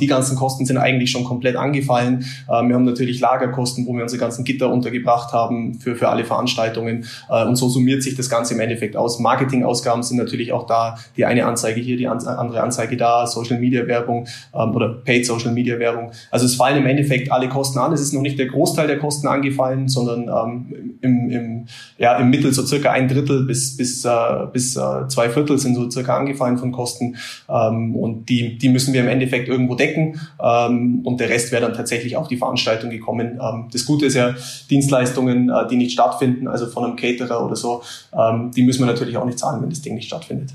Die 0.00 0.06
ganzen 0.06 0.36
Kosten 0.36 0.66
sind 0.66 0.76
eigentlich 0.76 1.10
schon 1.10 1.24
komplett 1.24 1.56
angefallen. 1.56 2.24
Wir 2.46 2.74
haben 2.74 2.84
natürlich 2.84 3.20
Lagerkosten, 3.20 3.86
wo 3.86 3.94
wir 3.94 4.02
unsere 4.02 4.20
ganzen 4.20 4.44
Gitter 4.44 4.70
untergebracht 4.70 5.32
haben 5.32 5.74
für, 5.74 5.96
für 5.96 6.08
alle 6.08 6.24
Veranstaltungen. 6.24 7.06
Äh, 7.30 7.44
und 7.46 7.56
so 7.56 7.68
summiert 7.68 8.02
sich 8.02 8.14
das 8.14 8.28
Ganze 8.28 8.54
im 8.54 8.60
Endeffekt 8.60 8.96
aus. 8.96 9.18
Marketingausgaben 9.18 10.02
sind 10.02 10.18
natürlich 10.18 10.52
auch 10.52 10.66
da. 10.66 10.96
Die 11.16 11.24
eine 11.24 11.46
Anzeige 11.46 11.80
hier, 11.80 11.96
die 11.96 12.08
andere 12.08 12.62
Anzeige 12.62 12.96
da, 12.96 13.21
Social 13.26 13.58
Media 13.58 13.86
Werbung 13.86 14.26
ähm, 14.54 14.74
oder 14.74 14.88
Paid 14.88 15.26
Social 15.26 15.52
Media 15.52 15.78
Werbung. 15.78 16.10
Also 16.30 16.46
es 16.46 16.54
fallen 16.54 16.78
im 16.78 16.86
Endeffekt 16.86 17.30
alle 17.30 17.48
Kosten 17.48 17.78
an. 17.78 17.92
Es 17.92 18.00
ist 18.00 18.12
noch 18.12 18.22
nicht 18.22 18.38
der 18.38 18.46
Großteil 18.46 18.86
der 18.86 18.98
Kosten 18.98 19.26
angefallen, 19.28 19.88
sondern 19.88 20.28
ähm, 20.28 20.96
im, 21.00 21.30
im, 21.30 21.66
ja, 21.98 22.16
im 22.16 22.30
Mittel 22.30 22.52
so 22.52 22.64
circa 22.64 22.90
ein 22.90 23.08
Drittel 23.08 23.44
bis, 23.44 23.76
bis, 23.76 24.04
äh, 24.04 24.10
bis 24.52 24.76
äh, 24.76 25.08
zwei 25.08 25.28
Viertel 25.28 25.58
sind 25.58 25.74
so 25.74 25.90
circa 25.90 26.16
angefallen 26.16 26.58
von 26.58 26.72
Kosten. 26.72 27.16
Ähm, 27.48 27.96
und 27.96 28.28
die, 28.28 28.58
die 28.58 28.68
müssen 28.68 28.94
wir 28.94 29.00
im 29.00 29.08
Endeffekt 29.08 29.48
irgendwo 29.48 29.74
decken. 29.74 30.20
Ähm, 30.42 31.00
und 31.04 31.20
der 31.20 31.28
Rest 31.28 31.52
wäre 31.52 31.62
dann 31.62 31.74
tatsächlich 31.74 32.16
auf 32.16 32.28
die 32.28 32.36
Veranstaltung 32.36 32.90
gekommen. 32.90 33.38
Ähm, 33.42 33.68
das 33.72 33.84
Gute 33.84 34.06
ist 34.06 34.14
ja, 34.14 34.34
Dienstleistungen, 34.70 35.50
äh, 35.50 35.68
die 35.68 35.76
nicht 35.76 35.92
stattfinden, 35.92 36.48
also 36.48 36.66
von 36.66 36.84
einem 36.84 36.96
Caterer 36.96 37.44
oder 37.44 37.56
so, 37.56 37.82
ähm, 38.16 38.50
die 38.50 38.62
müssen 38.62 38.80
wir 38.80 38.86
natürlich 38.86 39.16
auch 39.16 39.24
nicht 39.24 39.38
zahlen, 39.38 39.62
wenn 39.62 39.70
das 39.70 39.82
Ding 39.82 39.94
nicht 39.94 40.06
stattfindet. 40.06 40.50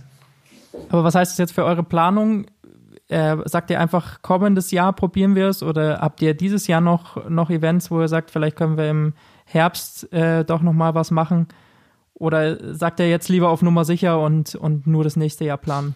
Aber 0.89 1.03
was 1.03 1.15
heißt 1.15 1.32
das 1.32 1.38
jetzt 1.38 1.53
für 1.53 1.65
eure 1.65 1.84
Planung? 1.84 2.45
Äh, 3.09 3.37
sagt 3.45 3.69
ihr 3.69 3.79
einfach, 3.79 4.21
kommendes 4.21 4.71
Jahr 4.71 4.91
probieren 4.91 5.35
wir 5.35 5.47
es 5.47 5.63
oder 5.63 5.99
habt 5.99 6.21
ihr 6.21 6.33
dieses 6.33 6.67
Jahr 6.67 6.81
noch, 6.81 7.29
noch 7.29 7.49
Events, 7.49 7.89
wo 7.89 8.01
ihr 8.01 8.09
sagt, 8.09 8.31
vielleicht 8.31 8.57
können 8.57 8.77
wir 8.77 8.89
im 8.89 9.13
Herbst 9.45 10.11
äh, 10.11 10.43
doch 10.43 10.61
nochmal 10.61 10.93
was 10.93 11.09
machen? 11.09 11.47
Oder 12.13 12.75
sagt 12.75 12.99
ihr 12.99 13.09
jetzt 13.09 13.29
lieber 13.29 13.49
auf 13.49 13.61
Nummer 13.61 13.85
sicher 13.85 14.19
und, 14.19 14.55
und 14.55 14.87
nur 14.87 15.03
das 15.03 15.15
nächste 15.15 15.45
Jahr 15.45 15.57
planen? 15.57 15.95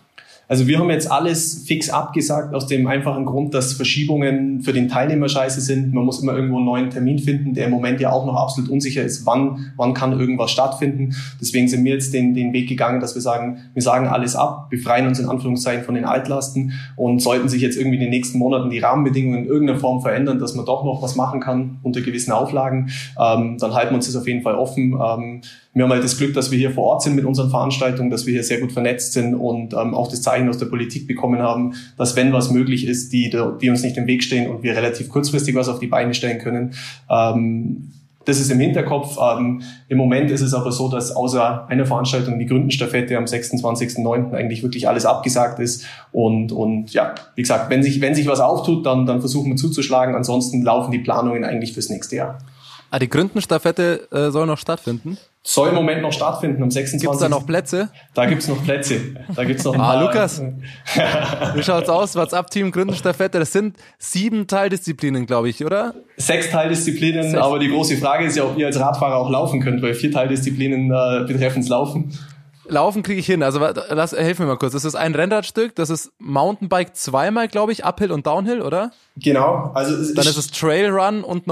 Also 0.52 0.68
wir 0.68 0.80
haben 0.80 0.90
jetzt 0.90 1.10
alles 1.10 1.64
fix 1.66 1.90
abgesagt 1.90 2.54
aus 2.54 2.68
dem 2.68 2.86
einfachen 2.86 3.24
Grund, 3.26 3.54
dass 3.54 3.72
Verschiebungen 3.72 4.60
für 4.60 4.74
den 4.74 4.90
Teilnehmer 4.90 5.30
scheiße 5.30 5.62
sind. 5.62 5.94
Man 5.94 6.04
muss 6.04 6.22
immer 6.22 6.36
irgendwo 6.36 6.58
einen 6.58 6.66
neuen 6.66 6.90
Termin 6.90 7.20
finden, 7.20 7.54
der 7.54 7.68
im 7.68 7.72
Moment 7.72 8.02
ja 8.02 8.12
auch 8.12 8.26
noch 8.26 8.36
absolut 8.36 8.70
unsicher 8.70 9.02
ist, 9.02 9.26
wann, 9.26 9.72
wann 9.78 9.94
kann 9.94 10.12
irgendwas 10.12 10.52
stattfinden. 10.52 11.16
Deswegen 11.40 11.70
sind 11.70 11.86
wir 11.86 11.94
jetzt 11.94 12.14
den, 12.14 12.34
den 12.34 12.52
Weg 12.52 12.68
gegangen, 12.68 13.00
dass 13.00 13.16
wir 13.16 13.22
sagen, 13.22 13.60
wir 13.74 13.82
sagen 13.82 14.08
alles 14.08 14.36
ab, 14.36 14.70
befreien 14.70 15.08
uns 15.08 15.20
in 15.20 15.30
Anführungszeichen 15.30 15.86
von 15.86 15.96
den 15.96 16.04
Altlasten 16.04 16.74
und 16.98 17.22
sollten 17.22 17.48
sich 17.48 17.62
jetzt 17.62 17.78
irgendwie 17.78 17.96
in 17.96 18.02
den 18.02 18.10
nächsten 18.10 18.38
Monaten 18.38 18.70
die 18.70 18.80
Rahmenbedingungen 18.80 19.46
in 19.46 19.46
irgendeiner 19.46 19.80
Form 19.80 20.02
verändern, 20.02 20.38
dass 20.38 20.54
man 20.54 20.66
doch 20.66 20.84
noch 20.84 21.02
was 21.02 21.16
machen 21.16 21.40
kann 21.40 21.80
unter 21.82 22.02
gewissen 22.02 22.34
Auflagen, 22.34 22.90
ähm, 23.18 23.56
dann 23.58 23.74
halten 23.74 23.92
wir 23.92 23.96
uns 23.96 24.08
das 24.08 24.18
auf 24.18 24.28
jeden 24.28 24.42
Fall 24.42 24.56
offen. 24.56 25.00
Ähm, 25.02 25.42
wir 25.74 25.84
haben 25.84 25.92
halt 25.92 26.04
das 26.04 26.18
Glück, 26.18 26.34
dass 26.34 26.52
wir 26.52 26.58
hier 26.58 26.72
vor 26.72 26.84
Ort 26.86 27.04
sind 27.04 27.16
mit 27.16 27.24
unseren 27.24 27.50
Veranstaltungen, 27.50 28.10
dass 28.10 28.26
wir 28.26 28.34
hier 28.34 28.44
sehr 28.44 28.60
gut 28.60 28.74
vernetzt 28.74 29.14
sind 29.14 29.36
und 29.36 29.74
ähm, 29.74 29.94
auch 29.94 30.10
das 30.10 30.22
Zeichen 30.22 30.50
aus 30.50 30.58
der 30.58 30.66
Politik 30.66 31.08
bekommen 31.08 31.40
haben, 31.40 31.76
dass 31.98 32.16
wenn 32.16 32.34
was 32.34 32.52
möglich 32.52 32.86
ist, 32.86 33.14
die, 33.14 33.30
die 33.62 33.70
uns 33.70 33.84
nicht 33.84 33.98
im 33.98 34.08
Weg 34.08 34.24
stehen 34.24 34.50
und 34.50 34.64
wir 34.64 34.76
relativ 34.76 35.10
kurzfristig 35.10 35.56
was 35.56 35.70
auf 35.70 35.80
die 35.80 35.88
Beine 35.88 36.14
stellen 36.14 36.40
können. 36.40 36.74
Ähm, 37.10 37.92
das 38.26 38.40
ist 38.40 38.52
im 38.52 38.60
Hinterkopf. 38.60 39.18
Ähm, 39.20 39.64
Im 39.88 39.98
Moment 39.98 40.30
ist 40.30 40.42
es 40.42 40.54
aber 40.54 40.72
so, 40.72 40.90
dass 40.90 41.16
außer 41.16 41.68
einer 41.68 41.86
Veranstaltung, 41.86 42.38
die 42.38 42.46
Gründenstaffette 42.46 43.18
am 43.18 43.26
26.09. 43.26 44.34
eigentlich 44.34 44.62
wirklich 44.62 44.88
alles 44.88 45.06
abgesagt 45.06 45.60
ist. 45.60 45.86
Und, 46.12 46.52
und 46.52 46.94
ja, 46.94 47.16
wie 47.36 47.42
gesagt, 47.42 47.70
wenn 47.72 47.82
sich, 47.82 48.00
wenn 48.00 48.14
sich 48.14 48.28
was 48.28 48.40
auftut, 48.40 48.86
dann, 48.86 49.06
dann 49.06 49.22
versuchen 49.22 49.52
wir 49.52 49.56
zuzuschlagen. 49.56 50.16
Ansonsten 50.16 50.62
laufen 50.62 50.92
die 50.92 51.00
Planungen 51.00 51.44
eigentlich 51.44 51.74
fürs 51.74 51.90
nächste 51.90 52.18
Jahr. 52.18 52.38
Ah, 52.92 53.00
die 53.00 53.10
Gründenstaffette 53.10 54.08
äh, 54.12 54.30
soll 54.32 54.46
noch 54.46 54.58
stattfinden? 54.58 55.18
Soll 55.44 55.70
im 55.70 55.76
Moment 55.76 56.04
noch 56.04 56.14
stattfinden, 56.14 56.62
am 56.62 56.70
26. 56.70 57.02
Gibt's 57.02 57.20
da 57.20 57.28
noch 57.28 57.48
Plätze? 57.48 57.90
Da 58.14 58.28
gibt's 58.28 58.48
noch 58.48 58.64
Plätze. 58.64 59.16
Da 59.36 59.44
gibt's 59.44 59.64
noch 59.64 59.74
ein 59.74 59.82
ah, 59.82 60.00
Lukas, 60.00 60.40
wie 61.56 61.64
schaut's 61.64 61.90
aus? 61.90 62.16
WhatsApp-Team 62.16 62.72
Gründenstaffette, 62.72 63.40
das 63.40 63.52
sind 63.52 63.76
sieben 63.98 64.46
Teildisziplinen, 64.46 65.26
glaube 65.26 65.50
ich, 65.50 65.66
oder? 65.66 65.96
Sechs 66.18 66.52
Teildisziplinen, 66.52 67.32
Sechs. 67.32 67.42
aber 67.42 67.58
die 67.58 67.70
große 67.70 67.98
Frage 67.98 68.26
ist 68.26 68.38
ja, 68.38 68.44
ob 68.44 68.56
ihr 68.58 68.68
als 68.68 68.80
Radfahrer 68.80 69.16
auch 69.16 69.32
laufen 69.32 69.62
könnt, 69.62 69.82
weil 69.82 69.96
vier 69.96 70.12
Teildisziplinen 70.12 70.92
äh, 70.92 71.26
betreffen 71.26 71.66
Laufen. 71.66 72.12
Laufen 72.68 73.04
kriege 73.04 73.20
ich 73.20 73.26
hin. 73.26 73.44
Also 73.44 73.60
lass, 73.60 74.12
hilf 74.12 74.40
mir 74.40 74.46
mal 74.46 74.58
kurz. 74.58 74.74
Das 74.74 74.86
ist 74.86 74.96
ein 74.96 75.14
Rennradstück, 75.14 75.76
das 75.76 75.90
ist 75.90 76.12
Mountainbike 76.20 76.96
zweimal, 76.96 77.48
glaube 77.48 77.72
ich, 77.72 77.84
Uphill 77.84 78.12
und 78.12 78.26
Downhill, 78.28 78.62
oder? 78.62 78.92
Genau. 79.18 79.72
Also 79.74 80.14
dann 80.14 80.26
ist 80.26 80.38
es 80.38 80.52
Trailrun 80.52 81.24
und 81.24 81.48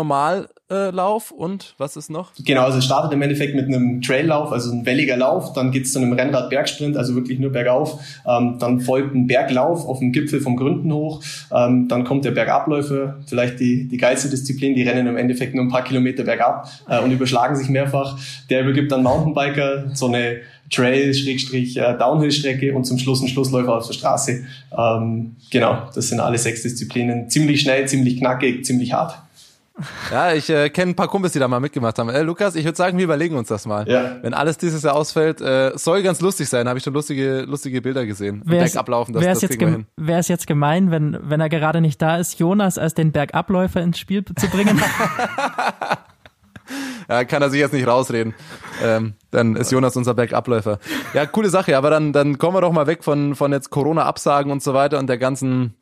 Normallauf 0.70 1.32
und 1.32 1.74
was 1.78 1.96
ist 1.96 2.10
noch? 2.10 2.32
Genau, 2.46 2.64
also 2.64 2.78
es 2.78 2.86
startet 2.86 3.12
im 3.14 3.22
Endeffekt 3.22 3.56
mit 3.56 3.66
einem 3.66 4.02
Traillauf, 4.02 4.52
also 4.52 4.72
ein 4.72 4.86
welliger 4.86 5.18
Lauf, 5.18 5.54
dann 5.54 5.72
geht's 5.72 5.92
zu 5.94 6.00
einem 6.00 6.14
Rennrad-Bergsprint, 6.14 6.96
also 6.96 7.16
wirklich 7.16 7.40
nur 7.40 7.52
bergauf. 7.52 8.00
Ähm, 8.28 8.58
dann 8.60 8.80
folgt 8.82 9.16
ein 9.16 9.28
Berglauf 9.28 9.86
auf 9.88 10.00
dem 10.00 10.12
Gipfel 10.12 10.42
vom 10.42 10.56
Gründen 10.58 10.94
hoch. 10.94 11.24
Ähm, 11.52 11.88
dann 11.88 12.04
kommt 12.04 12.26
der 12.26 12.32
Bergabläufer, 12.32 13.18
vielleicht 13.26 13.60
die, 13.60 13.88
die 13.88 13.98
geilste 13.98 14.30
Disziplin, 14.30 14.76
die 14.76 14.84
rennen 14.84 15.08
im 15.08 15.18
Endeffekt 15.18 15.56
nur 15.56 15.64
ein 15.64 15.70
paar 15.70 15.84
Kilometer 15.84 16.24
bergab 16.24 16.70
äh, 16.88 17.00
und 17.00 17.12
überschlagen 17.12 17.56
sich 17.56 17.70
mehrfach. 17.70 18.18
Der 18.50 18.62
übergibt 18.62 18.92
dann 18.92 19.04
Mountainbiker 19.04 19.90
so 19.96 20.08
eine 20.08 20.38
Trail-Downhill-Strecke 20.70 22.68
äh, 22.68 22.72
und 22.72 22.86
zum 22.86 23.00
Schluss 23.00 23.22
ein 23.22 23.28
Schlussläufer 23.28 23.76
auf 23.76 23.88
der 23.88 23.94
Straße. 23.94 24.44
Ähm, 24.78 25.36
genau, 25.50 25.90
das 25.96 26.10
sind 26.10 26.20
alle 26.20 26.38
sechs 26.38 26.62
Disziplinen. 26.62 27.30
Ziemlich 27.30 27.62
schnell, 27.62 27.88
ziemlich 27.88 28.20
knackig, 28.20 28.66
ziemlich 28.66 28.94
hart. 28.94 29.18
Ja, 30.12 30.34
ich 30.34 30.50
äh, 30.50 30.70
kenne 30.70 30.92
ein 30.92 30.96
paar 30.96 31.08
Kumpels, 31.08 31.34
die 31.34 31.40
da 31.40 31.48
mal 31.48 31.60
mitgemacht 31.60 31.98
haben. 32.00 32.10
Äh, 32.10 32.22
Lukas, 32.22 32.56
ich 32.56 32.66
würde 32.66 32.76
sagen, 32.76 32.98
wir 32.98 33.06
überlegen 33.06 33.36
uns 33.36 33.48
das 33.48 33.66
mal. 33.66 33.88
Ja. 33.88 34.18
Wenn 34.22 34.34
alles 34.34 34.58
dieses 34.58 34.84
Jahr 34.84 34.96
ausfällt, 34.96 35.42
äh, 35.42 35.72
soll 35.76 36.04
ganz 36.04 36.22
lustig 36.22 36.50
sein. 36.50 36.68
Habe 36.68 36.78
ich 36.78 36.84
schon 36.84 36.94
lustige, 36.94 37.42
lustige 37.42 37.82
Bilder 37.82 38.06
gesehen. 38.06 38.44
Bergablaufen, 38.46 39.14
das, 39.14 39.24
das 39.24 39.42
jetzt 39.42 39.60
hin. 39.60 39.86
Wäre 39.98 40.20
es 40.20 40.28
jetzt 40.28 40.48
gemein, 40.48 40.92
wenn, 40.92 41.18
wenn 41.22 41.40
er 41.40 41.50
gerade 41.50 41.82
nicht 41.82 42.02
da 42.02 42.18
ist, 42.18 42.40
Jonas 42.40 42.78
als 42.78 42.94
den 42.94 43.12
Bergabläufer 43.12 43.82
ins 43.82 44.00
Spiel 44.00 44.24
zu 44.24 44.48
bringen? 44.48 44.82
ja, 47.10 47.24
kann 47.26 47.42
er 47.42 47.50
sich 47.50 47.60
jetzt 47.60 47.74
nicht 47.74 47.88
rausreden. 47.88 48.34
Ähm, 48.84 49.14
dann 49.32 49.56
ist 49.56 49.72
Jonas 49.72 49.96
unser 49.96 50.14
Bergabläufer. 50.14 50.80
Ja, 51.14 51.26
coole 51.26 51.50
Sache, 51.50 51.78
aber 51.78 51.90
dann, 51.90 52.14
dann 52.14 52.38
kommen 52.38 52.56
wir 52.56 52.62
doch 52.62 52.72
mal 52.72 52.88
weg 52.88 53.04
von, 53.04 53.36
von 53.36 53.52
jetzt 53.52 53.70
Corona-Absagen 53.70 54.52
und 54.52 54.64
so 54.64 54.74
weiter 54.74 55.00
und 55.00 55.08
der 55.08 55.18
ganzen 55.18 55.74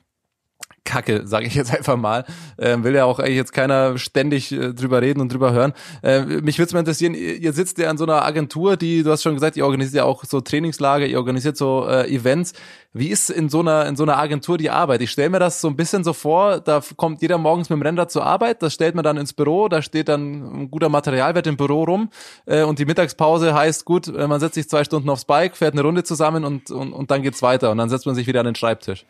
Kacke, 0.88 1.28
sage 1.28 1.46
ich 1.46 1.54
jetzt 1.54 1.74
einfach 1.74 1.98
mal. 1.98 2.26
Ähm, 2.58 2.84
will 2.84 2.96
ja 2.96 3.06
auch 3.06 3.20
eigentlich 3.20 3.36
jetzt 3.36 3.52
keiner 3.52 3.98
ständig 3.98 4.52
äh, 4.52 4.74
drüber 4.74 5.02
reden 5.02 5.20
und 5.20 5.32
drüber 5.32 5.52
hören. 5.52 5.74
Äh, 6.02 6.22
mich 6.22 6.58
würde 6.58 6.68
es 6.68 6.74
mal 6.74 6.80
interessieren, 6.80 7.14
ihr, 7.14 7.54
sitzt 7.54 7.78
ja 7.78 7.90
an 7.90 7.98
so 7.98 8.06
einer 8.06 8.24
Agentur, 8.24 8.78
die, 8.78 9.04
du 9.04 9.12
hast 9.12 9.22
schon 9.22 9.34
gesagt, 9.34 9.58
ihr 9.58 9.66
organisiert 9.66 9.96
ja 9.96 10.04
auch 10.06 10.24
so 10.24 10.40
Trainingslager, 10.40 11.06
ihr 11.06 11.18
organisiert 11.18 11.58
so 11.58 11.86
äh, 11.88 12.10
Events. 12.10 12.54
Wie 12.94 13.10
ist 13.10 13.30
in 13.30 13.50
so 13.50 13.60
einer 13.60 13.86
in 13.86 13.96
so 13.96 14.04
einer 14.04 14.18
Agentur 14.18 14.58
die 14.58 14.70
Arbeit? 14.70 15.02
Ich 15.02 15.12
stelle 15.12 15.30
mir 15.30 15.40
das 15.40 15.62
so 15.62 15.68
ein 15.68 15.76
bisschen 15.76 16.04
so 16.04 16.14
vor, 16.14 16.62
da 16.62 16.82
kommt 16.96 17.22
jeder 17.22 17.38
morgens 17.38 17.70
mit 17.70 17.78
dem 17.78 17.84
Rennrad 17.84 18.10
zur 18.10 18.26
Arbeit, 18.26 18.64
das 18.64 18.74
stellt 18.74 18.96
man 18.96 19.04
dann 19.04 19.18
ins 19.18 19.34
Büro, 19.34 19.68
da 19.68 19.82
steht 19.82 20.08
dann 20.08 20.62
ein 20.62 20.72
guter 20.72 20.90
Materialwert 20.90 21.46
im 21.48 21.58
Büro 21.58 21.84
rum 21.84 22.10
äh, 22.46 22.64
und 22.64 22.80
die 22.80 22.86
Mittagspause 22.86 23.54
heißt, 23.54 23.86
gut, 23.86 24.08
äh, 24.08 24.28
man 24.28 24.40
setzt 24.40 24.56
sich 24.56 24.70
zwei 24.70 24.84
Stunden 24.84 25.10
aufs 25.10 25.26
Bike, 25.26 25.58
fährt 25.58 25.74
eine 25.74 25.84
Runde 25.84 26.04
zusammen 26.04 26.46
und, 26.46 26.72
und, 26.72 26.94
und 26.94 27.12
dann 27.12 27.22
geht's 27.22 27.42
weiter 27.42 27.72
und 27.72 27.78
dann 27.78 27.90
setzt 27.90 28.06
man 28.06 28.16
sich 28.16 28.26
wieder 28.26 28.40
an 28.40 28.46
den 28.46 28.56
Schreibtisch. 28.56 29.06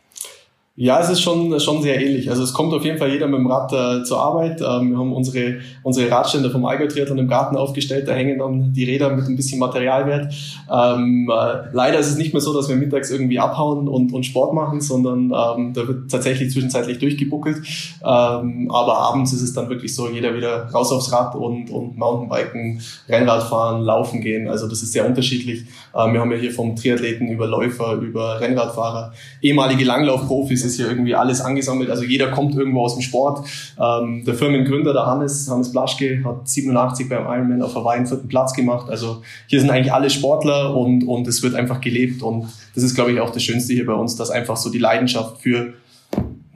Ja, 0.80 1.00
es 1.00 1.10
ist 1.10 1.22
schon, 1.22 1.60
schon 1.60 1.82
sehr 1.82 2.00
ähnlich. 2.00 2.30
Also 2.30 2.44
es 2.44 2.54
kommt 2.54 2.72
auf 2.72 2.86
jeden 2.86 3.00
Fall 3.00 3.10
jeder 3.10 3.26
mit 3.26 3.40
dem 3.40 3.48
Rad 3.48 3.74
äh, 3.74 4.04
zur 4.04 4.20
Arbeit. 4.20 4.62
Ähm, 4.62 4.92
wir 4.92 5.00
haben 5.00 5.12
unsere, 5.12 5.56
unsere 5.82 6.12
Radstände 6.12 6.52
vom 6.52 6.66
Allgäu 6.66 6.86
Triathlon 6.86 7.18
im 7.18 7.28
Garten 7.28 7.58
aufgestellt. 7.58 8.08
Da 8.08 8.12
hängen 8.12 8.38
dann 8.38 8.74
die 8.74 8.84
Räder 8.84 9.10
mit 9.16 9.26
ein 9.26 9.36
bisschen 9.36 9.58
Materialwert. 9.58 10.32
Ähm, 10.72 11.32
äh, 11.34 11.70
leider 11.74 11.98
ist 11.98 12.12
es 12.12 12.18
nicht 12.18 12.32
mehr 12.32 12.42
so, 12.42 12.54
dass 12.54 12.70
wir 12.70 12.76
mittags 12.76 13.10
irgendwie 13.10 13.40
abhauen 13.40 13.88
und, 13.88 14.14
und 14.14 14.24
Sport 14.24 14.54
machen, 14.54 14.80
sondern 14.80 15.34
ähm, 15.34 15.74
da 15.74 15.88
wird 15.88 16.12
tatsächlich 16.12 16.52
zwischenzeitlich 16.52 17.00
durchgebuckelt. 17.00 17.58
Ähm, 18.06 18.70
aber 18.72 19.00
abends 19.00 19.34
ist 19.34 19.42
es 19.42 19.54
dann 19.54 19.70
wirklich 19.70 19.96
so, 19.96 20.08
jeder 20.08 20.36
wieder 20.36 20.68
raus 20.68 20.92
aufs 20.92 21.12
Rad 21.12 21.34
und, 21.34 21.72
und 21.72 21.98
Mountainbiken, 21.98 22.82
Rennrad 23.10 23.42
fahren, 23.42 23.82
laufen 23.82 24.22
gehen. 24.22 24.48
Also 24.48 24.68
das 24.68 24.84
ist 24.84 24.92
sehr 24.92 25.08
unterschiedlich. 25.08 25.62
Ähm, 25.96 26.14
wir 26.14 26.22
haben 26.22 26.32
ja 26.32 26.38
hier 26.38 26.52
vom 26.52 26.76
Triathleten 26.76 27.30
über 27.30 27.48
Läufer, 27.48 27.94
über 27.94 28.40
Rennradfahrer, 28.40 29.14
ehemalige 29.42 29.84
Langlaufprofis 29.84 30.67
ist 30.68 30.76
hier 30.76 30.88
irgendwie 30.88 31.16
alles 31.16 31.42
angesammelt. 31.42 31.90
Also 31.90 32.04
jeder 32.04 32.30
kommt 32.30 32.56
irgendwo 32.56 32.82
aus 32.82 32.96
dem 32.96 33.02
Sport. 33.02 33.48
Ähm, 33.80 34.24
der 34.26 34.36
Firmengründer, 34.36 34.94
der 34.94 35.06
Hannes, 35.06 35.50
Hannes 35.50 35.72
Blaschke, 35.72 36.22
hat 36.24 36.48
87 36.48 37.10
beim 37.10 37.26
Ironman 37.26 37.62
auf 37.62 37.76
Hawaii 37.76 37.98
einen 37.98 38.08
vierten 38.08 38.28
Platz 38.28 38.54
gemacht. 38.54 38.90
Also 38.90 39.22
hier 39.48 39.60
sind 39.60 39.70
eigentlich 39.70 39.94
alle 39.94 40.10
Sportler 40.10 40.76
und, 40.76 41.04
und 41.04 41.28
es 41.28 41.42
wird 41.42 41.56
einfach 41.56 41.82
gelebt. 41.82 42.22
Und 42.22 42.48
das 42.76 42.84
ist, 42.84 42.96
glaube 42.96 43.12
ich, 43.12 43.20
auch 43.20 43.32
das 43.32 43.44
Schönste 43.44 43.74
hier 43.74 43.86
bei 43.86 43.94
uns, 43.94 44.16
dass 44.16 44.30
einfach 44.30 44.58
so 44.58 44.70
die 44.70 44.80
Leidenschaft 44.80 45.42
für 45.42 45.74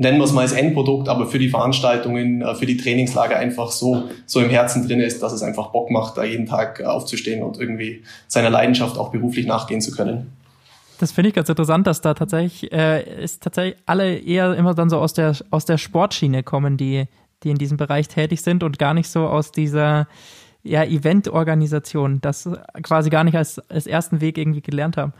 nennen 0.01 0.18
wir 0.18 0.26
es 0.26 0.32
mal 0.32 0.41
als 0.41 0.53
Endprodukt, 0.53 1.07
aber 1.09 1.28
für 1.28 1.38
die 1.38 1.49
Veranstaltungen, 1.49 2.41
äh, 2.41 2.55
für 2.55 2.66
die 2.66 2.76
Trainingslager 2.76 3.38
einfach 3.38 3.72
so, 3.72 4.05
so 4.26 4.41
im 4.41 4.49
Herzen 4.49 4.88
drin 4.88 4.99
ist, 4.99 5.22
dass 5.22 5.32
es 5.32 5.43
einfach 5.43 5.68
Bock 5.68 5.91
macht, 5.91 6.18
da 6.18 6.24
jeden 6.24 6.47
Tag 6.47 6.84
aufzustehen 6.84 7.43
und 7.43 7.59
irgendwie 7.59 8.01
seiner 8.28 8.49
Leidenschaft 8.49 8.97
auch 8.97 9.12
beruflich 9.12 9.45
nachgehen 9.45 9.80
zu 9.80 9.91
können. 9.91 10.32
Das 11.02 11.12
finde 11.12 11.30
ich 11.30 11.36
ganz 11.36 11.49
interessant, 11.49 11.88
dass 11.88 12.02
da 12.02 12.14
tatsächlich 12.14 12.72
äh, 12.72 13.24
ist 13.24 13.43
tatsächlich 13.43 13.82
alle 13.86 14.18
eher 14.18 14.54
immer 14.56 14.74
dann 14.74 14.89
so 14.89 14.99
aus 14.99 15.14
der 15.14 15.36
aus 15.49 15.66
der 15.66 15.78
Sportschiene 15.78 16.43
kommen, 16.43 16.78
die 16.78 17.08
die 17.43 17.49
in 17.49 17.58
diesem 17.58 17.78
Bereich 17.78 18.08
tätig 18.08 18.41
sind 18.41 18.64
und 18.64 18.78
gar 18.78 18.93
nicht 18.93 19.10
so 19.10 19.28
aus 19.28 19.52
dieser 19.52 20.08
ja, 20.64 20.84
Eventorganisation, 20.84 22.22
das 22.22 22.47
quasi 22.84 23.10
gar 23.10 23.24
nicht 23.24 23.36
als, 23.36 23.58
als 23.70 23.88
ersten 23.88 24.22
Weg 24.22 24.38
irgendwie 24.38 24.62
gelernt 24.62 24.95
haben. 24.95 25.14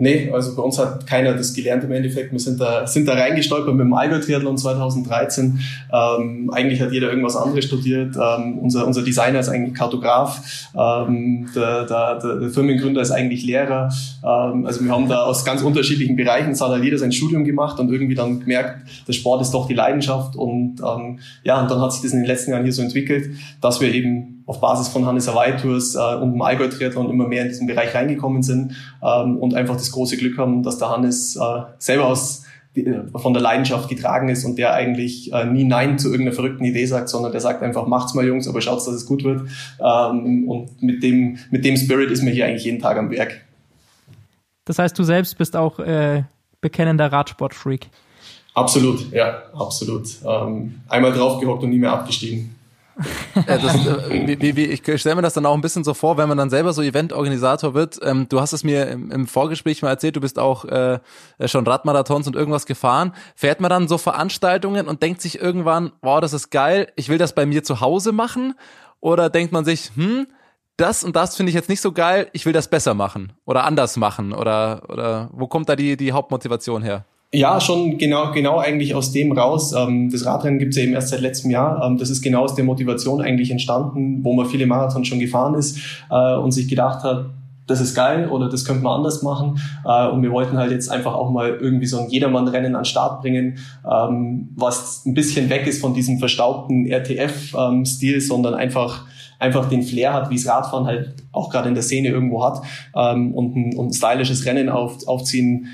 Nee, 0.00 0.30
also 0.32 0.56
bei 0.56 0.62
uns 0.62 0.78
hat 0.78 1.06
keiner 1.06 1.34
das 1.34 1.52
gelernt 1.52 1.84
im 1.84 1.92
Endeffekt. 1.92 2.32
Wir 2.32 2.40
sind 2.40 2.58
da, 2.58 2.86
sind 2.86 3.06
da 3.06 3.12
reingestolpert 3.12 3.74
mit 3.74 3.84
dem 3.84 3.92
Allgäu-Triathlon 3.92 4.56
2013. 4.56 5.60
Ähm, 5.92 6.50
eigentlich 6.54 6.80
hat 6.80 6.90
jeder 6.90 7.10
irgendwas 7.10 7.36
anderes 7.36 7.66
studiert. 7.66 8.16
Ähm, 8.16 8.60
unser, 8.60 8.86
unser 8.86 9.02
Designer 9.02 9.40
ist 9.40 9.50
eigentlich 9.50 9.74
Kartograf. 9.74 10.70
Ähm, 10.74 11.50
der, 11.54 11.84
der, 11.84 12.18
der 12.18 12.48
Firmengründer 12.48 13.02
ist 13.02 13.10
eigentlich 13.10 13.44
Lehrer. 13.44 13.92
Ähm, 14.24 14.64
also 14.64 14.82
wir 14.82 14.90
haben 14.90 15.06
da 15.06 15.24
aus 15.24 15.44
ganz 15.44 15.60
unterschiedlichen 15.60 16.16
Bereichen, 16.16 16.52
es 16.52 16.62
hat 16.62 16.70
halt 16.70 16.82
jeder 16.82 16.96
sein 16.96 17.12
Studium 17.12 17.44
gemacht 17.44 17.78
und 17.78 17.92
irgendwie 17.92 18.14
dann 18.14 18.40
gemerkt, 18.40 18.88
der 19.06 19.12
Sport 19.12 19.42
ist 19.42 19.50
doch 19.50 19.68
die 19.68 19.74
Leidenschaft. 19.74 20.34
Und 20.34 20.76
ähm, 20.80 21.18
ja, 21.44 21.60
und 21.60 21.70
dann 21.70 21.78
hat 21.78 21.92
sich 21.92 22.00
das 22.00 22.12
in 22.12 22.20
den 22.20 22.26
letzten 22.26 22.52
Jahren 22.52 22.62
hier 22.62 22.72
so 22.72 22.80
entwickelt, 22.80 23.32
dass 23.60 23.82
wir 23.82 23.92
eben 23.92 24.39
auf 24.50 24.60
Basis 24.60 24.88
von 24.88 25.06
Hannes 25.06 25.28
Hawaii 25.28 25.56
Tours 25.56 25.94
äh, 25.94 26.16
und 26.16 26.32
dem 26.32 26.42
Allgäu 26.42 26.66
Triathlon 26.66 27.08
immer 27.08 27.28
mehr 27.28 27.42
in 27.42 27.48
diesen 27.48 27.68
Bereich 27.68 27.94
reingekommen 27.94 28.42
sind 28.42 28.74
ähm, 29.00 29.36
und 29.36 29.54
einfach 29.54 29.76
das 29.76 29.92
große 29.92 30.16
Glück 30.16 30.38
haben, 30.38 30.64
dass 30.64 30.76
der 30.76 30.90
Hannes 30.90 31.36
äh, 31.36 31.62
selber 31.78 32.06
aus 32.06 32.42
äh, 32.74 32.94
von 33.14 33.32
der 33.32 33.42
Leidenschaft 33.42 33.88
getragen 33.88 34.28
ist 34.28 34.44
und 34.44 34.58
der 34.58 34.74
eigentlich 34.74 35.32
äh, 35.32 35.44
nie 35.44 35.62
Nein 35.62 36.00
zu 36.00 36.08
irgendeiner 36.08 36.34
verrückten 36.34 36.64
Idee 36.64 36.84
sagt, 36.84 37.08
sondern 37.08 37.30
der 37.30 37.40
sagt 37.40 37.62
einfach, 37.62 37.86
macht's 37.86 38.14
mal 38.14 38.26
Jungs, 38.26 38.48
aber 38.48 38.60
schaut's, 38.60 38.86
dass 38.86 38.94
es 38.94 39.06
gut 39.06 39.22
wird. 39.22 39.42
Ähm, 39.78 40.48
und 40.48 40.82
mit 40.82 41.00
dem, 41.04 41.38
mit 41.52 41.64
dem 41.64 41.76
Spirit 41.76 42.10
ist 42.10 42.22
mir 42.22 42.32
hier 42.32 42.46
eigentlich 42.46 42.64
jeden 42.64 42.80
Tag 42.80 42.98
am 42.98 43.08
Werk. 43.12 43.42
Das 44.64 44.80
heißt, 44.80 44.98
du 44.98 45.04
selbst 45.04 45.38
bist 45.38 45.54
auch 45.54 45.78
äh, 45.78 46.24
bekennender 46.60 47.12
Radsportfreak. 47.12 47.86
Absolut, 48.54 49.12
ja, 49.12 49.44
absolut. 49.54 50.08
Ähm, 50.26 50.80
einmal 50.88 51.12
draufgehockt 51.12 51.62
und 51.62 51.70
nie 51.70 51.78
mehr 51.78 51.92
abgestiegen. 51.92 52.56
Ja, 53.34 53.58
das, 53.58 53.86
äh, 53.86 54.40
wie, 54.40 54.56
wie, 54.56 54.64
ich 54.66 54.82
stelle 55.00 55.16
mir 55.16 55.22
das 55.22 55.34
dann 55.34 55.46
auch 55.46 55.54
ein 55.54 55.60
bisschen 55.60 55.84
so 55.84 55.94
vor, 55.94 56.16
wenn 56.16 56.28
man 56.28 56.38
dann 56.38 56.50
selber 56.50 56.72
so 56.72 56.82
Eventorganisator 56.82 57.74
wird. 57.74 57.98
Ähm, 58.02 58.28
du 58.28 58.40
hast 58.40 58.52
es 58.52 58.64
mir 58.64 58.88
im, 58.88 59.10
im, 59.10 59.26
Vorgespräch 59.26 59.82
mal 59.82 59.90
erzählt, 59.90 60.16
du 60.16 60.20
bist 60.20 60.38
auch 60.38 60.64
äh, 60.64 60.98
schon 61.46 61.66
Radmarathons 61.66 62.26
und 62.26 62.36
irgendwas 62.36 62.66
gefahren. 62.66 63.14
Fährt 63.34 63.60
man 63.60 63.70
dann 63.70 63.88
so 63.88 63.98
Veranstaltungen 63.98 64.88
und 64.88 65.02
denkt 65.02 65.22
sich 65.22 65.40
irgendwann, 65.40 65.92
wow, 66.02 66.20
das 66.20 66.32
ist 66.32 66.50
geil, 66.50 66.92
ich 66.96 67.08
will 67.08 67.18
das 67.18 67.34
bei 67.34 67.46
mir 67.46 67.62
zu 67.62 67.80
Hause 67.80 68.12
machen? 68.12 68.54
Oder 69.00 69.30
denkt 69.30 69.52
man 69.52 69.64
sich, 69.64 69.90
hm, 69.94 70.26
das 70.76 71.04
und 71.04 71.16
das 71.16 71.36
finde 71.36 71.50
ich 71.50 71.54
jetzt 71.54 71.68
nicht 71.68 71.80
so 71.80 71.92
geil, 71.92 72.28
ich 72.32 72.46
will 72.46 72.52
das 72.52 72.68
besser 72.68 72.94
machen 72.94 73.32
oder 73.44 73.64
anders 73.64 73.96
machen? 73.96 74.32
Oder, 74.32 74.82
oder 74.88 75.30
wo 75.32 75.46
kommt 75.46 75.68
da 75.68 75.76
die, 75.76 75.96
die 75.96 76.12
Hauptmotivation 76.12 76.82
her? 76.82 77.04
Ja, 77.32 77.60
schon 77.60 77.96
genau, 77.96 78.32
genau 78.32 78.58
eigentlich 78.58 78.96
aus 78.96 79.12
dem 79.12 79.30
raus. 79.30 79.72
Ähm, 79.72 80.10
das 80.10 80.26
Radrennen 80.26 80.58
gibt's 80.58 80.76
ja 80.76 80.82
eben 80.82 80.94
erst 80.94 81.10
seit 81.10 81.20
letztem 81.20 81.52
Jahr. 81.52 81.80
Ähm, 81.84 81.96
das 81.96 82.10
ist 82.10 82.22
genau 82.22 82.42
aus 82.42 82.56
der 82.56 82.64
Motivation 82.64 83.20
eigentlich 83.20 83.52
entstanden, 83.52 84.24
wo 84.24 84.32
man 84.32 84.46
viele 84.46 84.66
Marathons 84.66 85.06
schon 85.06 85.20
gefahren 85.20 85.54
ist 85.54 85.78
äh, 86.10 86.34
und 86.34 86.50
sich 86.50 86.66
gedacht 86.66 87.04
hat, 87.04 87.26
das 87.68 87.80
ist 87.80 87.94
geil 87.94 88.28
oder 88.28 88.48
das 88.48 88.64
könnte 88.64 88.82
man 88.82 88.94
anders 88.94 89.22
machen. 89.22 89.60
Äh, 89.84 90.08
und 90.08 90.24
wir 90.24 90.32
wollten 90.32 90.58
halt 90.58 90.72
jetzt 90.72 90.90
einfach 90.90 91.14
auch 91.14 91.30
mal 91.30 91.50
irgendwie 91.50 91.86
so 91.86 92.00
ein 92.00 92.08
Jedermann-Rennen 92.08 92.74
an 92.74 92.84
Start 92.84 93.20
bringen, 93.20 93.58
ähm, 93.88 94.48
was 94.56 95.06
ein 95.06 95.14
bisschen 95.14 95.48
weg 95.50 95.68
ist 95.68 95.80
von 95.80 95.94
diesem 95.94 96.18
verstaubten 96.18 96.86
RTF-Stil, 96.90 98.20
sondern 98.20 98.54
einfach 98.54 99.04
einfach 99.38 99.70
den 99.70 99.82
Flair 99.82 100.12
hat, 100.12 100.28
wie 100.30 100.34
es 100.34 100.46
Radfahren 100.46 100.84
halt 100.84 101.14
auch 101.32 101.48
gerade 101.48 101.68
in 101.68 101.74
der 101.74 101.82
Szene 101.82 102.08
irgendwo 102.08 102.44
hat 102.44 102.60
und, 102.92 103.56
ein, 103.56 103.74
und 103.74 103.86
ein 103.86 103.92
stylisches 103.94 104.44
Rennen 104.44 104.68
auf, 104.68 105.08
aufziehen 105.08 105.68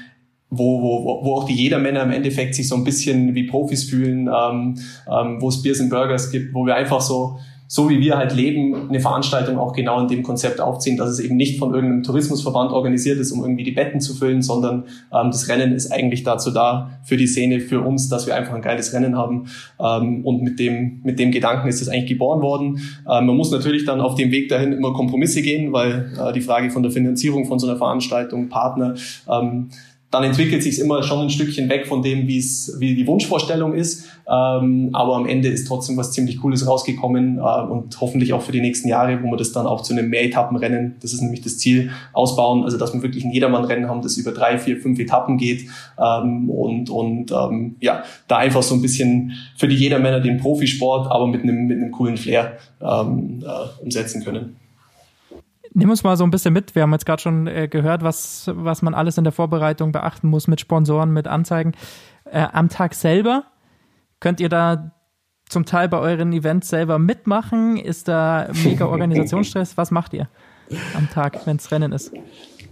wo, 0.51 0.83
wo, 0.83 1.25
wo 1.25 1.35
auch 1.35 1.45
die 1.45 1.55
Jedermänner 1.55 2.03
im 2.03 2.13
Endeffekt 2.13 2.55
sich 2.55 2.69
so 2.69 2.77
ein 2.77 2.85
bisschen 2.85 3.35
wie 3.35 3.45
Profis 3.45 3.85
fühlen, 3.85 4.29
ähm, 4.29 4.79
ähm, 5.11 5.41
wo 5.41 5.49
es 5.49 5.63
Beers 5.63 5.81
and 5.81 5.91
Burgers 5.91 6.31
gibt, 6.31 6.55
wo 6.55 6.65
wir 6.65 6.77
einfach 6.77 7.01
so, 7.01 7.39
so 7.69 7.91
wie 7.91 8.01
wir 8.01 8.17
halt 8.17 8.33
leben, 8.35 8.89
eine 8.89 9.01
Veranstaltung 9.01 9.59
auch 9.59 9.73
genau 9.73 10.01
in 10.01 10.09
dem 10.09 10.23
Konzept 10.23 10.61
aufziehen, 10.61 10.97
dass 10.97 11.11
es 11.11 11.19
eben 11.19 11.37
nicht 11.37 11.59
von 11.59 11.75
irgendeinem 11.75 12.05
Tourismusverband 12.05 12.71
organisiert 12.71 13.19
ist, 13.19 13.33
um 13.33 13.43
irgendwie 13.43 13.65
die 13.65 13.73
Betten 13.73 14.01
zu 14.01 14.15
füllen, 14.15 14.41
sondern 14.41 14.85
ähm, 15.13 15.31
das 15.33 15.49
Rennen 15.49 15.73
ist 15.73 15.91
eigentlich 15.91 16.23
dazu 16.23 16.53
da, 16.53 17.01
für 17.03 17.17
die 17.17 17.27
Szene, 17.27 17.61
für 17.61 17.81
uns, 17.81 18.09
dass 18.09 18.27
wir 18.27 18.37
einfach 18.37 18.55
ein 18.55 18.63
geiles 18.63 18.93
Rennen 18.93 19.17
haben. 19.17 19.49
Ähm, 19.81 20.25
und 20.25 20.43
mit 20.43 20.61
dem, 20.61 21.01
mit 21.03 21.19
dem 21.19 21.33
Gedanken 21.33 21.67
ist 21.69 21.83
es 21.83 21.89
eigentlich 21.89 22.11
geboren 22.11 22.41
worden. 22.41 22.81
Ähm, 23.11 23.27
man 23.27 23.37
muss 23.37 23.51
natürlich 23.51 23.85
dann 23.85 24.01
auf 24.01 24.15
dem 24.15 24.31
Weg 24.31 24.49
dahin 24.49 24.73
immer 24.73 24.93
Kompromisse 24.93 25.43
gehen, 25.43 25.73
weil 25.73 26.13
äh, 26.19 26.33
die 26.33 26.43
Frage 26.43 26.71
von 26.71 26.85
der 26.85 26.93
Finanzierung 26.93 27.47
von 27.47 27.59
so 27.59 27.67
einer 27.67 27.77
Veranstaltung, 27.77 28.49
Partner, 28.49 28.95
ähm, 29.29 29.71
dann 30.17 30.25
entwickelt 30.25 30.63
sich 30.63 30.79
immer 30.79 31.03
schon 31.03 31.21
ein 31.21 31.31
Stückchen 31.31 31.69
weg 31.69 31.87
von 31.87 32.03
dem, 32.03 32.27
wie 32.27 32.39
es 32.39 32.75
wie 32.79 32.95
die 32.95 33.07
Wunschvorstellung 33.07 33.75
ist. 33.75 34.07
Ähm, 34.29 34.91
aber 34.93 35.15
am 35.17 35.27
Ende 35.27 35.49
ist 35.49 35.69
trotzdem 35.69 35.97
was 35.97 36.13
ziemlich 36.13 36.41
Cooles 36.41 36.67
rausgekommen 36.67 37.39
äh, 37.39 37.41
und 37.41 38.01
hoffentlich 38.01 38.33
auch 38.33 38.41
für 38.43 38.53
die 38.53 38.61
nächsten 38.61 38.89
Jahre, 38.89 39.23
wo 39.23 39.31
wir 39.31 39.37
das 39.37 39.53
dann 39.53 39.67
auch 39.67 39.83
zu 39.83 39.93
einem 39.93 40.09
Mehretappenrennen, 40.09 40.97
das 41.01 41.13
ist 41.13 41.21
nämlich 41.21 41.43
das 41.43 41.59
Ziel, 41.59 41.91
ausbauen. 42.13 42.65
Also 42.65 42.79
dass 42.79 42.95
wir 42.95 43.03
wirklich 43.03 43.25
ein 43.25 43.31
Jedermannrennen 43.31 43.89
haben, 43.89 44.01
das 44.01 44.17
über 44.17 44.33
drei, 44.33 44.59
vier, 44.59 44.79
fünf 44.79 44.99
Etappen 44.99 45.37
geht 45.37 45.69
ähm, 45.99 46.49
und 46.49 46.89
und 46.89 47.31
ähm, 47.31 47.77
ja, 47.81 48.03
da 48.27 48.39
einfach 48.39 48.63
so 48.63 48.75
ein 48.75 48.83
bisschen 48.83 49.33
für 49.57 49.69
die 49.69 49.77
Jedermänner 49.77 50.21
den 50.21 50.39
Profisport, 50.39 51.11
aber 51.11 51.27
mit 51.27 51.43
einem 51.43 51.67
mit 51.67 51.77
einem 51.77 51.91
coolen 51.91 52.17
Flair 52.17 52.57
ähm, 52.81 53.45
äh, 53.47 53.85
umsetzen 53.85 54.25
können. 54.25 54.57
Nimm 55.79 55.91
uns 55.91 56.03
mal 56.03 56.17
so 56.17 56.25
ein 56.25 56.31
bisschen 56.31 56.55
mit. 56.55 56.75
Wir 56.75 56.83
haben 56.83 56.93
jetzt 56.93 57.05
gerade 57.05 57.21
schon 57.21 57.47
äh, 57.47 57.69
gehört, 57.69 58.03
was, 58.03 58.51
was 58.55 58.81
man 58.81 58.95
alles 58.95 59.19
in 59.19 59.25
der 59.25 59.33
Vorbereitung 59.33 59.93
beachten 59.93 60.27
muss 60.27 60.49
mit 60.49 60.59
Sponsoren, 60.59 61.13
mit 61.13 61.29
Anzeigen. 61.29 61.73
Äh, 62.25 62.47
am 62.51 62.71
Tag 62.71 62.95
selber 62.95 63.45
könnt 64.19 64.41
ihr 64.41 64.49
da 64.49 64.93
zum 65.51 65.67
Teil 65.67 65.91
bei 65.91 65.99
euren 65.99 66.33
Events 66.33 66.71
selber 66.71 66.99
mitmachen? 66.99 67.77
Ist 67.77 68.09
da 68.09 68.49
mega 68.65 68.87
Organisationsstress? 68.89 69.77
Was 69.77 69.91
macht 69.91 70.15
ihr 70.15 70.31
am 70.97 71.11
Tag, 71.11 71.47
wenn 71.47 71.57
es 71.57 71.71
Rennen 71.71 71.93
ist? 71.93 72.11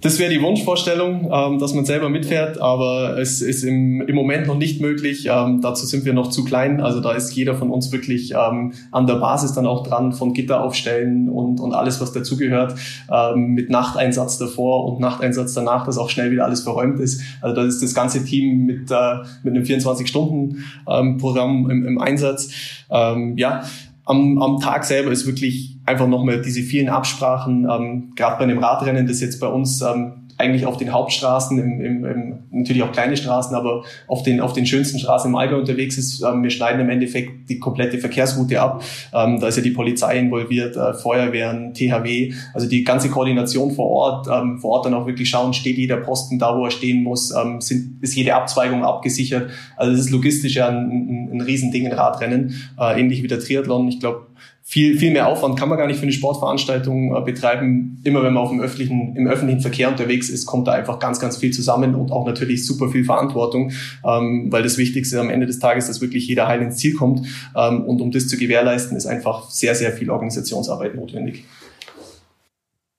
Das 0.00 0.18
wäre 0.18 0.30
die 0.30 0.42
Wunschvorstellung, 0.42 1.30
ähm, 1.32 1.58
dass 1.58 1.74
man 1.74 1.84
selber 1.84 2.08
mitfährt, 2.08 2.60
aber 2.60 3.18
es 3.18 3.40
ist 3.40 3.64
im, 3.64 4.02
im 4.02 4.14
Moment 4.14 4.46
noch 4.46 4.58
nicht 4.58 4.80
möglich. 4.80 5.28
Ähm, 5.30 5.60
dazu 5.62 5.86
sind 5.86 6.04
wir 6.04 6.12
noch 6.12 6.30
zu 6.30 6.44
klein. 6.44 6.80
Also 6.80 7.00
da 7.00 7.12
ist 7.12 7.34
jeder 7.34 7.54
von 7.54 7.70
uns 7.70 7.92
wirklich 7.92 8.32
ähm, 8.32 8.72
an 8.90 9.06
der 9.06 9.14
Basis 9.14 9.52
dann 9.52 9.66
auch 9.66 9.86
dran, 9.86 10.12
von 10.12 10.34
Gitter 10.34 10.62
aufstellen 10.62 11.28
und, 11.28 11.60
und 11.60 11.72
alles, 11.72 12.00
was 12.00 12.12
dazugehört, 12.12 12.74
ähm, 13.10 13.54
mit 13.54 13.70
Nachteinsatz 13.70 14.38
davor 14.38 14.84
und 14.84 15.00
Nachteinsatz 15.00 15.54
danach, 15.54 15.86
dass 15.86 15.98
auch 15.98 16.10
schnell 16.10 16.30
wieder 16.30 16.44
alles 16.44 16.62
verräumt 16.62 17.00
ist. 17.00 17.22
Also 17.40 17.56
da 17.56 17.64
ist 17.64 17.82
das 17.82 17.94
ganze 17.94 18.24
Team 18.24 18.66
mit, 18.66 18.90
äh, 18.90 19.16
mit 19.42 19.54
einem 19.54 19.64
24-Stunden-Programm 19.64 21.64
ähm, 21.64 21.70
im, 21.70 21.86
im 21.86 21.98
Einsatz. 21.98 22.50
Ähm, 22.90 23.36
ja, 23.38 23.62
am, 24.04 24.40
am 24.40 24.60
Tag 24.60 24.84
selber 24.84 25.10
ist 25.10 25.26
wirklich 25.26 25.78
einfach 25.86 26.06
nochmal 26.06 26.42
diese 26.42 26.62
vielen 26.62 26.88
Absprachen, 26.88 27.66
ähm, 27.70 28.12
gerade 28.16 28.38
bei 28.38 28.44
einem 28.44 28.58
Radrennen, 28.58 29.06
das 29.06 29.20
jetzt 29.20 29.40
bei 29.40 29.46
uns 29.46 29.80
ähm, 29.82 30.23
eigentlich 30.36 30.66
auf 30.66 30.76
den 30.76 30.92
Hauptstraßen, 30.92 31.58
im, 31.58 31.80
im, 31.80 32.04
im, 32.04 32.38
natürlich 32.50 32.82
auch 32.82 32.92
kleine 32.92 33.16
Straßen, 33.16 33.54
aber 33.54 33.84
auf 34.08 34.22
den, 34.22 34.40
auf 34.40 34.52
den 34.52 34.66
schönsten 34.66 34.98
Straßen 34.98 35.30
im 35.30 35.36
Allgäu 35.36 35.58
unterwegs 35.58 35.96
ist. 35.96 36.22
Ähm, 36.22 36.42
wir 36.42 36.50
schneiden 36.50 36.80
im 36.80 36.90
Endeffekt 36.90 37.48
die 37.48 37.58
komplette 37.58 37.98
Verkehrsroute 37.98 38.60
ab. 38.60 38.82
Ähm, 39.12 39.40
da 39.40 39.48
ist 39.48 39.56
ja 39.56 39.62
die 39.62 39.70
Polizei 39.70 40.18
involviert, 40.18 40.76
äh, 40.76 40.94
Feuerwehren, 40.94 41.72
THW, 41.74 42.32
also 42.52 42.68
die 42.68 42.82
ganze 42.82 43.10
Koordination 43.10 43.72
vor 43.72 43.90
Ort, 43.90 44.28
ähm, 44.32 44.58
vor 44.58 44.72
Ort 44.72 44.86
dann 44.86 44.94
auch 44.94 45.06
wirklich 45.06 45.28
schauen, 45.28 45.54
steht 45.54 45.78
jeder 45.78 45.98
Posten 45.98 46.38
da, 46.38 46.56
wo 46.56 46.64
er 46.64 46.70
stehen 46.70 47.02
muss, 47.02 47.32
ähm, 47.34 47.60
sind, 47.60 48.02
ist 48.02 48.16
jede 48.16 48.34
Abzweigung 48.34 48.84
abgesichert. 48.84 49.50
Also 49.76 49.92
das 49.92 50.00
ist 50.00 50.10
logistisch 50.10 50.56
ja 50.56 50.68
ein, 50.68 50.90
ein, 50.90 51.30
ein 51.32 51.40
Riesending, 51.40 51.86
ein 51.86 51.92
Radrennen, 51.92 52.54
äh, 52.78 53.00
ähnlich 53.00 53.22
wie 53.22 53.28
der 53.28 53.38
Triathlon. 53.38 53.88
Ich 53.88 54.00
glaube, 54.00 54.26
viel, 54.66 54.98
viel 54.98 55.12
mehr 55.12 55.28
Aufwand 55.28 55.58
kann 55.58 55.68
man 55.68 55.76
gar 55.76 55.86
nicht 55.86 55.98
für 55.98 56.04
eine 56.04 56.12
Sportveranstaltung 56.12 57.14
äh, 57.14 57.20
betreiben. 57.20 58.00
Immer 58.02 58.22
wenn 58.22 58.32
man 58.32 58.42
auf 58.42 58.48
dem 58.48 58.60
öffentlichen, 58.60 59.14
im 59.14 59.26
öffentlichen 59.26 59.60
Verkehr 59.60 59.90
unterwegs 59.90 60.30
ist, 60.30 60.46
kommt 60.46 60.66
da 60.66 60.72
einfach 60.72 60.98
ganz, 60.98 61.20
ganz 61.20 61.36
viel 61.36 61.52
zusammen 61.52 61.94
und 61.94 62.10
auch 62.10 62.26
natürlich 62.26 62.66
super 62.66 62.88
viel 62.88 63.04
Verantwortung, 63.04 63.72
ähm, 64.06 64.50
weil 64.50 64.62
das 64.62 64.78
Wichtigste 64.78 65.20
am 65.20 65.28
Ende 65.28 65.46
des 65.46 65.58
Tages, 65.58 65.86
dass 65.86 66.00
wirklich 66.00 66.26
jeder 66.26 66.48
heil 66.48 66.62
ins 66.62 66.78
Ziel 66.78 66.94
kommt. 66.94 67.26
Ähm, 67.54 67.82
und 67.82 68.00
um 68.00 68.10
das 68.10 68.26
zu 68.26 68.38
gewährleisten, 68.38 68.96
ist 68.96 69.04
einfach 69.04 69.50
sehr, 69.50 69.74
sehr 69.74 69.92
viel 69.92 70.08
Organisationsarbeit 70.08 70.94
notwendig. 70.94 71.44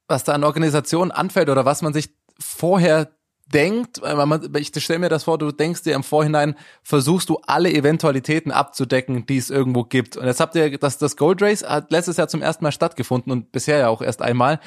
Was 0.07 0.23
da 0.23 0.33
an 0.33 0.43
Organisation 0.43 1.09
anfällt 1.09 1.49
oder 1.49 1.65
was 1.65 1.81
man 1.81 1.93
sich 1.93 2.09
vorher 2.39 3.09
denkt, 3.47 4.01
ich 4.57 4.71
stelle 4.83 4.99
mir 4.99 5.09
das 5.09 5.25
vor, 5.25 5.37
du 5.37 5.51
denkst 5.51 5.83
dir 5.83 5.95
im 5.95 6.03
Vorhinein, 6.03 6.55
versuchst 6.83 7.29
du 7.29 7.39
alle 7.45 7.71
Eventualitäten 7.71 8.51
abzudecken, 8.51 9.25
die 9.25 9.37
es 9.37 9.49
irgendwo 9.49 9.83
gibt. 9.83 10.17
Und 10.17 10.25
jetzt 10.25 10.39
habt 10.39 10.55
ihr, 10.55 10.77
das, 10.77 10.97
das 10.97 11.15
Gold 11.15 11.41
Race 11.41 11.63
hat 11.63 11.91
letztes 11.91 12.17
Jahr 12.17 12.27
zum 12.27 12.41
ersten 12.41 12.63
Mal 12.63 12.71
stattgefunden 12.71 13.31
und 13.31 13.51
bisher 13.51 13.77
ja 13.77 13.89
auch 13.89 14.01
erst 14.01 14.21
einmal. 14.21 14.59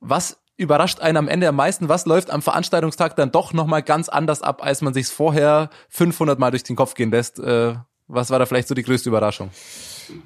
Was 0.00 0.38
überrascht 0.56 1.00
einen 1.00 1.16
am 1.16 1.28
Ende 1.28 1.48
am 1.48 1.56
meisten? 1.56 1.88
Was 1.88 2.06
läuft 2.06 2.30
am 2.30 2.42
Veranstaltungstag 2.42 3.16
dann 3.16 3.32
doch 3.32 3.52
nochmal 3.52 3.82
ganz 3.82 4.08
anders 4.08 4.42
ab, 4.42 4.62
als 4.62 4.82
man 4.82 4.94
sich 4.94 5.08
vorher 5.08 5.70
500 5.88 6.38
Mal 6.38 6.50
durch 6.50 6.62
den 6.62 6.76
Kopf 6.76 6.94
gehen 6.94 7.10
lässt? 7.10 7.38
Äh, 7.40 7.74
was 8.06 8.30
war 8.30 8.38
da 8.38 8.46
vielleicht 8.46 8.68
so 8.68 8.74
die 8.74 8.82
größte 8.82 9.08
Überraschung? 9.08 9.50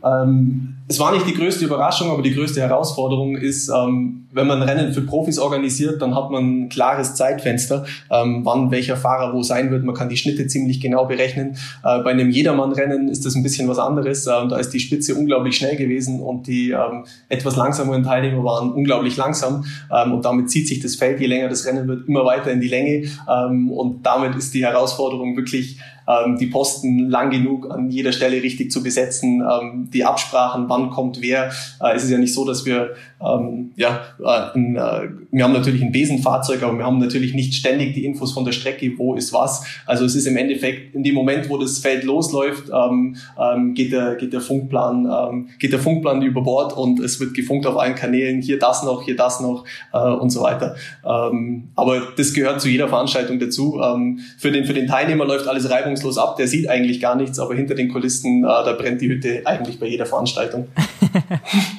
Ähm, 0.04 0.74
es 0.86 1.00
war 1.00 1.12
nicht 1.12 1.26
die 1.26 1.34
größte 1.34 1.64
Überraschung, 1.64 2.10
aber 2.10 2.20
die 2.20 2.34
größte 2.34 2.60
Herausforderung 2.60 3.36
ist, 3.36 3.70
ähm, 3.70 4.28
wenn 4.32 4.46
man 4.46 4.60
Rennen 4.62 4.92
für 4.92 5.00
Profis 5.00 5.38
organisiert, 5.38 6.02
dann 6.02 6.14
hat 6.14 6.30
man 6.30 6.64
ein 6.64 6.68
klares 6.68 7.14
Zeitfenster, 7.14 7.86
ähm, 8.10 8.44
wann 8.44 8.70
welcher 8.70 8.96
Fahrer 8.96 9.32
wo 9.32 9.42
sein 9.42 9.70
wird. 9.70 9.84
Man 9.84 9.94
kann 9.94 10.08
die 10.08 10.16
Schnitte 10.16 10.46
ziemlich 10.46 10.80
genau 10.80 11.06
berechnen. 11.06 11.56
Äh, 11.84 12.00
bei 12.02 12.10
einem 12.10 12.30
Jedermann-Rennen 12.30 13.08
ist 13.08 13.24
das 13.24 13.34
ein 13.34 13.42
bisschen 13.42 13.68
was 13.68 13.78
anderes. 13.78 14.26
Äh, 14.26 14.48
da 14.48 14.58
ist 14.58 14.70
die 14.70 14.80
Spitze 14.80 15.14
unglaublich 15.14 15.56
schnell 15.56 15.76
gewesen 15.76 16.20
und 16.20 16.48
die 16.48 16.72
ähm, 16.72 17.04
etwas 17.28 17.56
langsameren 17.56 18.02
Teilnehmer 18.02 18.44
waren 18.44 18.72
unglaublich 18.72 19.16
langsam. 19.16 19.64
Ähm, 19.90 20.12
und 20.12 20.24
damit 20.24 20.50
zieht 20.50 20.68
sich 20.68 20.80
das 20.80 20.96
Feld, 20.96 21.20
je 21.20 21.26
länger 21.26 21.48
das 21.48 21.64
Rennen 21.64 21.88
wird, 21.88 22.08
immer 22.08 22.24
weiter 22.26 22.50
in 22.50 22.60
die 22.60 22.68
Länge. 22.68 23.08
Ähm, 23.26 23.70
und 23.70 24.04
damit 24.04 24.34
ist 24.34 24.52
die 24.52 24.64
Herausforderung 24.64 25.36
wirklich, 25.36 25.78
ähm, 26.06 26.36
die 26.38 26.46
Posten 26.46 27.08
lang 27.08 27.30
genug 27.30 27.70
an 27.70 27.90
jeder 27.90 28.12
Stelle 28.12 28.42
richtig 28.42 28.70
zu 28.70 28.82
besetzen, 28.82 29.42
ähm, 29.42 29.90
die 29.92 30.04
Absprachen, 30.04 30.68
wann 30.68 30.90
kommt 30.90 31.20
wer. 31.20 31.52
Äh, 31.80 31.94
es 31.94 32.04
ist 32.04 32.10
ja 32.10 32.18
nicht 32.18 32.34
so, 32.34 32.44
dass 32.44 32.66
wir 32.66 32.94
ähm, 33.24 33.72
ja, 33.76 34.02
äh, 34.22 34.56
ein, 34.56 34.76
äh, 34.76 35.08
wir 35.30 35.44
haben 35.44 35.52
natürlich 35.52 35.82
ein 35.82 35.92
Besenfahrzeug, 35.92 36.62
aber 36.62 36.76
wir 36.76 36.84
haben 36.84 36.98
natürlich 36.98 37.34
nicht 37.34 37.54
ständig 37.54 37.94
die 37.94 38.04
Infos 38.04 38.32
von 38.32 38.44
der 38.44 38.52
Strecke, 38.52 38.92
wo 38.96 39.14
ist 39.14 39.32
was. 39.32 39.64
Also 39.86 40.04
es 40.04 40.14
ist 40.14 40.26
im 40.26 40.36
Endeffekt 40.36 40.94
in 40.94 41.02
dem 41.02 41.14
Moment, 41.14 41.48
wo 41.48 41.58
das 41.58 41.78
Feld 41.78 42.04
losläuft, 42.04 42.70
ähm, 42.72 43.16
ähm, 43.40 43.74
geht 43.74 43.92
der 43.92 44.16
geht 44.16 44.32
der 44.32 44.40
Funkplan 44.40 45.06
ähm, 45.06 45.48
geht 45.58 45.72
der 45.72 45.80
Funkplan 45.80 46.22
über 46.22 46.42
Bord 46.42 46.76
und 46.76 47.00
es 47.00 47.18
wird 47.20 47.34
gefunkt 47.34 47.66
auf 47.66 47.78
allen 47.78 47.94
Kanälen. 47.94 48.42
Hier 48.42 48.58
das 48.58 48.82
noch, 48.82 49.02
hier 49.02 49.16
das 49.16 49.40
noch 49.40 49.64
äh, 49.92 49.98
und 49.98 50.30
so 50.30 50.42
weiter. 50.42 50.76
Ähm, 51.04 51.68
aber 51.74 52.02
das 52.16 52.32
gehört 52.34 52.60
zu 52.60 52.68
jeder 52.68 52.88
Veranstaltung 52.88 53.38
dazu. 53.38 53.80
Ähm, 53.82 54.20
für 54.38 54.52
den 54.52 54.64
für 54.64 54.74
den 54.74 54.86
Teilnehmer 54.86 55.24
läuft 55.24 55.48
alles 55.48 55.70
reibungslos 55.70 56.18
ab. 56.18 56.36
Der 56.36 56.46
sieht 56.46 56.68
eigentlich 56.68 57.00
gar 57.00 57.16
nichts, 57.16 57.38
aber 57.38 57.54
hinter 57.54 57.74
den 57.74 57.92
Kulissen 57.92 58.44
äh, 58.44 58.46
da 58.46 58.72
brennt 58.72 59.00
die 59.00 59.08
Hütte 59.08 59.42
eigentlich 59.44 59.80
bei 59.80 59.86
jeder 59.86 60.06
Veranstaltung. 60.06 60.68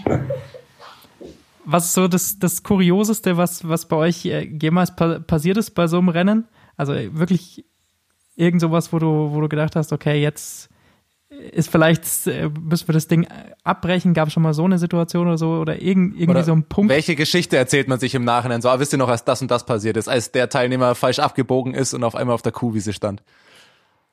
was 1.66 1.86
ist 1.86 1.93
so 1.93 2.07
das, 2.07 2.39
das 2.39 2.63
Kurioseste, 2.63 3.38
was, 3.38 3.68
was 3.68 3.88
bei 3.88 3.95
euch 3.95 4.26
äh, 4.26 4.49
jemals 4.61 4.95
pa 4.95 5.20
passiert 5.20 5.57
ist 5.57 5.72
bei 5.72 5.88
so 5.88 5.97
einem 5.97 6.09
Rennen? 6.09 6.47
Also 6.78 6.93
äh, 6.93 7.18
wirklich 7.18 7.66
irgend 8.36 8.61
sowas, 8.61 8.93
wo 8.93 8.99
du, 8.99 9.32
wo 9.32 9.41
du 9.41 9.49
gedacht 9.49 9.76
hast, 9.76 9.93
okay, 9.93 10.22
jetzt 10.22 10.70
ist 11.30 11.70
vielleicht, 11.70 12.05
äh, 12.28 12.49
müssen 12.59 12.88
wir 12.88 12.93
das 12.93 13.07
Ding 13.07 13.28
abbrechen? 13.63 14.13
Gab 14.13 14.28
es 14.28 14.34
schon 14.34 14.43
mal 14.43 14.53
so 14.53 14.63
eine 14.63 14.78
Situation 14.78 15.28
oder 15.28 15.38
so? 15.38 15.51
Oder 15.53 15.82
irgend, 15.82 16.16
irgendwie 16.16 16.30
oder 16.30 16.43
so 16.43 16.53
ein 16.53 16.63
Punkt? 16.63 16.89
Welche 16.91 17.16
Geschichte 17.16 17.57
erzählt 17.57 17.88
man 17.88 17.99
sich 17.99 18.16
im 18.16 18.24
Nachhinein? 18.24 18.61
So, 18.61 18.70
ah, 18.70 18.80
wisst 18.80 18.93
ihr 18.93 18.97
noch, 18.97 19.09
als 19.09 19.24
das 19.24 19.41
und 19.41 19.51
das 19.51 19.66
passiert 19.66 19.97
ist, 19.97 20.07
als 20.07 20.32
der 20.32 20.49
Teilnehmer 20.49 20.95
falsch 20.95 21.20
abgebogen 21.20 21.74
ist 21.74 21.93
und 21.93 22.03
auf 22.03 22.16
einmal 22.16 22.36
auf 22.36 22.41
der 22.41 22.51
Kuhwiese 22.51 22.93
stand? 22.93 23.22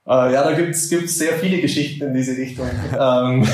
Äh, 0.06 0.32
ja, 0.32 0.42
da 0.42 0.52
gibt's 0.52 0.88
gibt's 0.88 1.16
sehr 1.16 1.34
viele 1.34 1.60
Geschichten 1.60 2.08
in 2.08 2.14
diese 2.14 2.36
Richtung. 2.36 2.68
ähm, 2.98 3.46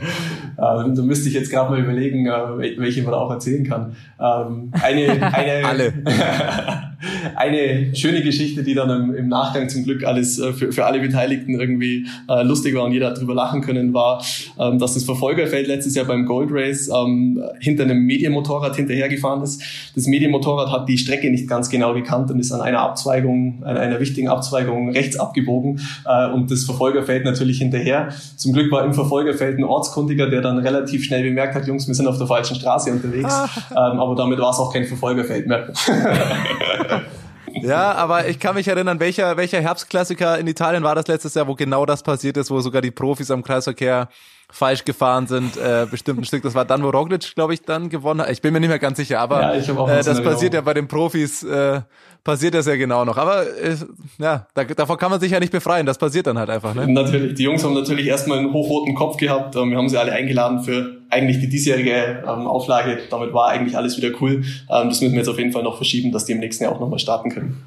ähm, 0.58 0.94
da 0.94 1.02
müsste 1.02 1.28
ich 1.28 1.34
jetzt 1.34 1.50
gerade 1.50 1.70
mal 1.70 1.80
überlegen, 1.80 2.26
äh, 2.26 2.78
welche 2.78 3.02
man 3.02 3.14
auch 3.14 3.30
erzählen 3.30 3.64
kann. 3.64 3.96
Ähm, 4.18 4.72
eine, 4.72 5.32
eine, 5.32 5.64
Alle. 5.66 5.92
eine 7.34 7.94
schöne 7.94 8.22
Geschichte, 8.22 8.62
die 8.62 8.74
dann 8.74 8.90
im, 8.90 9.14
im 9.14 9.28
Nachgang 9.28 9.68
zum 9.68 9.84
Glück 9.84 10.04
alles 10.04 10.38
äh, 10.38 10.52
für, 10.52 10.72
für 10.72 10.84
alle 10.84 11.00
Beteiligten 11.00 11.58
irgendwie 11.58 12.06
äh, 12.28 12.42
lustig 12.42 12.74
war 12.74 12.84
und 12.84 12.92
jeder 12.92 13.12
darüber 13.12 13.34
lachen 13.34 13.62
können, 13.62 13.94
war, 13.94 14.22
ähm, 14.58 14.78
dass 14.78 14.94
das 14.94 15.04
Verfolgerfeld 15.04 15.66
letztes 15.66 15.94
Jahr 15.94 16.06
beim 16.06 16.26
Gold 16.26 16.50
Race 16.52 16.90
ähm, 16.94 17.42
hinter 17.60 17.84
einem 17.84 18.04
Medienmotorrad 18.04 18.76
hinterhergefahren 18.76 19.42
ist. 19.42 19.62
Das 19.94 20.06
Medienmotorrad 20.06 20.70
hat 20.70 20.88
die 20.88 20.98
Strecke 20.98 21.30
nicht 21.30 21.48
ganz 21.48 21.70
genau 21.70 21.94
gekannt 21.94 22.30
und 22.30 22.38
ist 22.38 22.52
an 22.52 22.60
einer 22.60 22.80
Abzweigung, 22.80 23.62
an 23.64 23.76
einer 23.76 24.00
wichtigen 24.00 24.28
Abzweigung 24.28 24.90
rechts 24.90 25.18
abgebogen 25.18 25.80
äh, 26.04 26.30
und 26.30 26.50
das 26.50 26.64
Verfolgerfeld 26.64 27.24
natürlich 27.24 27.58
hinterher. 27.58 28.08
Zum 28.36 28.52
Glück 28.52 28.70
war 28.70 28.84
im 28.84 28.92
Verfolgerfeld 28.92 29.58
ein 29.58 29.64
Ortskundiger, 29.64 30.28
der 30.28 30.42
dann 30.42 30.58
relativ 30.58 31.04
schnell 31.04 31.22
bemerkt 31.22 31.54
hat, 31.54 31.66
Jungs, 31.66 31.86
wir 31.88 31.94
sind 31.94 32.06
auf 32.06 32.18
der 32.18 32.26
falschen 32.26 32.56
Straße 32.56 32.92
unterwegs. 32.92 33.32
Ah. 33.32 33.48
ähm, 33.70 34.00
aber 34.00 34.14
damit 34.14 34.38
war 34.38 34.50
es 34.50 34.58
auch 34.58 34.72
kein 34.72 34.84
Verfolgerfeld 34.84 35.46
mehr. 35.46 35.72
Ja, 37.62 37.92
aber 37.92 38.28
ich 38.28 38.38
kann 38.38 38.54
mich 38.54 38.68
erinnern, 38.68 39.00
welcher, 39.00 39.36
welcher 39.36 39.60
Herbstklassiker 39.60 40.38
in 40.38 40.46
Italien 40.46 40.82
war 40.82 40.94
das 40.94 41.08
letztes 41.08 41.34
Jahr, 41.34 41.48
wo 41.48 41.54
genau 41.54 41.84
das 41.84 42.02
passiert 42.02 42.36
ist, 42.36 42.50
wo 42.50 42.60
sogar 42.60 42.80
die 42.82 42.90
Profis 42.90 43.30
am 43.30 43.42
Kreisverkehr 43.42 44.08
falsch 44.52 44.84
gefahren 44.84 45.26
sind, 45.26 45.56
äh, 45.56 45.86
bestimmt 45.90 46.20
ein 46.20 46.24
Stück. 46.24 46.42
Das 46.42 46.54
war 46.54 46.64
dann, 46.64 46.82
wo 46.82 46.90
Roglic, 46.90 47.34
glaube 47.34 47.54
ich, 47.54 47.62
dann 47.62 47.88
gewonnen 47.88 48.20
hat. 48.20 48.30
Ich 48.30 48.42
bin 48.42 48.52
mir 48.52 48.60
nicht 48.60 48.68
mehr 48.68 48.78
ganz 48.78 48.98
sicher, 48.98 49.20
aber 49.20 49.40
ja, 49.40 49.54
äh, 49.54 50.02
das 50.02 50.22
passiert 50.22 50.54
ja 50.54 50.60
bei 50.60 50.74
den 50.74 50.88
Profis, 50.88 51.42
äh, 51.42 51.82
passiert 52.24 52.54
das 52.54 52.66
ja 52.66 52.76
genau 52.76 53.04
noch. 53.04 53.16
Aber 53.16 53.42
äh, 53.42 53.76
ja, 54.18 54.46
da, 54.54 54.64
davor 54.64 54.98
kann 54.98 55.10
man 55.10 55.20
sich 55.20 55.32
ja 55.32 55.40
nicht 55.40 55.52
befreien. 55.52 55.86
Das 55.86 55.98
passiert 55.98 56.26
dann 56.26 56.38
halt 56.38 56.50
einfach. 56.50 56.74
Ne? 56.74 56.86
Natürlich. 56.88 57.34
Die 57.34 57.44
Jungs 57.44 57.64
haben 57.64 57.74
natürlich 57.74 58.06
erstmal 58.06 58.38
einen 58.38 58.52
hochroten 58.52 58.94
Kopf 58.94 59.16
gehabt. 59.16 59.56
Ähm, 59.56 59.70
wir 59.70 59.78
haben 59.78 59.88
sie 59.88 59.98
alle 59.98 60.12
eingeladen 60.12 60.62
für 60.62 60.98
eigentlich 61.10 61.40
die 61.40 61.48
diesjährige 61.48 62.22
ähm, 62.22 62.46
Auflage. 62.46 62.98
Damit 63.10 63.32
war 63.32 63.48
eigentlich 63.48 63.76
alles 63.76 63.96
wieder 63.96 64.10
cool. 64.20 64.42
Ähm, 64.70 64.88
das 64.88 65.00
müssen 65.00 65.12
wir 65.12 65.18
jetzt 65.18 65.28
auf 65.28 65.38
jeden 65.38 65.52
Fall 65.52 65.62
noch 65.62 65.76
verschieben, 65.76 66.12
dass 66.12 66.24
die 66.24 66.32
im 66.32 66.40
nächsten 66.40 66.64
Jahr 66.64 66.72
auch 66.72 66.80
nochmal 66.80 66.98
starten 66.98 67.30
können. 67.30 67.62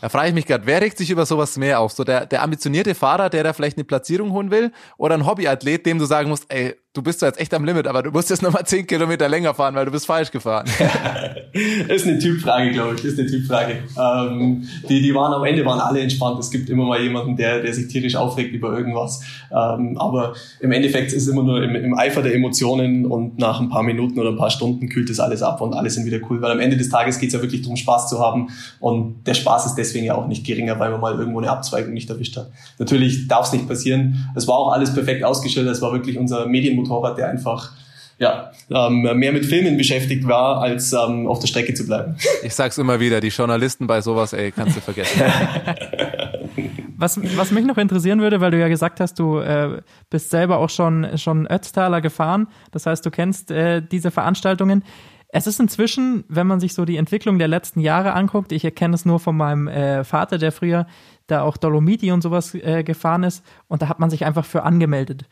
Da 0.00 0.10
frage 0.10 0.28
ich 0.28 0.34
mich 0.34 0.44
gerade, 0.44 0.66
wer 0.66 0.82
regt 0.82 0.98
sich 0.98 1.08
über 1.08 1.24
sowas 1.24 1.56
mehr 1.56 1.80
auf? 1.80 1.92
So 1.92 2.04
der, 2.04 2.26
der 2.26 2.42
ambitionierte 2.42 2.94
Fahrer, 2.94 3.30
der 3.30 3.42
da 3.42 3.54
vielleicht 3.54 3.78
eine 3.78 3.84
Platzierung 3.84 4.32
holen 4.32 4.50
will, 4.50 4.70
oder 4.98 5.14
ein 5.14 5.26
Hobbyathlet, 5.26 5.86
dem 5.86 5.98
du 5.98 6.04
sagen 6.04 6.28
musst, 6.28 6.44
ey, 6.48 6.74
du 6.94 7.02
bist 7.02 7.18
zwar 7.18 7.28
jetzt 7.28 7.40
echt 7.40 7.52
am 7.52 7.64
Limit, 7.64 7.88
aber 7.88 8.04
du 8.04 8.12
musst 8.12 8.30
jetzt 8.30 8.42
nochmal 8.42 8.64
zehn 8.64 8.86
Kilometer 8.86 9.28
länger 9.28 9.52
fahren, 9.52 9.74
weil 9.74 9.84
du 9.84 9.90
bist 9.90 10.06
falsch 10.06 10.30
gefahren. 10.30 10.66
ist 11.88 12.06
eine 12.06 12.18
Typfrage, 12.20 12.70
glaube 12.70 12.94
ich. 12.94 13.04
Ist 13.04 13.18
eine 13.18 13.28
Typfrage. 13.28 13.78
Ähm, 13.98 14.62
die, 14.88 15.02
die 15.02 15.12
waren 15.12 15.32
am 15.32 15.44
Ende 15.44 15.64
waren 15.66 15.80
alle 15.80 16.00
entspannt. 16.00 16.38
Es 16.38 16.50
gibt 16.52 16.70
immer 16.70 16.84
mal 16.84 17.00
jemanden, 17.00 17.36
der, 17.36 17.62
der 17.62 17.74
sich 17.74 17.88
tierisch 17.88 18.14
aufregt 18.14 18.54
über 18.54 18.76
irgendwas. 18.76 19.22
Ähm, 19.50 19.98
aber 19.98 20.34
im 20.60 20.70
Endeffekt 20.70 21.12
ist 21.12 21.24
es 21.24 21.28
immer 21.28 21.42
nur 21.42 21.62
im, 21.64 21.74
im 21.74 21.98
Eifer 21.98 22.22
der 22.22 22.32
Emotionen 22.32 23.06
und 23.06 23.38
nach 23.38 23.60
ein 23.60 23.70
paar 23.70 23.82
Minuten 23.82 24.18
oder 24.20 24.30
ein 24.30 24.36
paar 24.36 24.50
Stunden 24.50 24.88
kühlt 24.88 25.10
das 25.10 25.18
alles 25.18 25.42
ab 25.42 25.60
und 25.60 25.74
alle 25.74 25.90
sind 25.90 26.06
wieder 26.06 26.18
cool. 26.30 26.40
Weil 26.42 26.52
am 26.52 26.60
Ende 26.60 26.76
des 26.76 26.90
Tages 26.90 27.18
geht 27.18 27.30
es 27.30 27.34
ja 27.34 27.42
wirklich 27.42 27.62
darum, 27.62 27.76
Spaß 27.76 28.08
zu 28.08 28.20
haben. 28.20 28.50
Und 28.78 29.26
der 29.26 29.34
Spaß 29.34 29.66
ist 29.66 29.74
deswegen 29.74 30.04
ja 30.04 30.14
auch 30.14 30.28
nicht 30.28 30.46
geringer, 30.46 30.78
weil 30.78 30.92
man 30.92 31.00
mal 31.00 31.18
irgendwo 31.18 31.40
eine 31.40 31.50
Abzweigung 31.50 31.92
nicht 31.92 32.08
erwischt 32.08 32.36
hat. 32.36 32.52
Natürlich 32.78 33.26
darf 33.26 33.46
es 33.46 33.52
nicht 33.52 33.66
passieren. 33.66 34.30
Es 34.36 34.46
war 34.46 34.58
auch 34.58 34.70
alles 34.70 34.94
perfekt 34.94 35.24
ausgestellt. 35.24 35.66
Es 35.66 35.82
war 35.82 35.92
wirklich 35.92 36.18
unser 36.18 36.46
Motorrad, 36.84 37.18
der 37.18 37.28
einfach 37.28 37.72
ja, 38.18 38.52
ähm, 38.70 39.02
mehr 39.18 39.32
mit 39.32 39.44
Filmen 39.44 39.76
beschäftigt 39.76 40.26
war, 40.26 40.60
als 40.60 40.92
ähm, 40.92 41.26
auf 41.26 41.40
der 41.40 41.48
Strecke 41.48 41.74
zu 41.74 41.86
bleiben. 41.86 42.16
Ich 42.42 42.54
sag's 42.54 42.78
immer 42.78 43.00
wieder, 43.00 43.20
die 43.20 43.28
Journalisten 43.28 43.86
bei 43.86 44.00
sowas, 44.00 44.32
ey, 44.32 44.52
kannst 44.52 44.76
du 44.76 44.80
vergessen. 44.80 45.20
was, 46.96 47.18
was 47.36 47.50
mich 47.50 47.64
noch 47.64 47.76
interessieren 47.76 48.20
würde, 48.20 48.40
weil 48.40 48.52
du 48.52 48.58
ja 48.60 48.68
gesagt 48.68 49.00
hast, 49.00 49.18
du 49.18 49.38
äh, 49.38 49.82
bist 50.10 50.30
selber 50.30 50.58
auch 50.58 50.70
schon, 50.70 51.18
schon 51.18 51.46
Ötztaler 51.50 52.00
gefahren, 52.00 52.46
das 52.70 52.86
heißt, 52.86 53.04
du 53.04 53.10
kennst 53.10 53.50
äh, 53.50 53.82
diese 53.82 54.10
Veranstaltungen. 54.10 54.84
Es 55.28 55.48
ist 55.48 55.58
inzwischen, 55.58 56.22
wenn 56.28 56.46
man 56.46 56.60
sich 56.60 56.74
so 56.74 56.84
die 56.84 56.96
Entwicklung 56.96 57.40
der 57.40 57.48
letzten 57.48 57.80
Jahre 57.80 58.12
anguckt, 58.12 58.52
ich 58.52 58.64
erkenne 58.64 58.94
es 58.94 59.04
nur 59.04 59.18
von 59.18 59.36
meinem 59.36 59.66
äh, 59.66 60.04
Vater, 60.04 60.38
der 60.38 60.52
früher 60.52 60.86
da 61.26 61.42
auch 61.42 61.56
Dolomiti 61.56 62.12
und 62.12 62.22
sowas 62.22 62.54
äh, 62.54 62.84
gefahren 62.84 63.24
ist, 63.24 63.44
und 63.66 63.82
da 63.82 63.88
hat 63.88 63.98
man 63.98 64.10
sich 64.10 64.24
einfach 64.24 64.44
für 64.44 64.62
angemeldet. 64.62 65.24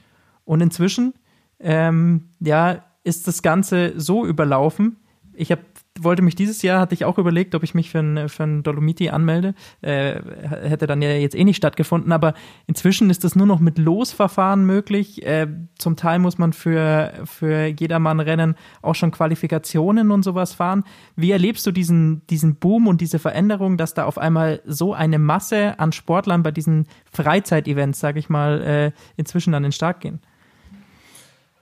Und 0.45 0.61
inzwischen, 0.61 1.15
ähm, 1.61 2.31
ja, 2.41 2.85
ist 3.05 3.27
das 3.29 3.43
Ganze 3.43 3.99
so 3.99 4.25
überlaufen. 4.25 4.97
Ich 5.35 5.51
habe 5.51 5.63
wollte 6.01 6.23
mich 6.23 6.35
dieses 6.35 6.63
Jahr, 6.63 6.81
hatte 6.81 6.95
ich 6.95 7.05
auch 7.05 7.19
überlegt, 7.19 7.55
ob 7.55 7.63
ich 7.63 7.75
mich 7.75 7.91
für 7.91 7.99
ein, 7.99 8.29
für 8.29 8.45
ein 8.45 8.63
Dolomiti 8.63 9.11
anmelde. 9.11 9.55
Äh, 9.83 10.21
hätte 10.63 10.87
dann 10.87 11.03
ja 11.03 11.11
jetzt 11.11 11.35
eh 11.35 11.45
nicht 11.45 11.57
stattgefunden, 11.57 12.13
aber 12.13 12.35
inzwischen 12.67 13.11
ist 13.11 13.25
das 13.25 13.37
nur 13.37 13.47
noch 13.47 13.61
mit 13.61 13.79
Losverfahren 13.79 14.65
möglich. 14.65 15.25
Äh, 15.27 15.49
zum 15.79 15.97
Teil 15.97 16.19
muss 16.19 16.39
man 16.39 16.53
für, 16.53 17.13
für 17.25 17.67
Jedermann-Rennen 17.67 18.55
auch 18.81 18.95
schon 18.95 19.11
Qualifikationen 19.11 20.11
und 20.11 20.23
sowas 20.23 20.55
fahren. 20.55 20.85
Wie 21.17 21.31
erlebst 21.31 21.67
du 21.67 21.73
diesen, 21.73 22.27
diesen 22.29 22.57
Boom 22.57 22.87
und 22.87 23.01
diese 23.01 23.19
Veränderung, 23.19 23.77
dass 23.77 23.95
da 23.95 24.07
auf 24.07 24.19
einmal 24.19 24.63
so 24.65 24.95
eine 24.95 25.19
Masse 25.19 25.79
an 25.79 25.93
Sportlern 25.93 26.43
bei 26.43 26.51
diesen 26.51 26.87
Freizeitevents, 27.11 28.01
sage 28.01 28.19
ich 28.19 28.29
mal, 28.29 28.63
äh, 28.63 28.93
inzwischen 29.17 29.55
an 29.55 29.63
den 29.63 29.73
Start 29.73 30.01
gehen? 30.01 30.21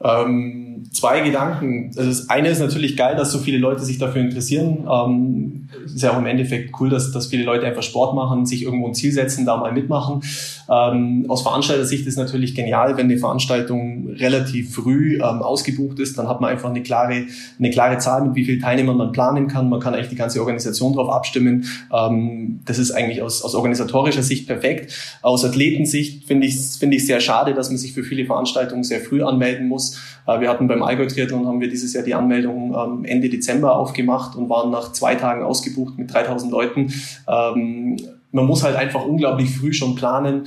Ähm, 0.03 0.71
zwei 0.93 1.21
Gedanken. 1.21 1.93
Also 1.97 2.09
das 2.09 2.31
eine 2.31 2.49
ist 2.49 2.59
natürlich 2.59 2.97
geil, 2.97 3.17
dass 3.17 3.33
so 3.33 3.39
viele 3.39 3.59
Leute 3.59 3.83
sich 3.85 3.99
dafür 3.99 4.23
interessieren. 4.23 4.89
Ähm, 4.91 5.69
ist 5.85 6.03
ja 6.03 6.13
auch 6.13 6.19
im 6.19 6.27
Endeffekt 6.27 6.75
cool, 6.81 6.89
dass, 6.89 7.13
dass 7.13 7.27
viele 7.27 7.45
Leute 7.45 7.67
einfach 7.67 7.83
Sport 7.83 8.15
machen, 8.15 8.47
sich 8.47 8.63
irgendwo 8.63 8.89
ein 8.89 8.95
Ziel 8.95 9.13
setzen, 9.13 9.47
da 9.47 9.57
mal 9.57 9.73
mitmachen. 9.73 10.23
Ähm, 10.69 11.27
aus 11.29 11.43
Veranstalter-Sicht 11.43 12.07
ist 12.07 12.17
natürlich 12.17 12.55
genial, 12.55 12.97
wenn 12.97 13.07
eine 13.07 13.19
Veranstaltung 13.19 14.09
relativ 14.17 14.75
früh 14.75 15.17
ähm, 15.17 15.43
ausgebucht 15.43 15.99
ist, 15.99 16.19
dann 16.19 16.29
hat 16.29 16.41
man 16.41 16.51
einfach 16.51 16.71
eine 16.71 16.83
klare, 16.83 17.27
eine 17.59 17.71
klare 17.71 17.99
Zahl, 17.99 18.25
mit 18.25 18.35
wie 18.35 18.45
vielen 18.45 18.61
Teilnehmern 18.61 18.97
man 18.97 19.13
planen 19.13 19.49
kann. 19.49 19.69
Man 19.69 19.81
kann 19.81 19.95
eigentlich 19.95 20.09
die 20.09 20.17
ganze 20.17 20.41
Organisation 20.41 20.93
darauf 20.93 21.11
abstimmen. 21.11 21.67
Ähm, 21.93 22.61
das 22.65 22.79
ist 22.79 22.93
eigentlich 22.93 23.23
aus, 23.23 23.43
aus 23.43 23.55
organisatorischer 23.55 24.23
Sicht 24.23 24.47
perfekt. 24.47 24.93
Aus 25.23 25.45
Athletensicht 25.45 26.25
finde 26.25 26.47
ich 26.47 26.59
finde 26.79 26.97
ich 26.97 27.07
sehr 27.07 27.21
schade, 27.21 27.55
dass 27.55 27.69
man 27.69 27.79
sich 27.79 27.93
für 27.93 28.03
viele 28.03 28.25
Veranstaltungen 28.25 28.85
sehr 28.85 29.01
früh 29.01 29.23
anmelden 29.23 29.69
muss. 29.69 29.90
Äh, 30.27 30.41
wir 30.41 30.49
hatten 30.49 30.69
beim 30.69 30.83
Allgäu 30.83 31.07
Triathlon 31.07 31.47
haben 31.47 31.61
wir 31.61 31.69
dieses 31.69 31.93
Jahr 31.93 32.05
die 32.05 32.15
Anmeldung 32.15 32.75
ähm, 32.75 33.05
Ende 33.05 33.29
Dezember 33.29 33.77
aufgemacht 33.77 34.37
und 34.37 34.49
waren 34.49 34.71
nach 34.71 34.93
zwei 34.93 35.15
Tagen 35.15 35.43
ausgebucht 35.43 35.99
mit 35.99 36.13
3000 36.13 36.53
Leuten. 36.53 36.93
Ähm, 37.29 37.97
man 38.33 38.47
muss 38.47 38.63
halt 38.63 38.77
einfach 38.77 39.05
unglaublich 39.05 39.57
früh 39.57 39.73
schon 39.73 39.95
planen. 39.97 40.47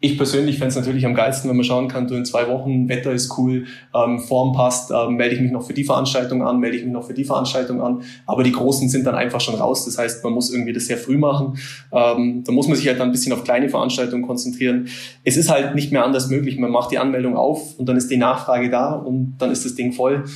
Ich 0.00 0.16
persönlich 0.16 0.58
fände 0.58 0.68
es 0.68 0.76
natürlich 0.76 1.04
am 1.06 1.14
geilsten, 1.14 1.50
wenn 1.50 1.56
man 1.56 1.64
schauen 1.64 1.88
kann, 1.88 2.06
du 2.06 2.14
in 2.14 2.24
zwei 2.24 2.46
Wochen, 2.46 2.88
Wetter 2.88 3.10
ist 3.10 3.36
cool, 3.36 3.66
ähm, 3.92 4.20
Form 4.20 4.52
passt, 4.52 4.92
ähm, 4.92 5.16
melde 5.16 5.34
ich 5.34 5.40
mich 5.40 5.50
noch 5.50 5.66
für 5.66 5.74
die 5.74 5.82
Veranstaltung 5.82 6.46
an, 6.46 6.60
melde 6.60 6.76
ich 6.76 6.84
mich 6.84 6.92
noch 6.92 7.04
für 7.04 7.14
die 7.14 7.24
Veranstaltung 7.24 7.82
an. 7.82 8.02
Aber 8.24 8.44
die 8.44 8.52
Großen 8.52 8.88
sind 8.88 9.04
dann 9.08 9.16
einfach 9.16 9.40
schon 9.40 9.56
raus. 9.56 9.86
Das 9.86 9.98
heißt, 9.98 10.22
man 10.22 10.34
muss 10.34 10.52
irgendwie 10.52 10.72
das 10.72 10.86
sehr 10.86 10.98
früh 10.98 11.18
machen. 11.18 11.58
Ähm, 11.90 12.44
da 12.44 12.52
muss 12.52 12.68
man 12.68 12.76
sich 12.76 12.86
halt 12.86 13.00
dann 13.00 13.08
ein 13.08 13.12
bisschen 13.12 13.32
auf 13.32 13.42
kleine 13.42 13.68
Veranstaltungen 13.68 14.24
konzentrieren. 14.24 14.86
Es 15.24 15.36
ist 15.36 15.50
halt 15.50 15.74
nicht 15.74 15.90
mehr 15.90 16.04
anders 16.04 16.28
möglich. 16.28 16.58
Man 16.58 16.70
macht 16.70 16.92
die 16.92 16.98
Anmeldung 16.98 17.36
auf 17.36 17.76
und 17.76 17.88
dann 17.88 17.96
ist 17.96 18.08
die 18.08 18.18
Nachfrage 18.18 18.70
da 18.70 18.92
und 18.92 19.38
dann 19.38 19.50
ist 19.50 19.64
das 19.64 19.74
Ding 19.74 19.92
voll. 19.92 20.26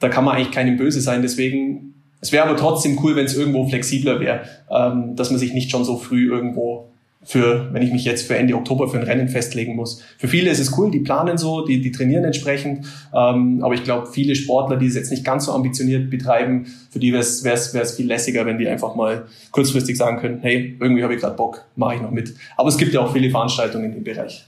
Da 0.00 0.08
kann 0.08 0.24
man 0.24 0.34
eigentlich 0.34 0.50
keinem 0.50 0.76
böse 0.76 1.00
sein. 1.00 1.22
Deswegen, 1.22 1.94
es 2.20 2.32
wäre 2.32 2.48
aber 2.48 2.56
trotzdem 2.56 2.98
cool, 3.04 3.14
wenn 3.14 3.26
es 3.26 3.36
irgendwo 3.36 3.68
flexibler 3.68 4.18
wäre, 4.18 4.40
ähm, 4.68 5.14
dass 5.14 5.30
man 5.30 5.38
sich 5.38 5.54
nicht 5.54 5.70
schon 5.70 5.84
so 5.84 5.98
früh 5.98 6.28
irgendwo 6.28 6.93
für, 7.24 7.72
wenn 7.72 7.82
ich 7.82 7.92
mich 7.92 8.04
jetzt 8.04 8.26
für 8.26 8.36
Ende 8.36 8.54
Oktober 8.54 8.88
für 8.88 8.98
ein 8.98 9.04
Rennen 9.04 9.28
festlegen 9.28 9.74
muss. 9.74 10.02
Für 10.18 10.28
viele 10.28 10.50
ist 10.50 10.58
es 10.58 10.76
cool, 10.78 10.90
die 10.90 11.00
planen 11.00 11.38
so, 11.38 11.64
die, 11.64 11.80
die 11.80 11.90
trainieren 11.90 12.24
entsprechend. 12.24 12.86
Ähm, 13.14 13.62
aber 13.62 13.74
ich 13.74 13.82
glaube, 13.82 14.06
viele 14.06 14.34
Sportler, 14.36 14.76
die 14.76 14.86
es 14.86 14.94
jetzt 14.94 15.10
nicht 15.10 15.24
ganz 15.24 15.46
so 15.46 15.52
ambitioniert 15.52 16.10
betreiben, 16.10 16.66
für 16.90 16.98
die 16.98 17.12
wäre 17.12 17.22
es 17.22 17.96
viel 17.96 18.06
lässiger, 18.06 18.46
wenn 18.46 18.58
die 18.58 18.68
einfach 18.68 18.94
mal 18.94 19.26
kurzfristig 19.50 19.96
sagen 19.96 20.18
können, 20.18 20.38
hey, 20.42 20.76
irgendwie 20.80 21.02
habe 21.02 21.14
ich 21.14 21.20
gerade 21.20 21.36
Bock, 21.36 21.64
mache 21.76 21.96
ich 21.96 22.02
noch 22.02 22.10
mit. 22.10 22.34
Aber 22.56 22.68
es 22.68 22.76
gibt 22.76 22.92
ja 22.92 23.00
auch 23.00 23.12
viele 23.12 23.30
Veranstaltungen 23.30 23.86
in 23.86 23.92
dem 23.92 24.04
Bereich. 24.04 24.46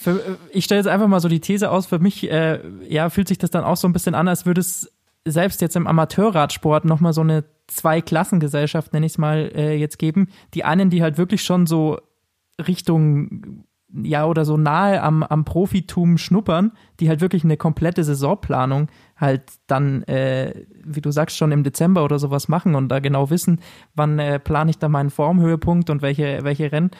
Für, 0.00 0.20
ich 0.50 0.64
stelle 0.64 0.80
jetzt 0.80 0.88
einfach 0.88 1.06
mal 1.06 1.20
so 1.20 1.28
die 1.28 1.40
These 1.40 1.70
aus, 1.70 1.86
für 1.86 1.98
mich 1.98 2.30
äh, 2.30 2.58
ja, 2.88 3.10
fühlt 3.10 3.28
sich 3.28 3.38
das 3.38 3.50
dann 3.50 3.64
auch 3.64 3.76
so 3.76 3.86
ein 3.86 3.92
bisschen 3.92 4.14
an, 4.14 4.26
als 4.26 4.46
würde 4.46 4.60
es 4.60 4.90
selbst 5.24 5.60
jetzt 5.60 5.76
im 5.76 5.86
Amateurradsport 5.86 6.84
nochmal 6.84 7.12
so 7.12 7.20
eine 7.20 7.44
Zwei-Klassengesellschaft, 7.68 8.92
nenne 8.92 9.06
ich 9.06 9.12
es 9.12 9.18
mal, 9.18 9.50
äh, 9.54 9.76
jetzt 9.76 9.98
geben. 9.98 10.28
Die 10.54 10.64
einen, 10.64 10.90
die 10.90 11.02
halt 11.02 11.16
wirklich 11.16 11.42
schon 11.42 11.66
so 11.66 11.98
Richtung 12.68 13.64
ja 13.94 14.24
oder 14.24 14.44
so 14.44 14.56
nahe 14.56 15.02
am, 15.02 15.22
am 15.22 15.44
Profitum 15.44 16.18
schnuppern, 16.18 16.72
die 17.00 17.08
halt 17.08 17.20
wirklich 17.20 17.44
eine 17.44 17.56
komplette 17.56 18.04
Saisonplanung 18.04 18.88
halt 19.16 19.42
dann, 19.66 20.02
äh, 20.04 20.64
wie 20.84 21.00
du 21.00 21.10
sagst, 21.10 21.36
schon 21.36 21.52
im 21.52 21.62
Dezember 21.62 22.04
oder 22.04 22.18
sowas 22.18 22.48
machen 22.48 22.74
und 22.74 22.88
da 22.88 23.00
genau 23.00 23.30
wissen, 23.30 23.60
wann 23.94 24.18
äh, 24.18 24.38
plane 24.38 24.70
ich 24.70 24.78
da 24.78 24.88
meinen 24.88 25.10
Formhöhepunkt 25.10 25.90
und 25.90 26.02
welche, 26.02 26.40
welche 26.42 26.72
Rennen. 26.72 26.90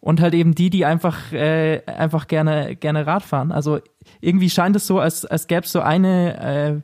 Und 0.00 0.20
halt 0.20 0.34
eben 0.34 0.54
die, 0.54 0.68
die 0.68 0.84
einfach, 0.84 1.32
äh, 1.32 1.80
einfach 1.86 2.26
gerne, 2.26 2.76
gerne 2.76 3.06
Rad 3.06 3.22
fahren. 3.22 3.52
Also 3.52 3.78
irgendwie 4.20 4.50
scheint 4.50 4.76
es 4.76 4.86
so, 4.86 4.98
als, 4.98 5.24
als 5.24 5.46
gäbe 5.46 5.62
es 5.62 5.72
so 5.72 5.80
eine 5.80 6.82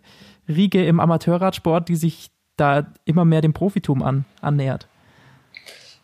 äh, 0.49 0.51
Riege 0.51 0.85
im 0.87 1.01
Amateurradsport, 1.01 1.89
die 1.91 1.97
sich 1.97 2.31
da 2.57 2.87
immer 3.05 3.27
mehr 3.27 3.43
dem 3.43 3.53
Profitum 3.53 4.03
an, 4.03 4.25
annähert. 4.41 4.89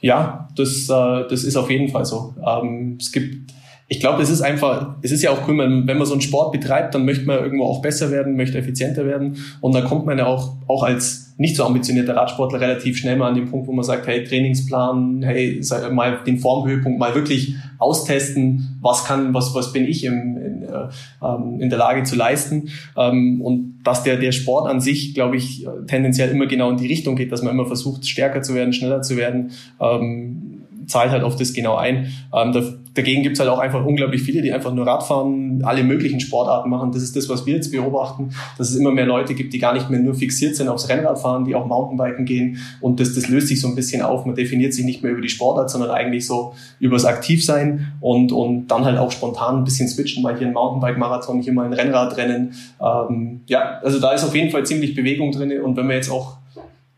Ja, 0.07 0.47
das, 0.55 0.89
äh, 0.89 1.29
das 1.29 1.43
ist 1.43 1.57
auf 1.57 1.69
jeden 1.69 1.89
Fall 1.89 2.05
so. 2.05 2.33
Ähm, 2.47 2.97
es 3.01 3.11
gibt, 3.11 3.53
ich 3.89 4.01
glaube, 4.01 4.21
es 4.21 4.31
ist 4.31 4.43
einfach, 4.43 4.97
es 5.03 5.13
ist 5.13 5.23
ja 5.23 5.31
auch 5.31 5.47
cool, 5.47 5.59
wenn, 5.59 5.87
man 5.87 6.07
so 6.07 6.13
einen 6.13 6.21
Sport 6.21 6.51
betreibt, 6.51 6.95
dann 6.95 7.05
möchte 7.05 7.25
man 7.25 7.39
irgendwo 7.39 7.67
auch 7.67 7.83
besser 7.83 8.11
werden, 8.11 8.37
möchte 8.37 8.59
effizienter 8.59 9.07
werden. 9.07 9.37
Und 9.61 9.75
dann 9.75 9.85
kommt 9.85 10.07
man 10.07 10.19
ja 10.19 10.27
auch, 10.27 10.55
auch 10.67 10.83
als 10.83 11.35
nicht 11.39 11.55
so 11.55 11.65
ambitionierter 11.65 12.17
Radsportler 12.17 12.61
relativ 12.61 12.97
schnell 12.97 13.17
mal 13.17 13.29
an 13.29 13.35
den 13.35 13.49
Punkt, 13.49 13.69
wo 13.69 13.73
man 13.73 13.85
sagt, 13.85 14.09
hey, 14.09 14.25
Trainingsplan, 14.25 15.23
hey, 15.23 15.61
mal 15.93 16.19
den 16.27 16.39
Formhöhepunkt 16.39 16.99
mal 16.99 17.15
wirklich 17.15 17.55
austesten, 17.79 18.79
was 18.81 19.05
kann, 19.05 19.35
was, 19.35 19.55
was 19.55 19.73
bin 19.73 19.87
ich 19.87 20.03
im, 20.05 20.37
in, 20.37 20.63
äh, 20.63 20.89
ähm, 21.23 21.61
in 21.61 21.71
der 21.71 21.79
Lage 21.79 22.03
zu 22.03 22.17
leisten. 22.17 22.71
Ähm, 22.97 23.41
und 23.41 23.83
dass 23.85 24.03
der, 24.03 24.17
der 24.17 24.33
Sport 24.33 24.69
an 24.69 24.81
sich, 24.81 25.15
glaube 25.15 25.37
ich, 25.37 25.65
tendenziell 25.87 26.31
immer 26.31 26.47
genau 26.47 26.71
in 26.71 26.77
die 26.77 26.89
Richtung 26.89 27.15
geht, 27.15 27.31
dass 27.31 27.43
man 27.43 27.53
immer 27.53 27.67
versucht, 27.67 28.07
stärker 28.09 28.43
zu 28.43 28.55
werden, 28.55 28.73
schneller 28.73 29.03
zu 29.03 29.17
werden, 29.17 29.53
ähm, 29.81 30.56
zahlt 30.87 31.11
halt 31.11 31.23
auf 31.23 31.37
das 31.37 31.53
genau 31.53 31.77
ein. 31.77 32.13
Ähm, 32.35 32.53
da, 32.53 32.63
dagegen 32.95 33.23
gibt's 33.23 33.41
halt 33.41 33.51
auch 33.51 33.59
einfach 33.59 33.85
unglaublich 33.85 34.23
viele, 34.23 34.43
die 34.43 34.53
einfach 34.53 34.73
nur 34.73 34.87
Radfahren, 34.87 35.63
alle 35.65 35.85
möglichen 35.85 36.21
Sportarten 36.21 36.71
machen. 36.71 36.93
Das 36.93 37.03
ist 37.03 37.15
das, 37.17 37.29
was 37.29 37.47
wir 37.47 37.55
jetzt 37.55 37.71
beobachten, 37.71 38.31
dass 38.59 38.71
es 38.71 38.77
immer 38.77 38.91
mehr 38.91 39.07
Leute 39.07 39.35
gibt, 39.35 39.53
die 39.53 39.59
gar 39.59 39.75
nicht 39.75 39.91
mehr 39.91 40.01
nur 40.01 40.15
fixiert 40.15 40.57
sind 40.57 40.69
aufs 40.69 40.89
Rennradfahren, 40.89 41.45
die 41.45 41.55
auch 41.55 41.67
Mountainbiken 41.67 42.25
gehen. 42.25 42.59
Und 42.81 43.01
das, 43.01 43.15
das 43.15 43.29
löst 43.29 43.49
sich 43.49 43.61
so 43.61 43.69
ein 43.69 43.75
bisschen 43.75 44.03
auf. 44.03 44.25
Man 44.27 44.35
definiert 44.35 44.75
sich 44.75 44.85
nicht 44.85 45.03
mehr 45.03 45.13
über 45.13 45.21
die 45.21 45.29
Sportart, 45.29 45.71
sondern 45.71 45.91
eigentlich 45.91 46.27
so 46.27 46.55
übers 46.81 47.05
Aktivsein 47.05 47.93
und, 48.01 48.33
und 48.33 48.69
dann 48.69 48.85
halt 48.85 48.99
auch 48.99 49.11
spontan 49.13 49.59
ein 49.59 49.65
bisschen 49.65 49.89
switchen, 49.89 50.23
mal 50.23 50.37
hier 50.37 50.47
ein 50.47 50.53
Mountainbike-Marathon, 50.53 51.43
hier 51.43 51.53
mal 51.53 51.67
ein 51.67 51.73
Rennradrennen. 51.73 52.53
Ähm, 52.81 53.41
ja, 53.47 53.79
also 53.83 54.01
da 54.01 54.13
ist 54.13 54.25
auf 54.25 54.35
jeden 54.35 54.51
Fall 54.51 54.65
ziemlich 54.65 54.95
Bewegung 54.95 55.33
drin. 55.33 55.61
Und 55.61 55.77
wenn 55.77 55.89
wir 55.89 55.97
jetzt 55.97 56.11
auch 56.11 56.39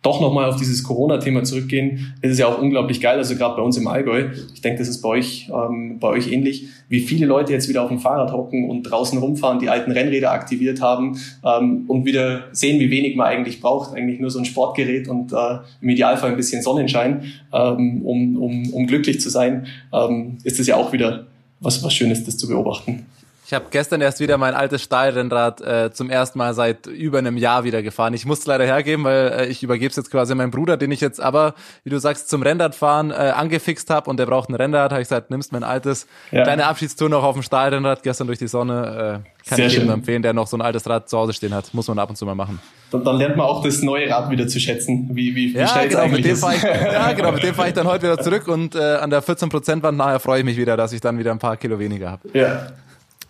doch 0.09 0.21
nochmal 0.21 0.49
auf 0.49 0.57
dieses 0.57 0.83
Corona-Thema 0.83 1.45
zurückgehen, 1.45 2.15
ist 2.23 2.33
es 2.33 2.39
ja 2.39 2.47
auch 2.47 2.59
unglaublich 2.59 3.01
geil, 3.01 3.19
also 3.19 3.37
gerade 3.37 3.57
bei 3.57 3.63
uns 3.63 3.77
im 3.77 3.87
Allgäu, 3.87 4.31
ich 4.55 4.63
denke, 4.63 4.79
das 4.79 4.89
ist 4.89 5.03
bei 5.03 5.11
euch, 5.11 5.51
ähm, 5.53 5.99
bei 5.99 6.09
euch 6.09 6.33
ähnlich, 6.33 6.67
wie 6.89 7.01
viele 7.01 7.27
Leute 7.27 7.53
jetzt 7.53 7.69
wieder 7.69 7.83
auf 7.83 7.89
dem 7.89 7.99
Fahrrad 7.99 8.33
hocken 8.33 8.71
und 8.71 8.85
draußen 8.85 9.19
rumfahren, 9.19 9.59
die 9.59 9.69
alten 9.69 9.91
Rennräder 9.91 10.33
aktiviert 10.33 10.81
haben 10.81 11.19
ähm, 11.45 11.85
und 11.89 12.07
wieder 12.07 12.45
sehen, 12.53 12.81
wie 12.81 12.91
wenig 12.91 13.17
man 13.17 13.27
eigentlich 13.27 13.61
braucht, 13.61 13.95
eigentlich 13.95 14.19
nur 14.19 14.31
so 14.31 14.39
ein 14.39 14.47
Sportgerät 14.47 15.09
und 15.09 15.33
äh, 15.33 15.59
im 15.83 15.89
Idealfall 15.91 16.31
ein 16.31 16.37
bisschen 16.37 16.63
Sonnenschein, 16.63 17.25
ähm, 17.53 18.03
um, 18.03 18.37
um, 18.37 18.73
um 18.73 18.87
glücklich 18.87 19.21
zu 19.21 19.29
sein, 19.29 19.67
ähm, 19.93 20.39
ist 20.45 20.59
es 20.59 20.67
ja 20.67 20.77
auch 20.77 20.93
wieder 20.93 21.27
was, 21.61 21.83
was 21.85 21.93
Schönes, 21.93 22.25
das 22.25 22.39
zu 22.39 22.49
beobachten. 22.49 23.07
Ich 23.49 23.55
habe 23.55 23.65
gestern 23.71 24.03
erst 24.03 24.21
wieder 24.21 24.37
mein 24.37 24.53
altes 24.53 24.83
Stahlrennrad 24.83 25.63
äh, 25.63 25.91
zum 25.91 26.11
ersten 26.11 26.37
Mal 26.37 26.53
seit 26.53 26.87
über 26.87 27.17
einem 27.17 27.39
Jahr 27.39 27.65
wieder 27.65 27.83
gefahren. 27.83 28.13
Ich 28.13 28.27
musste 28.27 28.51
leider 28.51 28.67
hergeben, 28.67 29.05
weil 29.05 29.29
äh, 29.29 29.47
ich 29.47 29.63
übergebe 29.63 29.89
es 29.89 29.97
jetzt 29.97 30.11
quasi 30.11 30.35
meinem 30.35 30.51
Bruder, 30.51 30.77
den 30.77 30.93
ich 30.93 31.01
jetzt 31.01 31.19
aber, 31.19 31.55
wie 31.83 31.89
du 31.89 31.99
sagst, 31.99 32.29
zum 32.29 32.43
Rennradfahren 32.43 33.11
äh, 33.11 33.15
angefixt 33.15 33.89
habe 33.89 34.11
und 34.11 34.19
der 34.19 34.27
braucht 34.27 34.51
ein 34.51 34.55
Rennrad. 34.55 34.93
Habe 34.93 35.01
ich 35.01 35.09
gesagt, 35.09 35.31
nimmst 35.31 35.53
mein 35.53 35.65
altes. 35.65 36.07
Ja. 36.31 36.43
Kleine 36.43 36.67
Abschiedstour 36.67 37.09
noch 37.09 37.25
auf 37.25 37.37
dem 37.37 37.43
Stahlrennrad 37.43 38.03
gestern 38.03 38.27
durch 38.27 38.39
die 38.39 38.49
Sonne. 38.49 39.23
Äh, 39.25 39.49
kann 39.49 39.57
Sehr 39.57 39.67
ich 39.69 39.73
jedem 39.73 39.89
empfehlen, 39.89 40.21
der 40.21 40.35
noch 40.35 40.47
so 40.47 40.59
ein 40.59 40.61
altes 40.61 40.87
Rad 40.87 41.09
zu 41.09 41.17
Hause 41.17 41.33
stehen 41.33 41.55
hat. 41.55 41.73
Muss 41.73 41.89
man 41.89 41.99
ab 41.99 42.11
und 42.11 42.17
zu 42.17 42.27
mal 42.27 42.35
machen. 42.35 42.61
Dann, 42.91 43.03
dann 43.03 43.17
lernt 43.17 43.39
man 43.39 43.47
auch 43.47 43.63
das 43.63 43.81
neue 43.81 44.11
Rad 44.11 44.29
wieder 44.29 44.47
zu 44.47 44.61
schätzen, 44.61 45.09
wie, 45.15 45.35
wie, 45.35 45.55
wie 45.55 45.59
ja, 45.59 45.69
schnell 45.69 45.89
genau, 45.89 46.01
es 46.01 46.05
eigentlich 46.05 46.17
mit 46.19 46.25
dem 46.27 46.51
ist. 46.51 46.55
Ich, 46.55 46.63
ja, 46.63 47.13
genau, 47.17 47.33
mit 47.33 47.43
dem 47.43 47.55
fahre 47.55 47.69
ich 47.69 47.75
dann 47.75 47.87
heute 47.87 48.03
wieder 48.03 48.19
zurück 48.21 48.47
und 48.47 48.75
äh, 48.75 48.97
an 48.97 49.09
der 49.09 49.23
14% 49.23 49.83
Wand 49.83 49.97
nachher 49.97 50.21
freue 50.21 50.41
ich 50.41 50.45
mich 50.45 50.59
wieder, 50.59 50.77
dass 50.77 50.93
ich 50.93 51.01
dann 51.01 51.19
wieder 51.19 51.31
ein 51.31 51.39
paar 51.39 51.57
Kilo 51.57 51.79
weniger 51.79 52.11
habe. 52.11 52.29
Ja. 52.35 52.67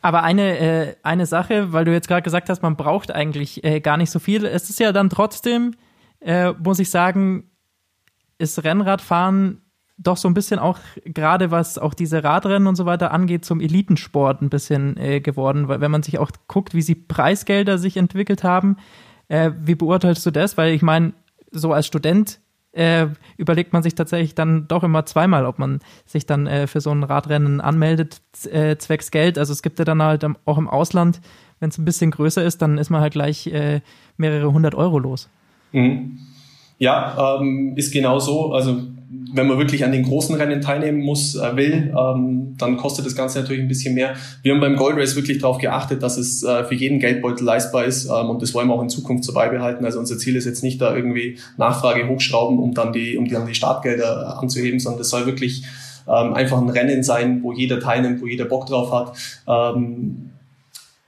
Aber 0.01 0.23
eine, 0.23 0.59
äh, 0.59 0.95
eine 1.03 1.27
Sache, 1.27 1.73
weil 1.73 1.85
du 1.85 1.93
jetzt 1.93 2.09
gerade 2.09 2.23
gesagt 2.23 2.49
hast, 2.49 2.63
man 2.63 2.77
braucht 2.77 3.11
eigentlich 3.11 3.65
äh, 3.65 3.81
gar 3.81 3.97
nicht 3.97 4.11
so 4.11 4.19
viel. 4.19 4.45
Es 4.45 4.71
ist 4.71 4.79
ja 4.81 4.93
dann 4.93 5.11
trotzdem, 5.11 5.75
äh, 6.21 6.53
muss 6.53 6.79
ich 6.79 6.91
sagen, 6.91 7.51
ist 8.39 8.63
Rennradfahren 8.63 9.63
doch 9.99 10.17
so 10.17 10.29
ein 10.29 10.35
bisschen 10.35 10.61
auch, 10.61 10.79
gerade 11.05 11.51
was 11.51 11.77
auch 11.77 11.93
diese 11.93 12.23
Radrennen 12.23 12.69
und 12.69 12.77
so 12.77 12.87
weiter 12.87 13.11
angeht, 13.11 13.45
zum 13.45 13.61
Elitensport 13.61 14.41
ein 14.41 14.49
bisschen 14.49 14.97
äh, 14.97 15.21
geworden. 15.21 15.67
Weil 15.67 15.81
wenn 15.81 15.91
man 15.91 16.05
sich 16.05 16.19
auch 16.19 16.31
guckt, 16.47 16.73
wie 16.73 16.83
sie 16.83 16.95
Preisgelder 16.95 17.79
sich 17.79 17.97
entwickelt 17.97 18.45
haben, 18.45 18.77
äh, 19.27 19.51
wie 19.57 19.75
beurteilst 19.75 20.25
du 20.25 20.31
das? 20.31 20.57
Weil 20.57 20.73
ich 20.73 20.83
meine, 20.83 21.15
so 21.51 21.73
als 21.73 21.87
Student 21.87 22.41
äh, 22.79 23.09
überlegt 23.37 23.73
man 23.73 23.83
sich 23.83 23.95
tatsächlich 23.95 24.35
dann 24.35 24.69
doch 24.69 24.85
immer 24.85 25.05
zweimal, 25.05 25.45
ob 25.47 25.59
man 25.59 25.81
sich 26.07 26.27
dann 26.27 26.47
äh, 26.47 26.67
für 26.67 26.81
so 26.81 26.91
ein 26.91 27.03
Radrennen 27.03 27.61
anmeldet, 27.61 28.21
äh, 28.51 28.77
zwecks 28.77 29.11
Geld. 29.11 29.37
Also 29.37 29.53
es 29.53 29.63
gibt 29.63 29.79
ja 29.81 29.85
dann 29.85 30.01
halt 30.01 30.25
auch 30.45 30.59
im 30.59 30.69
Ausland, 30.69 31.21
wenn 31.59 31.71
es 31.71 31.79
ein 31.79 31.85
bisschen 31.85 32.13
größer 32.13 32.43
ist, 32.45 32.63
dann 32.63 32.79
ist 32.79 32.91
man 32.91 33.01
halt 33.01 33.13
gleich 33.13 33.49
äh, 33.49 33.81
mehrere 34.17 34.53
hundert 34.53 34.77
Euro 34.77 34.99
los. 34.99 35.29
Mhm. 35.73 36.19
Ja, 36.79 37.37
ähm, 37.41 37.75
ist 37.77 37.93
genau 37.93 38.21
so. 38.21 38.53
Also 38.53 38.81
wenn 39.11 39.47
man 39.47 39.59
wirklich 39.59 39.85
an 39.85 39.93
den 39.93 40.03
großen 40.03 40.35
Rennen 40.35 40.61
teilnehmen 40.61 41.01
muss, 41.01 41.35
äh, 41.35 41.57
will, 41.57 41.95
ähm, 41.99 42.55
dann 42.59 42.77
kostet 42.77 43.07
das 43.07 43.17
Ganze 43.17 43.41
natürlich 43.41 43.63
ein 43.63 43.69
bisschen 43.69 43.95
mehr. 43.95 44.15
Wir 44.43 44.53
haben 44.53 44.61
beim 44.61 44.77
Gold 44.77 44.97
Race 44.99 45.17
wirklich 45.17 45.39
darauf 45.39 45.59
geachtet, 45.59 46.03
dass 46.03 46.19
es 46.19 46.43
äh, 46.43 46.65
für 46.65 46.75
jeden 46.75 46.99
Geldbeutel 46.99 47.45
leistbar 47.45 47.85
ist 47.85 48.07
ähm, 48.07 48.29
und 48.29 48.43
das 48.43 48.53
wollen 48.53 48.69
wir 48.69 48.75
auch 48.75 48.83
in 48.83 48.91
Zukunft 48.91 49.25
so 49.25 49.33
beibehalten. 49.33 49.85
Also 49.85 49.99
unser 49.99 50.19
Ziel 50.19 50.37
ist 50.37 50.45
jetzt 50.45 50.63
nicht 50.63 50.81
da 50.81 50.95
irgendwie 50.95 51.39
Nachfrage 51.57 52.07
hochschrauben, 52.07 52.59
um 52.59 52.75
dann 52.75 52.93
die, 52.93 53.17
um 53.17 53.27
dann 53.27 53.47
die 53.47 53.55
Startgelder 53.55 54.39
anzuheben, 54.39 54.79
sondern 54.79 54.99
das 54.99 55.09
soll 55.09 55.25
wirklich 55.25 55.65
ähm, 56.07 56.35
einfach 56.35 56.59
ein 56.59 56.69
Rennen 56.69 57.03
sein, 57.03 57.43
wo 57.43 57.53
jeder 57.53 57.81
teilnimmt, 57.81 58.21
wo 58.21 58.27
jeder 58.27 58.45
Bock 58.45 58.67
drauf 58.67 58.93
hat. 58.93 59.17
Ähm, 59.47 60.31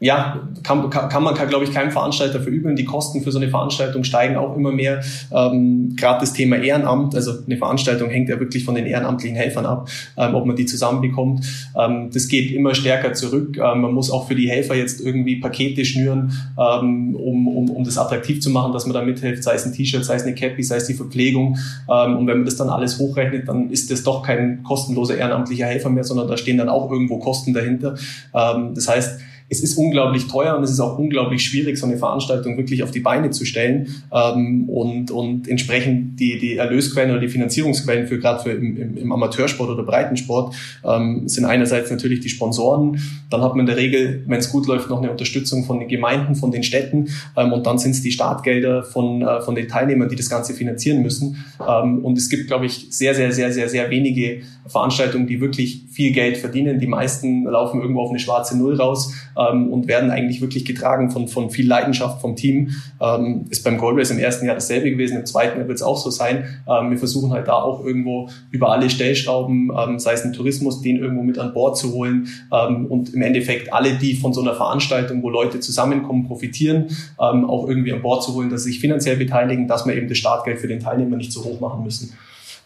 ja, 0.02 0.48
kann, 0.62 0.88
kann, 0.88 1.22
man, 1.22 1.34
glaube 1.34 1.64
ich, 1.64 1.72
keinem 1.72 1.90
Veranstalter 1.90 2.40
verübeln. 2.40 2.74
Die 2.74 2.86
Kosten 2.86 3.20
für 3.20 3.30
so 3.30 3.38
eine 3.38 3.50
Veranstaltung 3.50 4.02
steigen 4.02 4.36
auch 4.36 4.56
immer 4.56 4.72
mehr. 4.72 5.02
Ähm, 5.30 5.94
Gerade 5.94 6.20
das 6.20 6.32
Thema 6.32 6.56
Ehrenamt, 6.56 7.14
also 7.14 7.32
eine 7.46 7.58
Veranstaltung 7.58 8.08
hängt 8.08 8.30
ja 8.30 8.40
wirklich 8.40 8.64
von 8.64 8.74
den 8.74 8.86
ehrenamtlichen 8.86 9.36
Helfern 9.36 9.66
ab, 9.66 9.90
ähm, 10.16 10.34
ob 10.34 10.46
man 10.46 10.56
die 10.56 10.64
zusammenbekommt. 10.64 11.44
Ähm, 11.78 12.08
das 12.10 12.28
geht 12.28 12.50
immer 12.50 12.74
stärker 12.74 13.12
zurück. 13.12 13.58
Ähm, 13.58 13.82
man 13.82 13.92
muss 13.92 14.10
auch 14.10 14.26
für 14.26 14.34
die 14.34 14.48
Helfer 14.48 14.74
jetzt 14.74 15.02
irgendwie 15.02 15.36
Pakete 15.36 15.84
schnüren, 15.84 16.32
ähm, 16.58 17.14
um, 17.14 17.46
um, 17.48 17.68
um 17.68 17.84
das 17.84 17.98
attraktiv 17.98 18.40
zu 18.40 18.48
machen, 18.48 18.72
dass 18.72 18.86
man 18.86 18.94
da 18.94 19.02
mithilft, 19.02 19.42
sei 19.42 19.52
es 19.52 19.66
ein 19.66 19.74
T-Shirt, 19.74 20.02
sei 20.02 20.14
es 20.14 20.22
eine 20.22 20.34
Cappy, 20.34 20.62
sei 20.62 20.76
es 20.76 20.86
die 20.86 20.94
Verpflegung. 20.94 21.58
Ähm, 21.90 22.16
und 22.16 22.26
wenn 22.26 22.38
man 22.38 22.46
das 22.46 22.56
dann 22.56 22.70
alles 22.70 22.98
hochrechnet, 22.98 23.48
dann 23.48 23.68
ist 23.68 23.90
das 23.90 24.02
doch 24.02 24.22
kein 24.22 24.62
kostenloser 24.62 25.18
ehrenamtlicher 25.18 25.66
Helfer 25.66 25.90
mehr, 25.90 26.04
sondern 26.04 26.26
da 26.26 26.38
stehen 26.38 26.56
dann 26.56 26.70
auch 26.70 26.90
irgendwo 26.90 27.18
Kosten 27.18 27.52
dahinter. 27.52 27.96
Ähm, 28.34 28.72
das 28.74 28.88
heißt, 28.88 29.20
es 29.50 29.60
ist 29.60 29.76
unglaublich 29.76 30.28
teuer 30.28 30.56
und 30.56 30.62
es 30.62 30.70
ist 30.70 30.78
auch 30.78 30.96
unglaublich 30.96 31.42
schwierig, 31.42 31.76
so 31.76 31.84
eine 31.84 31.96
Veranstaltung 31.96 32.56
wirklich 32.56 32.84
auf 32.84 32.92
die 32.92 33.00
Beine 33.00 33.30
zu 33.30 33.44
stellen 33.44 33.88
ähm, 34.12 34.68
und, 34.68 35.10
und 35.10 35.48
entsprechend 35.48 36.20
die, 36.20 36.38
die 36.38 36.56
Erlösquellen 36.56 37.10
oder 37.10 37.20
die 37.20 37.28
Finanzierungsquellen 37.28 38.06
für 38.06 38.20
gerade 38.20 38.42
für 38.42 38.52
im, 38.52 38.96
im, 38.96 39.12
Amateursport 39.12 39.68
oder 39.68 39.82
Breitensport 39.82 40.54
ähm, 40.84 41.28
sind 41.28 41.46
einerseits 41.46 41.90
natürlich 41.90 42.20
die 42.20 42.28
Sponsoren, 42.28 43.00
dann 43.28 43.42
hat 43.42 43.56
man 43.56 43.60
in 43.60 43.66
der 43.66 43.76
Regel, 43.76 44.22
wenn 44.26 44.38
es 44.38 44.50
gut 44.52 44.68
läuft, 44.68 44.88
noch 44.88 45.02
eine 45.02 45.10
Unterstützung 45.10 45.64
von 45.64 45.80
den 45.80 45.88
Gemeinden, 45.88 46.36
von 46.36 46.52
den 46.52 46.62
Städten 46.62 47.08
ähm, 47.36 47.52
und 47.52 47.66
dann 47.66 47.78
sind 47.78 47.90
es 47.90 48.02
die 48.02 48.12
Startgelder 48.12 48.84
von, 48.84 49.22
äh, 49.22 49.40
von 49.40 49.56
den 49.56 49.66
Teilnehmern, 49.66 50.08
die 50.08 50.16
das 50.16 50.30
Ganze 50.30 50.54
finanzieren 50.54 51.02
müssen. 51.02 51.44
Ähm, 51.60 52.04
und 52.04 52.16
es 52.16 52.28
gibt, 52.28 52.46
glaube 52.46 52.66
ich, 52.66 52.86
sehr, 52.90 53.16
sehr, 53.16 53.32
sehr, 53.32 53.52
sehr, 53.52 53.68
sehr 53.68 53.90
wenige 53.90 54.42
Veranstaltungen, 54.66 55.26
die 55.26 55.40
wirklich 55.40 55.82
viel 55.90 56.12
Geld 56.12 56.36
verdienen. 56.36 56.78
Die 56.78 56.86
meisten 56.86 57.44
laufen 57.44 57.80
irgendwo 57.80 58.00
auf 58.02 58.10
eine 58.10 58.18
schwarze 58.18 58.56
Null 58.56 58.76
raus 58.76 59.12
ähm, 59.36 59.72
und 59.72 59.88
werden 59.88 60.10
eigentlich 60.10 60.40
wirklich 60.40 60.64
getragen 60.64 61.10
von, 61.10 61.28
von 61.28 61.50
viel 61.50 61.66
Leidenschaft 61.66 62.20
vom 62.20 62.36
Team. 62.36 62.70
Ähm, 63.00 63.46
ist 63.50 63.64
beim 63.64 63.78
Gold 63.78 63.98
Race 63.98 64.10
im 64.10 64.18
ersten 64.18 64.46
Jahr 64.46 64.54
dasselbe 64.54 64.90
gewesen, 64.90 65.18
im 65.18 65.26
zweiten 65.26 65.58
Jahr 65.58 65.68
wird 65.68 65.76
es 65.76 65.82
auch 65.82 65.96
so 65.96 66.10
sein. 66.10 66.44
Ähm, 66.68 66.90
wir 66.90 66.98
versuchen 66.98 67.32
halt 67.32 67.48
da 67.48 67.54
auch 67.54 67.84
irgendwo 67.84 68.28
über 68.50 68.70
alle 68.70 68.90
Stellschrauben, 68.90 69.70
ähm, 69.76 69.98
sei 69.98 70.12
es 70.12 70.24
ein 70.24 70.32
Tourismus, 70.32 70.82
den 70.82 70.96
irgendwo 70.96 71.22
mit 71.22 71.38
an 71.38 71.52
Bord 71.52 71.76
zu 71.76 71.92
holen 71.92 72.28
ähm, 72.52 72.86
und 72.86 73.14
im 73.14 73.22
Endeffekt 73.22 73.72
alle, 73.72 73.94
die 73.94 74.14
von 74.14 74.32
so 74.32 74.40
einer 74.40 74.54
Veranstaltung, 74.54 75.22
wo 75.22 75.30
Leute 75.30 75.60
zusammenkommen, 75.60 76.26
profitieren, 76.26 76.86
ähm, 77.20 77.44
auch 77.44 77.68
irgendwie 77.68 77.92
an 77.92 78.02
Bord 78.02 78.22
zu 78.22 78.34
holen, 78.34 78.50
dass 78.50 78.64
sie 78.64 78.72
sich 78.72 78.80
finanziell 78.80 79.16
beteiligen, 79.16 79.68
dass 79.68 79.86
wir 79.86 79.94
eben 79.94 80.08
das 80.08 80.18
Startgeld 80.18 80.60
für 80.60 80.68
den 80.68 80.80
Teilnehmer 80.80 81.16
nicht 81.16 81.32
zu 81.32 81.44
hoch 81.44 81.60
machen 81.60 81.82
müssen. 81.84 82.12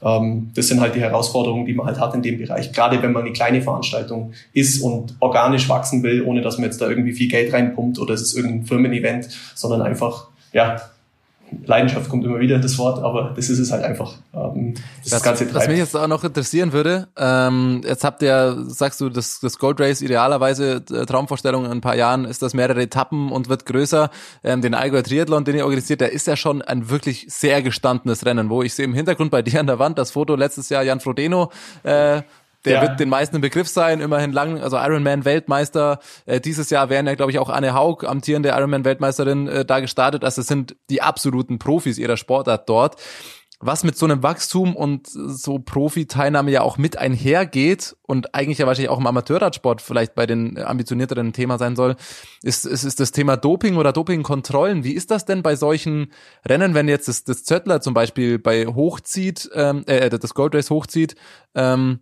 Ähm, 0.02 0.50
das 0.54 0.68
sind 0.68 0.80
halt 0.80 0.94
die 0.94 1.00
Herausforderungen, 1.00 1.66
die 1.66 1.74
man 1.74 1.86
halt 1.86 2.00
hat 2.00 2.14
in 2.14 2.22
dem 2.22 2.38
Bereich. 2.38 2.72
Gerade 2.72 3.02
wenn 3.02 3.12
man 3.12 3.22
eine 3.22 3.32
kleine 3.32 3.62
Veranstaltung 3.62 4.32
ist 4.52 4.80
und 4.80 5.14
organisch 5.20 5.68
wachsen 5.68 6.02
will, 6.02 6.22
ohne 6.22 6.42
dass 6.42 6.58
man 6.58 6.66
jetzt 6.66 6.80
da 6.80 6.88
irgendwie 6.88 7.12
viel 7.12 7.28
Geld 7.28 7.52
reinpumpt 7.52 7.98
oder 7.98 8.14
es 8.14 8.22
ist 8.22 8.36
irgendein 8.36 8.64
Firmen-Event, 8.66 9.28
sondern 9.54 9.82
einfach, 9.82 10.28
ja, 10.52 10.80
Leidenschaft 11.64 12.08
kommt 12.08 12.24
immer 12.24 12.40
wieder 12.40 12.58
das 12.58 12.78
Wort, 12.78 13.02
aber 13.02 13.32
das 13.36 13.48
ist 13.48 13.58
es 13.58 13.70
halt 13.70 13.84
einfach. 13.84 14.14
Ähm, 14.34 14.74
das, 15.02 15.12
das 15.12 15.22
Ganze 15.22 15.44
treibt. 15.44 15.56
Was 15.56 15.68
mich 15.68 15.78
jetzt 15.78 15.96
auch 15.96 16.06
noch 16.06 16.24
interessieren 16.24 16.72
würde, 16.72 17.08
ähm, 17.16 17.82
jetzt 17.84 18.04
habt 18.04 18.22
ihr, 18.22 18.64
sagst 18.68 19.00
du, 19.00 19.08
das, 19.08 19.40
das 19.40 19.58
Gold 19.58 19.80
Race 19.80 20.00
idealerweise 20.00 20.82
äh, 20.90 21.06
Traumvorstellung 21.06 21.64
in 21.66 21.70
ein 21.70 21.80
paar 21.80 21.96
Jahren 21.96 22.24
ist 22.24 22.42
das 22.42 22.54
mehrere 22.54 22.82
Etappen 22.82 23.30
und 23.30 23.48
wird 23.48 23.66
größer. 23.66 24.10
Ähm, 24.42 24.62
den 24.62 24.74
Allgäu 24.74 25.02
Triathlon, 25.02 25.44
den 25.44 25.56
ihr 25.56 25.64
organisiert, 25.64 26.00
der 26.00 26.12
ist 26.12 26.26
ja 26.26 26.36
schon 26.36 26.62
ein 26.62 26.90
wirklich 26.90 27.26
sehr 27.28 27.62
gestandenes 27.62 28.24
Rennen, 28.24 28.50
wo 28.50 28.62
ich 28.62 28.74
sehe 28.74 28.84
im 28.84 28.94
Hintergrund 28.94 29.30
bei 29.30 29.42
dir 29.42 29.60
an 29.60 29.66
der 29.66 29.78
Wand 29.78 29.98
das 29.98 30.12
Foto 30.12 30.34
letztes 30.34 30.68
Jahr 30.68 30.82
Jan 30.82 31.00
Frodeno 31.00 31.50
äh, 31.82 32.22
der 32.64 32.74
ja. 32.74 32.82
wird 32.82 33.00
den 33.00 33.08
meisten 33.08 33.36
ein 33.36 33.42
Begriff 33.42 33.68
sein, 33.68 34.00
immerhin 34.00 34.32
lang, 34.32 34.60
also 34.60 34.76
Ironman-Weltmeister. 34.76 35.98
Äh, 36.26 36.40
dieses 36.40 36.70
Jahr 36.70 36.90
wären 36.90 37.06
ja, 37.06 37.14
glaube 37.14 37.32
ich, 37.32 37.38
auch 37.38 37.50
Anne 37.50 37.74
Haug, 37.74 38.04
amtierende 38.04 38.50
Ironman-Weltmeisterin, 38.50 39.48
äh, 39.48 39.64
da 39.64 39.80
gestartet. 39.80 40.24
Also 40.24 40.40
es 40.40 40.46
sind 40.46 40.76
die 40.90 41.02
absoluten 41.02 41.58
Profis 41.58 41.98
ihrer 41.98 42.16
Sportart 42.16 42.68
dort. 42.68 42.96
Was 43.66 43.82
mit 43.84 43.96
so 43.96 44.04
einem 44.04 44.22
Wachstum 44.22 44.76
und 44.76 45.06
so 45.06 45.58
Profi-Teilnahme 45.58 46.50
ja 46.50 46.60
auch 46.60 46.76
mit 46.76 46.98
einhergeht 46.98 47.96
und 48.02 48.34
eigentlich 48.34 48.58
ja 48.58 48.66
wahrscheinlich 48.66 48.90
auch 48.90 48.98
im 48.98 49.06
Amateurradsport 49.06 49.80
vielleicht 49.80 50.14
bei 50.14 50.26
den 50.26 50.58
ambitionierteren 50.58 51.32
Thema 51.32 51.56
sein 51.56 51.74
soll, 51.74 51.96
ist, 52.42 52.66
ist, 52.66 52.84
ist 52.84 53.00
das 53.00 53.12
Thema 53.12 53.38
Doping 53.38 53.76
oder 53.76 53.92
Dopingkontrollen. 53.92 54.84
Wie 54.84 54.92
ist 54.92 55.10
das 55.10 55.24
denn 55.24 55.42
bei 55.42 55.56
solchen 55.56 56.12
Rennen, 56.46 56.74
wenn 56.74 56.88
jetzt 56.88 57.08
das, 57.08 57.24
das 57.24 57.44
Zöttler 57.44 57.80
zum 57.80 57.94
Beispiel 57.94 58.38
bei 58.38 58.66
hochzieht, 58.66 59.48
ähm, 59.54 59.84
äh, 59.86 60.10
das 60.10 60.34
Gold 60.34 60.54
Race 60.54 60.68
hochzieht, 60.68 61.14
ähm, 61.54 62.00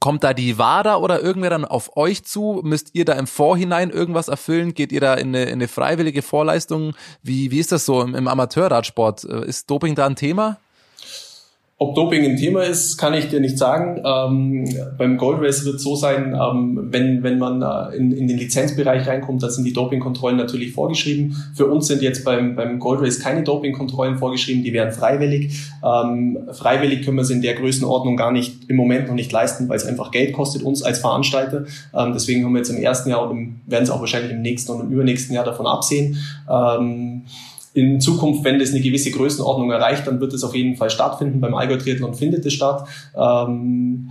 Kommt 0.00 0.22
da 0.22 0.34
die 0.34 0.58
WADA 0.58 0.96
oder 0.96 1.22
irgendwer 1.22 1.50
dann 1.50 1.64
auf 1.64 1.96
euch 1.96 2.22
zu? 2.24 2.60
Müsst 2.62 2.94
ihr 2.94 3.06
da 3.06 3.14
im 3.14 3.26
Vorhinein 3.26 3.90
irgendwas 3.90 4.28
erfüllen? 4.28 4.74
Geht 4.74 4.92
ihr 4.92 5.00
da 5.00 5.14
in 5.14 5.28
eine, 5.28 5.44
in 5.44 5.54
eine 5.54 5.68
freiwillige 5.68 6.20
Vorleistung? 6.20 6.94
Wie, 7.22 7.50
wie 7.50 7.58
ist 7.58 7.72
das 7.72 7.86
so 7.86 8.02
im, 8.02 8.14
im 8.14 8.28
Amateurradsport? 8.28 9.24
Äh, 9.24 9.46
ist 9.46 9.70
Doping 9.70 9.94
da 9.94 10.06
ein 10.06 10.16
Thema? 10.16 10.58
Ob 11.80 11.94
Doping 11.94 12.24
ein 12.24 12.36
Thema 12.36 12.64
ist, 12.64 12.98
kann 12.98 13.14
ich 13.14 13.28
dir 13.28 13.38
nicht 13.38 13.56
sagen. 13.56 14.02
Ähm, 14.04 14.68
beim 14.98 15.16
Gold 15.16 15.40
Race 15.40 15.64
wird 15.64 15.76
es 15.76 15.84
so 15.84 15.94
sein, 15.94 16.34
ähm, 16.34 16.88
wenn, 16.90 17.22
wenn 17.22 17.38
man 17.38 17.62
äh, 17.62 17.96
in, 17.96 18.10
in 18.10 18.26
den 18.26 18.36
Lizenzbereich 18.36 19.06
reinkommt, 19.06 19.44
da 19.44 19.48
sind 19.48 19.62
die 19.62 19.72
Dopingkontrollen 19.72 20.36
natürlich 20.36 20.72
vorgeschrieben. 20.72 21.36
Für 21.54 21.66
uns 21.66 21.86
sind 21.86 22.02
jetzt 22.02 22.24
beim, 22.24 22.56
beim 22.56 22.80
Gold 22.80 23.00
Race 23.00 23.20
keine 23.20 23.44
Dopingkontrollen 23.44 24.18
vorgeschrieben, 24.18 24.64
die 24.64 24.72
wären 24.72 24.90
freiwillig. 24.90 25.56
Ähm, 25.84 26.38
freiwillig 26.50 27.04
können 27.04 27.16
wir 27.16 27.22
es 27.22 27.30
in 27.30 27.42
der 27.42 27.54
Größenordnung 27.54 28.16
gar 28.16 28.32
nicht 28.32 28.68
im 28.68 28.74
Moment 28.74 29.06
noch 29.06 29.14
nicht 29.14 29.30
leisten, 29.30 29.68
weil 29.68 29.76
es 29.76 29.86
einfach 29.86 30.10
Geld 30.10 30.32
kostet 30.32 30.64
uns 30.64 30.82
als 30.82 30.98
Veranstalter. 30.98 31.66
Ähm, 31.94 32.12
deswegen 32.12 32.44
haben 32.44 32.54
wir 32.54 32.58
jetzt 32.58 32.70
im 32.70 32.82
ersten 32.82 33.08
Jahr 33.10 33.30
und 33.30 33.60
werden 33.68 33.84
es 33.84 33.90
auch 33.90 34.00
wahrscheinlich 34.00 34.32
im 34.32 34.42
nächsten 34.42 34.72
und 34.72 34.80
im 34.80 34.90
übernächsten 34.90 35.32
Jahr 35.32 35.44
davon 35.44 35.66
absehen. 35.68 36.16
In 37.78 38.00
Zukunft, 38.00 38.44
wenn 38.44 38.58
das 38.58 38.70
eine 38.70 38.80
gewisse 38.80 39.10
Größenordnung 39.10 39.70
erreicht, 39.70 40.06
dann 40.06 40.20
wird 40.20 40.32
es 40.32 40.42
auf 40.42 40.54
jeden 40.54 40.76
Fall 40.76 40.90
stattfinden. 40.90 41.40
Beim 41.40 41.54
Allgäu 41.54 41.76
Triathlon 41.76 42.14
findet 42.14 42.44
es 42.44 42.52
statt. 42.52 42.88
Ähm, 43.16 44.10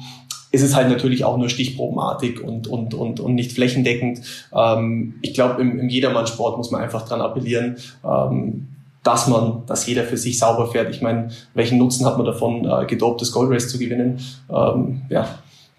es 0.52 0.62
ist 0.62 0.76
halt 0.76 0.90
natürlich 0.90 1.26
auch 1.26 1.38
nur 1.38 1.50
Stichprobenartig 1.50 2.42
und, 2.42 2.68
und, 2.68 2.94
und, 2.94 3.20
und 3.20 3.36
nicht 3.36 3.52
flächendeckend. 3.52 4.22
Ähm, 4.54 5.16
ich 5.22 5.34
glaube, 5.34 5.62
im, 5.62 5.80
im 5.80 5.90
Jedermannsport 5.90 6.58
muss 6.58 6.72
man 6.72 6.82
einfach 6.82 7.08
dran 7.08 7.22
appellieren, 7.22 7.76
ähm, 8.06 8.68
dass 9.04 9.28
man, 9.28 9.64
dass 9.68 9.86
jeder 9.86 10.04
für 10.04 10.18
sich 10.18 10.40
sauber 10.40 10.72
fährt. 10.72 10.90
Ich 10.90 11.02
meine, 11.02 11.30
welchen 11.54 11.78
Nutzen 11.78 12.06
hat 12.06 12.18
man 12.18 12.26
davon, 12.26 12.66
äh, 12.66 12.86
gedoptes 12.86 13.32
Gold 13.32 13.52
Race 13.52 13.70
zu 13.70 13.78
gewinnen? 13.78 14.20
Ähm, 14.50 15.02
ja, 15.10 15.28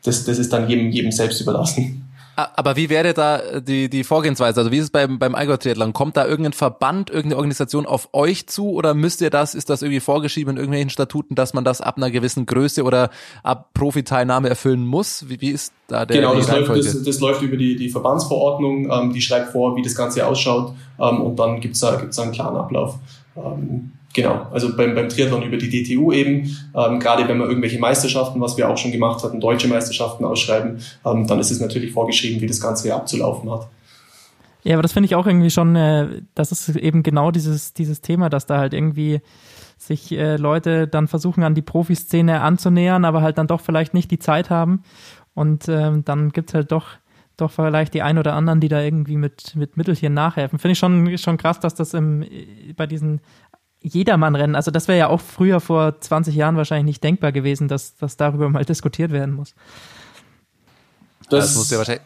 das, 0.03 0.25
das 0.25 0.39
ist 0.39 0.53
dann 0.53 0.69
jedem, 0.69 0.91
jedem 0.91 1.13
selbst 1.13 1.41
überlassen. 1.41 2.08
Aber 2.39 2.77
wie 2.77 2.89
wäre 2.89 3.15
da 3.15 3.61
die, 3.61 3.91
die 3.91 4.05
Vorgehensweise? 4.05 4.61
Also 4.61 4.71
wie 4.71 4.79
ist 4.79 4.85
es 4.85 4.91
beim, 4.91 5.19
beim 5.19 5.35
Allgäu 5.35 5.57
Triathlon? 5.57 5.93
Kommt 5.93 6.17
da 6.17 6.25
irgendein 6.25 6.53
Verband, 6.53 7.11
irgendeine 7.11 7.37
Organisation 7.37 7.85
auf 7.85 8.11
euch 8.13 8.47
zu 8.47 8.71
oder 8.71 8.95
müsst 8.95 9.21
ihr 9.23 9.31
das, 9.31 9.57
ist 9.57 9.71
das 9.71 9.83
irgendwie 9.83 9.99
vorgeschrieben 9.99 10.53
in 10.53 10.57
irgendwelchen 10.59 10.91
Statuten, 10.91 11.35
dass 11.35 11.53
man 11.53 11.65
das 11.65 11.81
ab 11.81 11.97
einer 11.97 12.13
gewissen 12.13 12.47
Größe 12.47 12.85
oder 12.85 13.11
ab 13.43 13.71
Profiteilnahme 13.75 14.49
erfüllen 14.49 14.87
muss? 14.87 15.29
Wie, 15.29 15.41
wie 15.41 15.51
ist 15.51 15.73
da 15.89 16.07
der 16.07 16.21
Genau, 16.21 16.37
das 16.37 16.49
läuft, 16.49 16.87
das, 16.87 17.03
das 17.03 17.19
läuft 17.19 17.43
über 17.43 17.57
die, 17.57 17.75
die 17.75 17.89
Verbandsverordnung, 17.89 18.89
ähm, 18.89 19.13
die 19.13 19.21
schreibt 19.21 19.51
vor, 19.51 19.75
wie 19.75 19.83
das 19.83 19.97
Ganze 19.97 20.25
ausschaut 20.25 20.75
ähm, 21.01 21.21
und 21.21 21.41
dann 21.41 21.61
gibt's 21.61 21.81
da, 21.81 21.97
gibt's 21.97 22.19
da 22.19 22.23
einen 22.23 22.33
klaren 22.33 22.57
Ablauf. 22.57 23.01
Ähm, 23.37 23.95
Genau, 24.19 24.49
also 24.51 24.77
beim, 24.77 24.97
beim 24.97 25.09
Triathlon 25.09 25.45
über 25.45 25.59
die 25.59 25.71
DTU 25.71 26.11
eben, 26.11 26.57
ähm, 26.75 26.99
gerade 26.99 27.29
wenn 27.29 27.39
wir 27.39 27.47
irgendwelche 27.47 27.79
Meisterschaften, 27.79 28.41
was 28.41 28.57
wir 28.57 28.69
auch 28.69 28.77
schon 28.77 28.91
gemacht 28.91 29.23
hatten, 29.23 29.39
deutsche 29.39 29.69
Meisterschaften 29.69 30.25
ausschreiben, 30.25 30.81
ähm, 31.07 31.29
dann 31.29 31.39
ist 31.39 31.53
es 31.53 31.61
natürlich 31.61 31.93
vorgeschrieben, 31.93 32.41
wie 32.41 32.49
das 32.49 32.61
Ganze 32.61 32.93
abzulaufen 32.93 33.49
hat. 33.49 33.69
Ja, 34.65 34.75
aber 34.75 34.83
das 34.83 34.93
finde 34.93 35.07
ich 35.07 35.15
auch 35.15 35.29
irgendwie 35.29 35.51
schon, 35.51 35.77
äh, 35.77 36.21
das 36.35 36.51
ist 36.51 36.69
eben 36.71 37.05
genau 37.05 37.31
dieses, 37.31 37.75
dieses 37.75 38.01
Thema, 38.01 38.29
dass 38.29 38.47
da 38.47 38.59
halt 38.59 38.75
irgendwie 38.75 39.21
sich 39.77 40.11
äh, 40.11 40.35
Leute 40.35 40.89
dann 40.89 41.07
versuchen, 41.07 41.45
an 41.45 41.55
die 41.55 41.63
Profiszene 41.63 42.41
anzunähern, 42.41 43.05
aber 43.05 43.23
halt 43.23 43.39
dann 43.39 43.47
doch 43.47 43.61
vielleicht 43.61 43.95
nicht 43.95 44.11
die 44.11 44.19
Zeit 44.19 44.51
haben. 44.51 44.83
Und 45.33 45.69
ähm, 45.69 46.05
dann 46.05 46.31
gibt's 46.33 46.55
halt 46.55 46.73
doch 46.73 46.89
doch 47.39 47.53
vielleicht 47.53 47.95
die 47.95 48.03
ein 48.03 48.19
oder 48.19 48.35
anderen, 48.35 48.61
die 48.61 48.69
da 48.69 48.83
irgendwie 48.83 49.17
mit, 49.17 49.55
mit 49.55 49.77
Mittelchen 49.77 50.13
nachhelfen. 50.13 50.59
Finde 50.59 50.73
ich 50.73 50.79
schon, 50.79 51.17
schon 51.19 51.37
krass, 51.39 51.61
dass 51.61 51.75
das 51.75 51.95
im, 51.95 52.25
bei 52.77 52.87
diesen 52.87 53.21
Jedermann-Rennen. 53.81 54.55
Also 54.55 54.71
das 54.71 54.89
wäre 54.89 54.99
ja 54.99 55.09
auch 55.09 55.21
früher 55.21 55.61
vor 55.61 56.01
20 56.01 56.35
Jahren 56.35 56.57
wahrscheinlich 56.57 56.87
nicht 56.87 57.05
denkbar 57.05 57.33
gewesen, 57.33 57.69
dass, 57.69 57.97
dass 57.97 58.17
darüber 58.17 58.49
mal 58.49 58.65
diskutiert 58.65 59.13
werden 59.13 59.35
muss. 59.35 59.55
Das, 61.31 61.47
das 61.47 61.57
muss 61.57 61.71
ja 61.71 61.79
wahrscheinlich. 61.79 62.05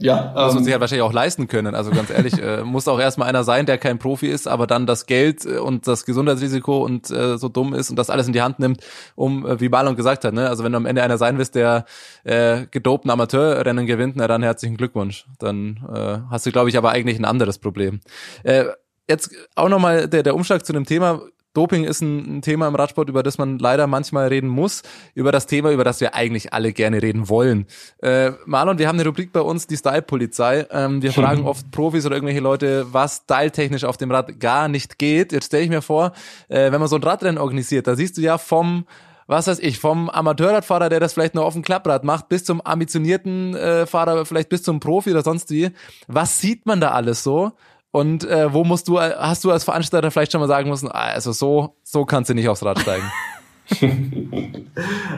Ja, 0.00 0.32
muss 0.32 0.54
man 0.54 0.58
ähm, 0.58 0.64
sich 0.64 0.72
ja 0.72 0.80
wahrscheinlich 0.80 1.02
auch 1.02 1.12
leisten 1.12 1.48
können. 1.48 1.74
Also 1.74 1.90
ganz 1.90 2.10
ehrlich, 2.10 2.38
äh, 2.42 2.62
muss 2.62 2.86
auch 2.86 3.00
erstmal 3.00 3.28
einer 3.28 3.42
sein, 3.42 3.66
der 3.66 3.78
kein 3.78 3.98
Profi 3.98 4.28
ist, 4.28 4.46
aber 4.46 4.68
dann 4.68 4.86
das 4.86 5.06
Geld 5.06 5.44
äh, 5.44 5.58
und 5.58 5.88
das 5.88 6.04
Gesundheitsrisiko 6.04 6.84
und 6.84 7.10
äh, 7.10 7.36
so 7.36 7.48
dumm 7.48 7.74
ist 7.74 7.90
und 7.90 7.96
das 7.96 8.08
alles 8.08 8.28
in 8.28 8.32
die 8.32 8.42
Hand 8.42 8.60
nimmt, 8.60 8.84
um, 9.16 9.44
äh, 9.44 9.60
wie 9.60 9.68
Marlon 9.68 9.96
gesagt 9.96 10.24
hat, 10.24 10.34
ne? 10.34 10.48
Also 10.48 10.62
wenn 10.62 10.70
du 10.70 10.76
am 10.76 10.86
Ende 10.86 11.02
einer 11.02 11.18
sein 11.18 11.36
willst, 11.36 11.56
der 11.56 11.84
äh, 12.22 12.66
gedopten 12.70 13.10
Amateurrennen 13.10 13.86
gewinnt, 13.86 14.14
na 14.16 14.28
dann 14.28 14.44
herzlichen 14.44 14.76
Glückwunsch. 14.76 15.26
Dann 15.40 15.84
äh, 15.92 16.18
hast 16.30 16.46
du, 16.46 16.52
glaube 16.52 16.68
ich, 16.68 16.78
aber 16.78 16.90
eigentlich 16.90 17.18
ein 17.18 17.24
anderes 17.24 17.58
Problem. 17.58 17.98
Äh, 18.44 18.66
jetzt 19.08 19.30
auch 19.54 19.68
nochmal 19.68 20.08
der, 20.08 20.22
der 20.22 20.34
Umschlag 20.34 20.64
zu 20.64 20.72
dem 20.72 20.84
Thema. 20.84 21.22
Doping 21.54 21.84
ist 21.84 22.02
ein, 22.02 22.36
ein, 22.36 22.42
Thema 22.42 22.68
im 22.68 22.74
Radsport, 22.74 23.08
über 23.08 23.22
das 23.22 23.38
man 23.38 23.58
leider 23.58 23.86
manchmal 23.86 24.28
reden 24.28 24.48
muss, 24.48 24.82
über 25.14 25.32
das 25.32 25.46
Thema, 25.46 25.72
über 25.72 25.82
das 25.82 26.00
wir 26.00 26.14
eigentlich 26.14 26.52
alle 26.52 26.72
gerne 26.72 27.02
reden 27.02 27.28
wollen. 27.28 27.66
Äh, 28.00 28.32
Marlon, 28.46 28.78
wir 28.78 28.86
haben 28.86 28.96
eine 28.96 29.08
Rubrik 29.08 29.32
bei 29.32 29.40
uns, 29.40 29.66
die 29.66 29.76
Style-Polizei. 29.76 30.66
Ähm, 30.70 31.02
wir 31.02 31.12
fragen 31.12 31.46
oft 31.46 31.70
Profis 31.72 32.06
oder 32.06 32.14
irgendwelche 32.14 32.40
Leute, 32.40 32.86
was 32.92 33.22
styletechnisch 33.24 33.84
auf 33.84 33.96
dem 33.96 34.10
Rad 34.10 34.38
gar 34.38 34.68
nicht 34.68 34.98
geht. 34.98 35.32
Jetzt 35.32 35.46
stelle 35.46 35.64
ich 35.64 35.70
mir 35.70 35.82
vor, 35.82 36.12
äh, 36.48 36.70
wenn 36.70 36.78
man 36.78 36.88
so 36.88 36.96
ein 36.96 37.02
Radrennen 37.02 37.38
organisiert, 37.38 37.86
da 37.86 37.96
siehst 37.96 38.18
du 38.18 38.20
ja 38.20 38.38
vom 38.38 38.84
was 39.30 39.46
weiß 39.46 39.58
ich, 39.58 39.78
vom 39.78 40.08
Amateurradfahrer, 40.08 40.88
der 40.88 41.00
das 41.00 41.12
vielleicht 41.12 41.34
nur 41.34 41.44
auf 41.44 41.52
dem 41.52 41.60
Klapprad 41.62 42.02
macht, 42.02 42.30
bis 42.30 42.44
zum 42.44 42.62
ambitionierten 42.62 43.54
äh, 43.54 43.84
Fahrer, 43.84 44.24
vielleicht 44.24 44.48
bis 44.48 44.62
zum 44.62 44.80
Profi 44.80 45.10
oder 45.10 45.22
sonst 45.22 45.50
wie. 45.50 45.70
Was 46.06 46.40
sieht 46.40 46.64
man 46.64 46.80
da 46.80 46.92
alles 46.92 47.22
so? 47.22 47.52
Und 47.90 48.24
äh, 48.24 48.52
wo 48.52 48.64
musst 48.64 48.88
du, 48.88 49.00
hast 49.00 49.44
du 49.44 49.50
als 49.50 49.64
Veranstalter 49.64 50.10
vielleicht 50.10 50.32
schon 50.32 50.40
mal 50.40 50.48
sagen 50.48 50.68
müssen, 50.68 50.88
ah, 50.88 51.12
also 51.12 51.32
so, 51.32 51.76
so 51.82 52.04
kannst 52.04 52.30
du 52.30 52.34
nicht 52.34 52.48
aufs 52.48 52.64
Rad 52.64 52.78
steigen? 52.80 53.10
ähm, 53.80 54.64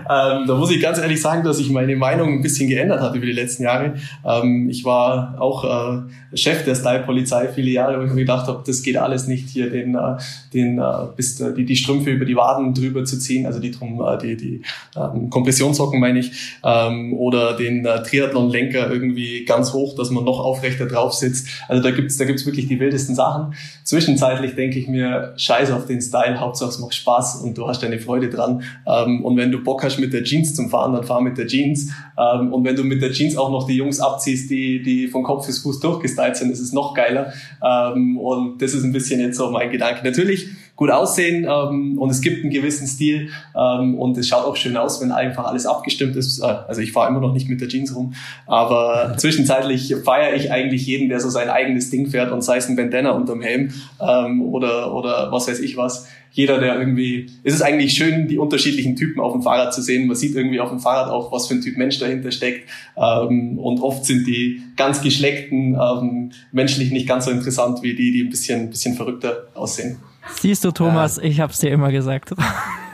da 0.09 0.55
muss 0.57 0.71
ich 0.71 0.81
ganz 0.81 0.99
ehrlich 0.99 1.21
sagen, 1.21 1.45
dass 1.45 1.61
ich 1.61 1.71
meine 1.71 1.95
Meinung 1.97 2.33
ein 2.33 2.43
bisschen 2.43 2.69
geändert 2.69 3.01
habe 3.01 3.19
über 3.19 3.27
die 3.27 3.33
letzten 3.33 3.63
Jahre. 3.63 3.95
Ähm, 4.25 4.69
ich 4.69 4.85
war 4.85 5.41
auch 5.41 5.65
äh, 5.65 6.37
Chef 6.37 6.65
der 6.65 6.75
Style-Polizei 6.75 7.49
viele 7.49 7.71
Jahre, 7.71 8.01
wo 8.01 8.05
ich 8.05 8.11
mir 8.11 8.21
gedacht 8.23 8.49
habe, 8.49 8.63
das 8.67 8.83
geht 8.83 8.97
alles 8.97 9.27
nicht 9.27 9.49
hier, 9.49 9.71
den, 9.71 9.95
äh, 9.95 10.17
den, 10.53 10.79
äh, 10.79 10.83
bis, 11.17 11.41
äh, 11.41 11.55
die, 11.55 11.65
die 11.65 11.77
Strümpfe 11.77 12.11
über 12.11 12.25
die 12.25 12.37
Waden 12.37 12.75
drüber 12.75 13.05
zu 13.05 13.19
ziehen, 13.19 13.47
also 13.47 13.61
die, 13.61 13.71
drum, 13.71 14.03
äh, 14.03 14.19
die, 14.19 14.37
die 14.37 14.63
ähm, 14.97 15.31
Kompressionssocken 15.31 16.01
meine 16.01 16.19
ich, 16.19 16.33
ähm, 16.65 17.15
oder 17.15 17.57
den 17.57 17.85
äh, 17.85 18.03
Triathlon-Lenker 18.03 18.91
irgendwie 18.91 19.45
ganz 19.45 19.73
hoch, 19.73 19.95
dass 19.97 20.11
man 20.11 20.25
noch 20.25 20.41
aufrechter 20.41 20.87
drauf 20.87 21.15
sitzt. 21.15 21.49
Also 21.69 21.83
da 21.83 21.91
gibt's 21.91 22.17
da 22.17 22.25
gibt's 22.25 22.47
wirklich 22.47 22.67
die 22.67 22.81
wildesten 22.81 23.15
Sachen. 23.15 23.55
Zwischenzeitlich 23.85 24.55
denke 24.55 24.79
ich 24.79 24.89
mir, 24.89 25.35
scheiß 25.37 25.71
auf 25.71 25.87
den 25.87 26.01
Style, 26.01 26.41
Hauptsache 26.41 26.71
es 26.71 26.79
macht 26.79 26.95
Spaß 26.95 27.43
und 27.43 27.57
du 27.57 27.69
hast 27.69 27.83
deine 27.83 27.99
Freude 27.99 28.29
dran. 28.41 28.63
Ähm, 28.87 29.25
und 29.25 29.37
wenn 29.37 29.51
du 29.51 29.63
Bock 29.63 29.85
hast 29.85 29.99
mit 29.99 30.13
der 30.13 30.25
Jeans 30.25 30.55
zum 30.55 30.71
Fahren, 30.71 30.93
dann 30.93 31.05
fahr 31.05 31.21
mit 31.21 31.39
der 31.39 31.47
Jeans. 31.47 31.91
Ähm, 32.19 32.53
und 32.53 32.65
wenn 32.65 32.77
du 32.77 32.85
mit 32.85 33.03
der 33.03 33.13
Jeans 33.13 33.37
auch 33.37 33.51
noch 33.51 33.67
die 33.67 33.77
Jungs 33.77 34.01
abziehst, 34.01 34.51
die, 34.51 34.83
die 34.83 35.09
von 35.09 35.23
Kopf 35.23 35.47
bis 35.47 35.59
Fuß 35.59 35.81
durchgestylt 35.81 36.37
sind, 36.37 36.51
ist 36.51 36.61
es 36.61 36.73
noch 36.73 36.95
geiler. 36.95 37.33
Ähm, 37.63 38.19
und 38.19 38.63
das 38.63 38.75
ist 38.75 38.85
ein 38.85 38.93
bisschen 38.93 39.21
jetzt 39.21 39.37
so 39.37 39.51
mein 39.51 39.71
Gedanke. 39.71 40.05
Natürlich 40.05 40.49
gut 40.81 40.91
aussehen 40.91 41.47
ähm, 41.47 41.99
und 41.99 42.09
es 42.09 42.23
gibt 42.23 42.43
einen 42.43 42.51
gewissen 42.51 42.87
Stil 42.87 43.29
ähm, 43.55 43.99
und 43.99 44.17
es 44.17 44.27
schaut 44.27 44.47
auch 44.47 44.57
schön 44.57 44.79
aus, 44.79 45.03
wenn 45.03 45.13
einfach 45.13 45.45
alles 45.45 45.67
abgestimmt 45.67 46.17
ist. 46.17 46.39
Äh, 46.39 46.47
also 46.47 46.81
ich 46.81 46.93
fahre 46.93 47.11
immer 47.11 47.21
noch 47.21 47.35
nicht 47.35 47.51
mit 47.51 47.61
der 47.61 47.69
Jeans 47.69 47.95
rum, 47.95 48.15
aber 48.47 49.13
zwischenzeitlich 49.19 49.95
feiere 50.03 50.35
ich 50.35 50.51
eigentlich 50.51 50.87
jeden, 50.87 51.11
der 51.11 51.21
so 51.21 51.29
sein 51.29 51.51
eigenes 51.51 51.91
Ding 51.91 52.07
fährt 52.07 52.33
und 52.33 52.41
sei 52.43 52.57
es 52.57 52.69
ein 52.71 52.77
Bandana 52.77 53.11
unterm 53.11 53.43
Helm 53.43 53.75
ähm, 54.01 54.41
oder, 54.41 54.95
oder 54.95 55.31
was 55.31 55.49
weiß 55.49 55.61
ich 55.61 55.77
was 55.77 56.09
jeder, 56.33 56.61
der 56.61 56.79
irgendwie, 56.79 57.29
es 57.43 57.55
ist 57.55 57.63
eigentlich 57.63 57.93
schön, 57.93 58.29
die 58.29 58.39
unterschiedlichen 58.39 58.95
Typen 58.95 59.21
auf 59.21 59.33
dem 59.33 59.43
Fahrrad 59.43 59.75
zu 59.75 59.83
sehen. 59.83 60.07
Man 60.07 60.15
sieht 60.15 60.37
irgendwie 60.37 60.61
auf 60.61 60.71
dem 60.71 60.79
Fahrrad 60.79 61.11
auch, 61.11 61.33
was 61.33 61.49
für 61.49 61.55
ein 61.55 61.61
Typ 61.61 61.77
Mensch 61.77 61.99
dahinter 61.99 62.31
steckt. 62.31 62.71
Ähm, 62.97 63.59
und 63.59 63.81
oft 63.81 64.05
sind 64.05 64.29
die 64.29 64.63
ganz 64.77 65.03
geschleckten 65.03 65.75
ähm, 65.75 66.31
menschlich 66.53 66.93
nicht 66.93 67.09
ganz 67.09 67.25
so 67.25 67.33
interessant 67.33 67.83
wie 67.83 67.97
die, 67.97 68.13
die 68.13 68.23
ein 68.23 68.31
bisschen, 68.31 68.61
ein 68.61 68.71
bisschen 68.71 68.95
verrückter 68.95 69.49
aussehen. 69.55 69.97
Siehst 70.29 70.65
du, 70.65 70.71
Thomas, 70.71 71.17
ja. 71.17 71.23
ich 71.25 71.41
hab's 71.41 71.59
dir 71.59 71.71
immer 71.71 71.91
gesagt. 71.91 72.35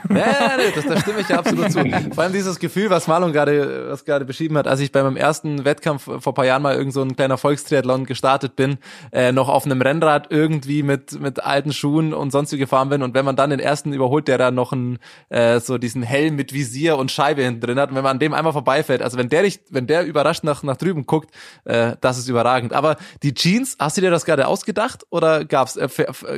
Ja, 0.09 0.57
nee, 0.57 0.71
das, 0.73 0.85
da 0.85 0.99
stimme 0.99 1.21
ich 1.21 1.33
absolut 1.33 1.71
zu. 1.71 1.79
Vor 2.13 2.23
allem 2.23 2.33
dieses 2.33 2.59
Gefühl, 2.59 2.89
was 2.89 3.07
Marlon 3.07 3.33
gerade, 3.33 3.89
was 3.89 4.05
gerade 4.05 4.25
beschrieben 4.25 4.57
hat, 4.57 4.67
als 4.67 4.79
ich 4.79 4.91
bei 4.91 5.03
meinem 5.03 5.17
ersten 5.17 5.65
Wettkampf 5.65 6.09
vor 6.19 6.33
paar 6.33 6.45
Jahren 6.45 6.61
mal 6.61 6.75
irgend 6.75 6.93
so 6.93 7.01
ein 7.01 7.15
kleiner 7.15 7.37
Volkstriathlon 7.37 8.05
gestartet 8.05 8.55
bin, 8.55 8.77
äh, 9.11 9.31
noch 9.31 9.49
auf 9.49 9.65
einem 9.65 9.81
Rennrad 9.81 10.27
irgendwie 10.29 10.83
mit, 10.83 11.19
mit 11.19 11.43
alten 11.43 11.73
Schuhen 11.73 12.13
und 12.13 12.31
sonst 12.31 12.51
wie 12.51 12.57
gefahren 12.57 12.89
bin 12.89 13.01
und 13.01 13.13
wenn 13.13 13.25
man 13.25 13.35
dann 13.35 13.49
den 13.49 13.59
ersten 13.59 13.93
überholt, 13.93 14.27
der 14.27 14.37
da 14.37 14.51
noch 14.51 14.71
ein, 14.71 14.99
äh, 15.29 15.59
so 15.59 15.77
diesen 15.77 16.03
Helm 16.03 16.35
mit 16.35 16.53
Visier 16.53 16.97
und 16.97 17.11
Scheibe 17.11 17.43
hinten 17.43 17.61
drin 17.61 17.79
hat 17.79 17.89
und 17.89 17.95
wenn 17.95 18.03
man 18.03 18.11
an 18.11 18.19
dem 18.19 18.33
einmal 18.33 18.53
vorbeifällt, 18.53 19.01
also 19.01 19.17
wenn 19.17 19.29
der 19.29 19.43
dich, 19.43 19.59
wenn 19.69 19.87
der 19.87 20.05
überrascht 20.05 20.43
nach, 20.43 20.63
nach 20.63 20.77
drüben 20.77 21.05
guckt, 21.05 21.31
äh, 21.65 21.95
das 22.01 22.17
ist 22.17 22.29
überragend. 22.29 22.73
Aber 22.73 22.97
die 23.23 23.33
Jeans, 23.33 23.77
hast 23.79 23.97
du 23.97 24.01
dir 24.01 24.11
das 24.11 24.25
gerade 24.25 24.47
ausgedacht 24.47 25.05
oder 25.09 25.45
gab's, 25.45 25.75
äh, 25.75 25.87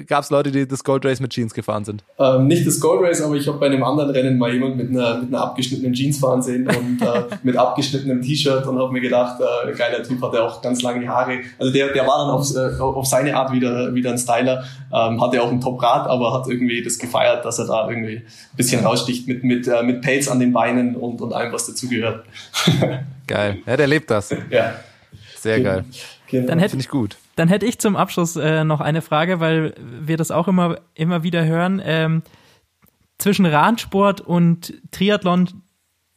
gab's 0.05 0.29
Leute, 0.29 0.51
die 0.51 0.67
das 0.67 0.83
Gold 0.83 1.05
Race 1.05 1.19
mit 1.19 1.31
Jeans 1.31 1.53
gefahren 1.53 1.85
sind? 1.85 2.03
Ähm, 2.17 2.47
nicht 2.47 2.65
das 2.65 2.79
Gold 2.79 3.01
Race, 3.03 3.21
aber 3.21 3.35
ich 3.35 3.47
habe 3.47 3.58
bei 3.59 3.67
einem 3.67 3.83
anderen 3.83 4.09
Rennen 4.11 4.37
mal 4.37 4.53
jemand 4.53 4.77
mit 4.77 4.89
einer, 4.89 5.19
mit 5.19 5.33
einer 5.33 5.43
abgeschnittenen 5.43 5.93
Jeans 5.93 6.19
fahren 6.19 6.41
sehen 6.41 6.67
und 6.67 7.01
äh, 7.01 7.23
mit 7.43 7.57
abgeschnittenem 7.57 8.21
T-Shirt 8.21 8.65
und 8.67 8.79
habe 8.79 8.91
mir 8.91 9.01
gedacht, 9.01 9.39
äh, 9.39 9.71
geiler 9.73 10.03
Typ, 10.03 10.21
hat 10.21 10.33
er 10.33 10.45
auch 10.45 10.61
ganz 10.61 10.81
lange 10.81 11.07
Haare. 11.07 11.39
Also 11.57 11.71
der, 11.71 11.93
der 11.93 12.07
war 12.07 12.19
dann 12.19 12.29
auf, 12.29 12.55
äh, 12.55 12.81
auf 12.81 13.05
seine 13.05 13.35
Art 13.35 13.51
wieder, 13.51 13.93
wieder 13.93 14.11
ein 14.11 14.17
Styler, 14.17 14.63
ähm, 14.93 15.21
hatte 15.21 15.41
auch 15.41 15.51
ein 15.51 15.61
Top-Rad, 15.61 16.07
aber 16.07 16.33
hat 16.33 16.47
irgendwie 16.47 16.83
das 16.83 16.97
gefeiert, 16.97 17.45
dass 17.45 17.59
er 17.59 17.67
da 17.67 17.89
irgendwie 17.89 18.17
ein 18.17 18.57
bisschen 18.57 18.83
raussticht 18.83 19.27
mit, 19.27 19.43
mit, 19.43 19.67
äh, 19.67 19.83
mit 19.83 20.01
Pelz 20.01 20.27
an 20.27 20.39
den 20.39 20.53
Beinen 20.53 20.95
und, 20.95 21.21
und 21.21 21.33
allem, 21.33 21.51
was 21.51 21.67
dazugehört. 21.67 22.25
geil. 23.27 23.57
Ja, 23.65 23.77
der 23.77 23.87
lebt 23.87 24.09
das. 24.09 24.35
Ja. 24.49 24.75
Sehr 25.37 25.61
geil. 25.61 25.85
Genau. 26.29 26.47
Dann 26.47 26.59
hätte 26.59 26.77
ich 26.77 26.89
gut. 26.89 27.17
Dann 27.35 27.47
hätte 27.47 27.65
ich 27.65 27.79
zum 27.79 27.95
Abschluss 27.95 28.35
äh, 28.35 28.63
noch 28.63 28.81
eine 28.81 29.01
Frage, 29.01 29.39
weil 29.39 29.73
wir 30.01 30.17
das 30.17 30.29
auch 30.29 30.47
immer, 30.47 30.77
immer 30.93 31.23
wieder 31.23 31.45
hören. 31.45 31.81
Ähm, 31.83 32.21
zwischen 33.19 33.45
Radsport 33.45 34.21
und 34.21 34.73
Triathlon 34.91 35.61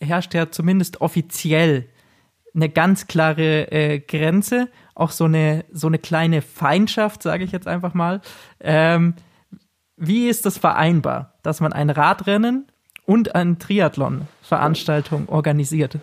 herrscht 0.01 0.35
ja 0.35 0.51
zumindest 0.51 1.01
offiziell 1.01 1.89
eine 2.55 2.69
ganz 2.69 3.07
klare 3.07 3.71
äh, 3.71 3.99
Grenze, 4.01 4.69
auch 4.95 5.11
so 5.11 5.25
eine, 5.25 5.65
so 5.71 5.87
eine 5.87 5.99
kleine 5.99 6.43
Feindschaft, 6.43 7.23
sage 7.23 7.45
ich 7.45 7.53
jetzt 7.53 7.67
einfach 7.67 7.95
mal. 7.95 8.21
Ähm, 8.61 9.15
wie 9.97 10.29
ist 10.29 10.47
das 10.47 10.59
vereinbar, 10.59 11.35
dass 11.43 11.61
man 11.61 11.73
ein 11.73 11.91
Radrennen 11.91 12.67
und 13.05 13.35
eine 13.35 13.59
Triathlon-Veranstaltung 13.59 15.29
organisiert? 15.29 15.99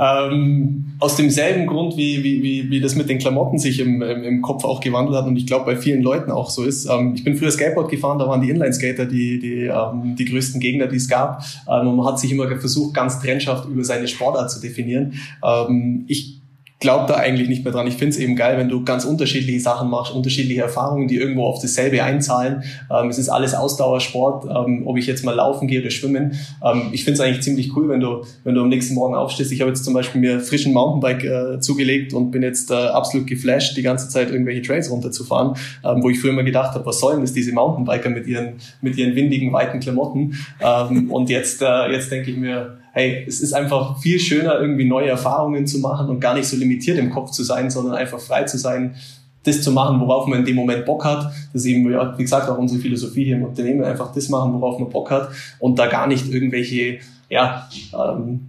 Ähm, 0.00 0.86
aus 0.98 1.16
demselben 1.16 1.66
Grund, 1.66 1.98
wie, 1.98 2.24
wie, 2.24 2.42
wie, 2.42 2.70
wie 2.70 2.80
das 2.80 2.94
mit 2.94 3.10
den 3.10 3.18
Klamotten 3.18 3.58
sich 3.58 3.80
im, 3.80 4.00
im, 4.00 4.24
im 4.24 4.40
Kopf 4.40 4.64
auch 4.64 4.80
gewandelt 4.80 5.18
hat 5.18 5.26
und 5.26 5.36
ich 5.36 5.46
glaube 5.46 5.66
bei 5.66 5.76
vielen 5.76 6.02
Leuten 6.02 6.30
auch 6.30 6.48
so 6.48 6.64
ist. 6.64 6.86
Ähm, 6.86 7.12
ich 7.14 7.22
bin 7.22 7.36
früher 7.36 7.50
Skateboard 7.50 7.90
gefahren, 7.90 8.18
da 8.18 8.26
waren 8.26 8.40
die 8.40 8.48
Inline-Skater 8.48 9.04
die, 9.04 9.38
die, 9.38 9.64
ähm, 9.64 10.16
die 10.16 10.24
größten 10.24 10.58
Gegner, 10.58 10.86
die 10.86 10.96
es 10.96 11.08
gab. 11.08 11.44
Ähm, 11.68 11.96
man 11.96 12.06
hat 12.06 12.18
sich 12.18 12.32
immer 12.32 12.48
versucht, 12.58 12.94
ganz 12.94 13.20
trennscharf 13.20 13.66
über 13.66 13.84
seine 13.84 14.08
Sportart 14.08 14.50
zu 14.50 14.60
definieren. 14.60 15.20
Ähm, 15.44 16.04
ich 16.08 16.39
glaube 16.80 17.04
da 17.06 17.14
eigentlich 17.16 17.48
nicht 17.48 17.62
mehr 17.62 17.74
dran. 17.74 17.86
Ich 17.86 17.96
finde 17.96 18.14
es 18.14 18.18
eben 18.18 18.36
geil, 18.36 18.56
wenn 18.56 18.70
du 18.70 18.82
ganz 18.84 19.04
unterschiedliche 19.04 19.60
Sachen 19.60 19.90
machst, 19.90 20.14
unterschiedliche 20.14 20.62
Erfahrungen, 20.62 21.08
die 21.08 21.16
irgendwo 21.16 21.44
auf 21.44 21.60
dasselbe 21.60 22.02
einzahlen. 22.02 22.64
Ähm, 22.90 23.10
es 23.10 23.18
ist 23.18 23.28
alles 23.28 23.54
Ausdauersport, 23.54 24.46
ähm, 24.46 24.86
ob 24.86 24.96
ich 24.96 25.06
jetzt 25.06 25.22
mal 25.22 25.34
laufen 25.34 25.68
gehe 25.68 25.82
oder 25.82 25.90
schwimmen. 25.90 26.32
Ähm, 26.64 26.88
ich 26.92 27.04
finde 27.04 27.20
es 27.20 27.20
eigentlich 27.20 27.42
ziemlich 27.42 27.76
cool, 27.76 27.90
wenn 27.90 28.00
du, 28.00 28.24
wenn 28.44 28.54
du 28.54 28.62
am 28.62 28.70
nächsten 28.70 28.94
Morgen 28.94 29.14
aufstehst. 29.14 29.52
Ich 29.52 29.60
habe 29.60 29.70
jetzt 29.70 29.84
zum 29.84 29.92
Beispiel 29.92 30.22
mir 30.22 30.40
frischen 30.40 30.72
Mountainbike 30.72 31.24
äh, 31.24 31.60
zugelegt 31.60 32.14
und 32.14 32.30
bin 32.30 32.42
jetzt 32.42 32.70
äh, 32.70 32.74
absolut 32.74 33.26
geflasht, 33.26 33.76
die 33.76 33.82
ganze 33.82 34.08
Zeit 34.08 34.30
irgendwelche 34.30 34.62
Trails 34.62 34.90
runterzufahren, 34.90 35.56
ähm, 35.84 36.02
wo 36.02 36.08
ich 36.08 36.18
früher 36.18 36.32
immer 36.32 36.44
gedacht 36.44 36.74
habe, 36.74 36.86
was 36.86 36.98
sollen 36.98 37.20
das, 37.20 37.34
diese 37.34 37.52
Mountainbiker 37.52 38.08
mit 38.08 38.26
ihren, 38.26 38.54
mit 38.80 38.96
ihren 38.96 39.14
windigen, 39.14 39.52
weiten 39.52 39.80
Klamotten. 39.80 40.34
Ähm, 40.62 41.10
und 41.10 41.28
jetzt, 41.28 41.60
äh, 41.60 41.92
jetzt 41.92 42.10
denke 42.10 42.30
ich 42.30 42.38
mir, 42.38 42.79
hey, 42.92 43.24
es 43.26 43.40
ist 43.40 43.52
einfach 43.52 43.98
viel 43.98 44.18
schöner, 44.18 44.60
irgendwie 44.60 44.84
neue 44.84 45.08
Erfahrungen 45.08 45.66
zu 45.66 45.78
machen 45.78 46.08
und 46.08 46.20
gar 46.20 46.34
nicht 46.34 46.46
so 46.46 46.56
limitiert 46.56 46.98
im 46.98 47.10
Kopf 47.10 47.30
zu 47.30 47.44
sein, 47.44 47.70
sondern 47.70 47.94
einfach 47.94 48.18
frei 48.18 48.44
zu 48.44 48.58
sein, 48.58 48.96
das 49.44 49.62
zu 49.62 49.72
machen, 49.72 50.00
worauf 50.00 50.26
man 50.26 50.40
in 50.40 50.44
dem 50.44 50.56
Moment 50.56 50.84
Bock 50.84 51.04
hat. 51.04 51.32
Das 51.52 51.62
ist 51.62 51.66
eben, 51.66 51.88
wie 51.88 52.22
gesagt, 52.22 52.48
auch 52.48 52.58
unsere 52.58 52.80
Philosophie 52.80 53.24
hier 53.24 53.36
im 53.36 53.44
Unternehmen, 53.44 53.84
einfach 53.84 54.12
das 54.12 54.28
machen, 54.28 54.52
worauf 54.52 54.78
man 54.78 54.90
Bock 54.90 55.10
hat 55.10 55.30
und 55.58 55.78
da 55.78 55.86
gar 55.86 56.06
nicht 56.06 56.32
irgendwelche, 56.32 56.98
ja, 57.28 57.68
ähm, 57.94 58.40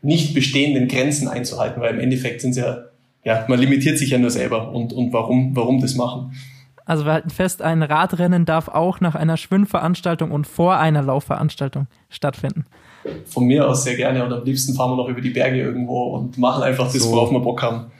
nicht 0.00 0.34
bestehenden 0.34 0.88
Grenzen 0.88 1.28
einzuhalten, 1.28 1.80
weil 1.80 1.94
im 1.94 2.00
Endeffekt 2.00 2.42
sind 2.42 2.50
es 2.50 2.56
ja, 2.58 2.84
ja, 3.24 3.44
man 3.48 3.58
limitiert 3.58 3.98
sich 3.98 4.10
ja 4.10 4.18
nur 4.18 4.30
selber 4.30 4.70
und, 4.70 4.92
und 4.92 5.12
warum, 5.12 5.56
warum 5.56 5.80
das 5.80 5.94
machen. 5.94 6.32
Also 6.86 7.06
wir 7.06 7.12
halten 7.12 7.30
fest, 7.30 7.62
ein 7.62 7.82
Radrennen 7.82 8.44
darf 8.44 8.68
auch 8.68 9.00
nach 9.00 9.14
einer 9.14 9.38
Schwimmveranstaltung 9.38 10.30
und 10.30 10.46
vor 10.46 10.76
einer 10.76 11.02
Laufveranstaltung 11.02 11.86
stattfinden 12.10 12.66
von 13.26 13.44
mir 13.44 13.68
aus 13.68 13.84
sehr 13.84 13.96
gerne 13.96 14.24
und 14.24 14.32
am 14.32 14.44
liebsten 14.44 14.74
fahren 14.74 14.92
wir 14.92 14.96
noch 14.96 15.08
über 15.08 15.20
die 15.20 15.30
Berge 15.30 15.60
irgendwo 15.60 16.14
und 16.14 16.38
machen 16.38 16.62
einfach 16.62 16.92
das, 16.92 17.02
so. 17.02 17.10
worauf 17.10 17.30
wir 17.30 17.40
Bock 17.40 17.62
haben. 17.62 17.90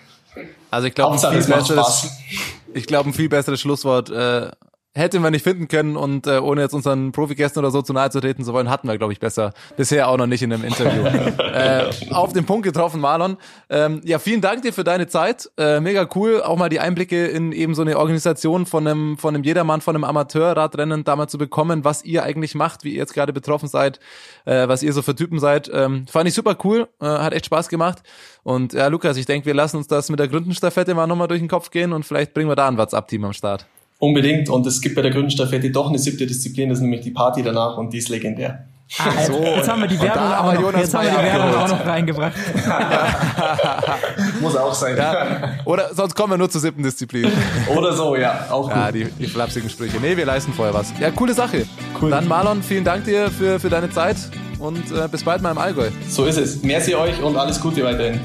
Also 0.71 0.89
ich 0.89 0.95
glaube, 0.95 1.15
ein, 1.15 1.43
viel 1.43 1.55
besseres, 1.55 2.11
ich 2.75 2.87
glaube, 2.87 3.11
ein 3.11 3.13
viel 3.13 3.29
besseres 3.29 3.61
Schlusswort 3.61 4.11
äh, 4.11 4.51
hätten 4.97 5.23
wir 5.23 5.31
nicht 5.31 5.43
finden 5.43 5.67
können 5.67 5.97
und 5.97 6.29
äh, 6.29 6.39
ohne 6.39 6.61
jetzt 6.61 6.73
unseren 6.73 7.11
Profi-Gästen 7.11 7.59
oder 7.59 7.73
so 7.73 7.83
zu 7.83 7.93
nahe 7.93 8.11
zu 8.11 8.21
treten 8.21 8.45
zu 8.45 8.53
wollen, 8.53 8.71
hatten 8.71 8.87
wir, 8.87 8.97
glaube 8.97 9.13
ich, 9.13 9.19
besser. 9.19 9.53
Bisher 9.77 10.09
auch 10.09 10.17
noch 10.17 10.29
nicht 10.29 10.43
in 10.43 10.53
einem 10.53 10.63
Interview. 10.63 11.05
äh, 11.43 11.91
auf 12.13 12.33
den 12.33 12.47
Punkt 12.47 12.65
getroffen, 12.65 13.01
Marlon. 13.01 13.37
Ähm, 13.69 14.01
ja, 14.05 14.21
vielen 14.21 14.41
Dank 14.41 14.63
dir 14.63 14.73
für 14.73 14.85
deine 14.85 15.09
Zeit. 15.09 15.51
Äh, 15.59 15.81
mega 15.81 16.09
cool, 16.15 16.43
auch 16.43 16.57
mal 16.57 16.69
die 16.69 16.79
Einblicke 16.79 17.27
in 17.27 17.51
eben 17.51 17.75
so 17.75 17.83
eine 17.83 17.99
Organisation 17.99 18.67
von 18.67 18.87
einem, 18.87 19.19
von 19.19 19.35
einem 19.35 19.43
Jedermann, 19.43 19.81
von 19.81 19.97
einem 19.97 20.05
Amateurradrennen 20.05 21.03
da 21.03 21.17
mal 21.17 21.27
zu 21.27 21.39
bekommen, 21.39 21.85
was 21.85 22.05
ihr 22.05 22.23
eigentlich 22.23 22.55
macht, 22.55 22.85
wie 22.85 22.91
ihr 22.91 22.99
jetzt 22.99 23.15
gerade 23.15 23.33
betroffen 23.33 23.69
seid, 23.69 23.99
äh, 24.45 24.69
was 24.69 24.85
ihr 24.85 24.93
so 24.93 25.03
für 25.03 25.17
Typen 25.17 25.41
seid. 25.41 25.69
Ähm, 25.75 26.07
fand 26.07 26.29
ich 26.29 26.35
super 26.35 26.57
cool, 26.63 26.87
äh, 27.01 27.07
hat 27.07 27.33
echt 27.33 27.47
Spaß 27.47 27.69
gemacht. 27.69 28.05
Und 28.45 28.75
ja, 28.75 28.87
Lukas, 28.87 29.17
ich 29.17 29.27
denke, 29.27 29.47
wir 29.47 29.55
lassen 29.55 29.79
uns 29.79 29.89
das 29.89 30.09
mit 30.09 30.21
der 30.21 30.29
Gründenstaffette 30.29 30.95
mal 30.95 31.09
nochmal 31.09 31.27
durch 31.27 31.41
den 31.41 31.49
Kopf 31.49 31.71
gehen 31.71 31.93
und 31.93 32.05
vielleicht 32.05 32.33
bringen 32.33 32.49
wir 32.49 32.57
da 32.57 32.69
ein 32.69 32.79
WhatsApp-Team 32.79 33.25
am 33.25 33.33
Start. 33.33 33.67
Unbedingt. 34.05 34.51
Und 34.51 34.67
es 34.67 34.83
gibt 34.83 34.97
bei 34.97 35.03
der 35.03 35.11
Gründenstaffette 35.11 35.71
doch 35.71 35.89
eine 35.89 35.99
siebte 35.99 36.27
Disziplin, 36.27 36.69
das 36.69 36.79
ist 36.79 36.83
nämlich 36.83 37.01
die 37.01 37.11
Party 37.11 37.43
danach 37.43 37.79
und 37.79 37.95
die 37.95 37.99
ist 37.99 38.11
legendär. 38.11 38.67
Ah, 38.99 39.25
so, 39.27 39.43
jetzt 39.43 39.67
haben 39.67 39.81
wir 39.81 39.89
die 39.89 39.99
Werbung, 39.99 40.23
auch 40.23 40.53
noch, 40.53 40.79
jetzt 40.79 40.93
haben 40.93 41.07
wir 41.07 41.13
die 41.13 41.25
Werbung 41.25 41.55
auch 41.55 41.69
noch 41.69 41.87
reingebracht. 41.87 42.35
Muss 44.43 44.57
auch 44.57 44.75
sein. 44.75 44.99
Ja. 44.99 45.55
Oder 45.65 45.95
sonst 45.95 46.15
kommen 46.15 46.35
wir 46.35 46.37
nur 46.37 46.51
zur 46.51 46.61
siebten 46.61 46.83
Disziplin. 46.83 47.33
Oder 47.75 47.95
so, 47.95 48.15
ja. 48.15 48.47
Auch 48.51 48.69
gut. 48.69 48.77
Ja, 48.77 48.93
die, 48.93 49.07
die 49.07 49.27
flapsigen 49.27 49.71
Sprüche. 49.71 49.97
Nee, 50.03 50.19
wir 50.19 50.27
leisten 50.27 50.53
vorher 50.53 50.75
was. 50.75 50.93
Ja, 51.01 51.11
coole 51.11 51.33
Sache. 51.33 51.65
Cool. 52.01 52.11
Dann 52.11 52.29
Marlon, 52.29 52.63
vielen 52.63 52.85
Dank 52.85 53.05
dir 53.05 53.31
für, 53.31 53.59
für 53.59 53.71
deine 53.71 53.89
Zeit 53.89 54.17
und 54.59 54.93
äh, 54.93 55.09
bis 55.11 55.25
bald 55.25 55.41
mal 55.41 55.53
im 55.53 55.59
Allgäu. 55.59 55.89
So 56.11 56.27
ist 56.27 56.37
es. 56.37 56.63
Merci 56.63 56.95
euch 56.95 57.23
und 57.23 57.39
alles 57.39 57.59
Gute 57.59 57.83
weiterhin. 57.83 58.21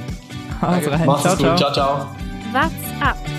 Also 0.59 0.89
rein. 0.89 1.05
Macht's 1.05 1.23
ciao, 1.23 1.37
gut. 1.37 1.57
Ciao, 1.57 1.71
ciao. 1.71 2.05
What's 2.51 2.73
up? 3.01 3.38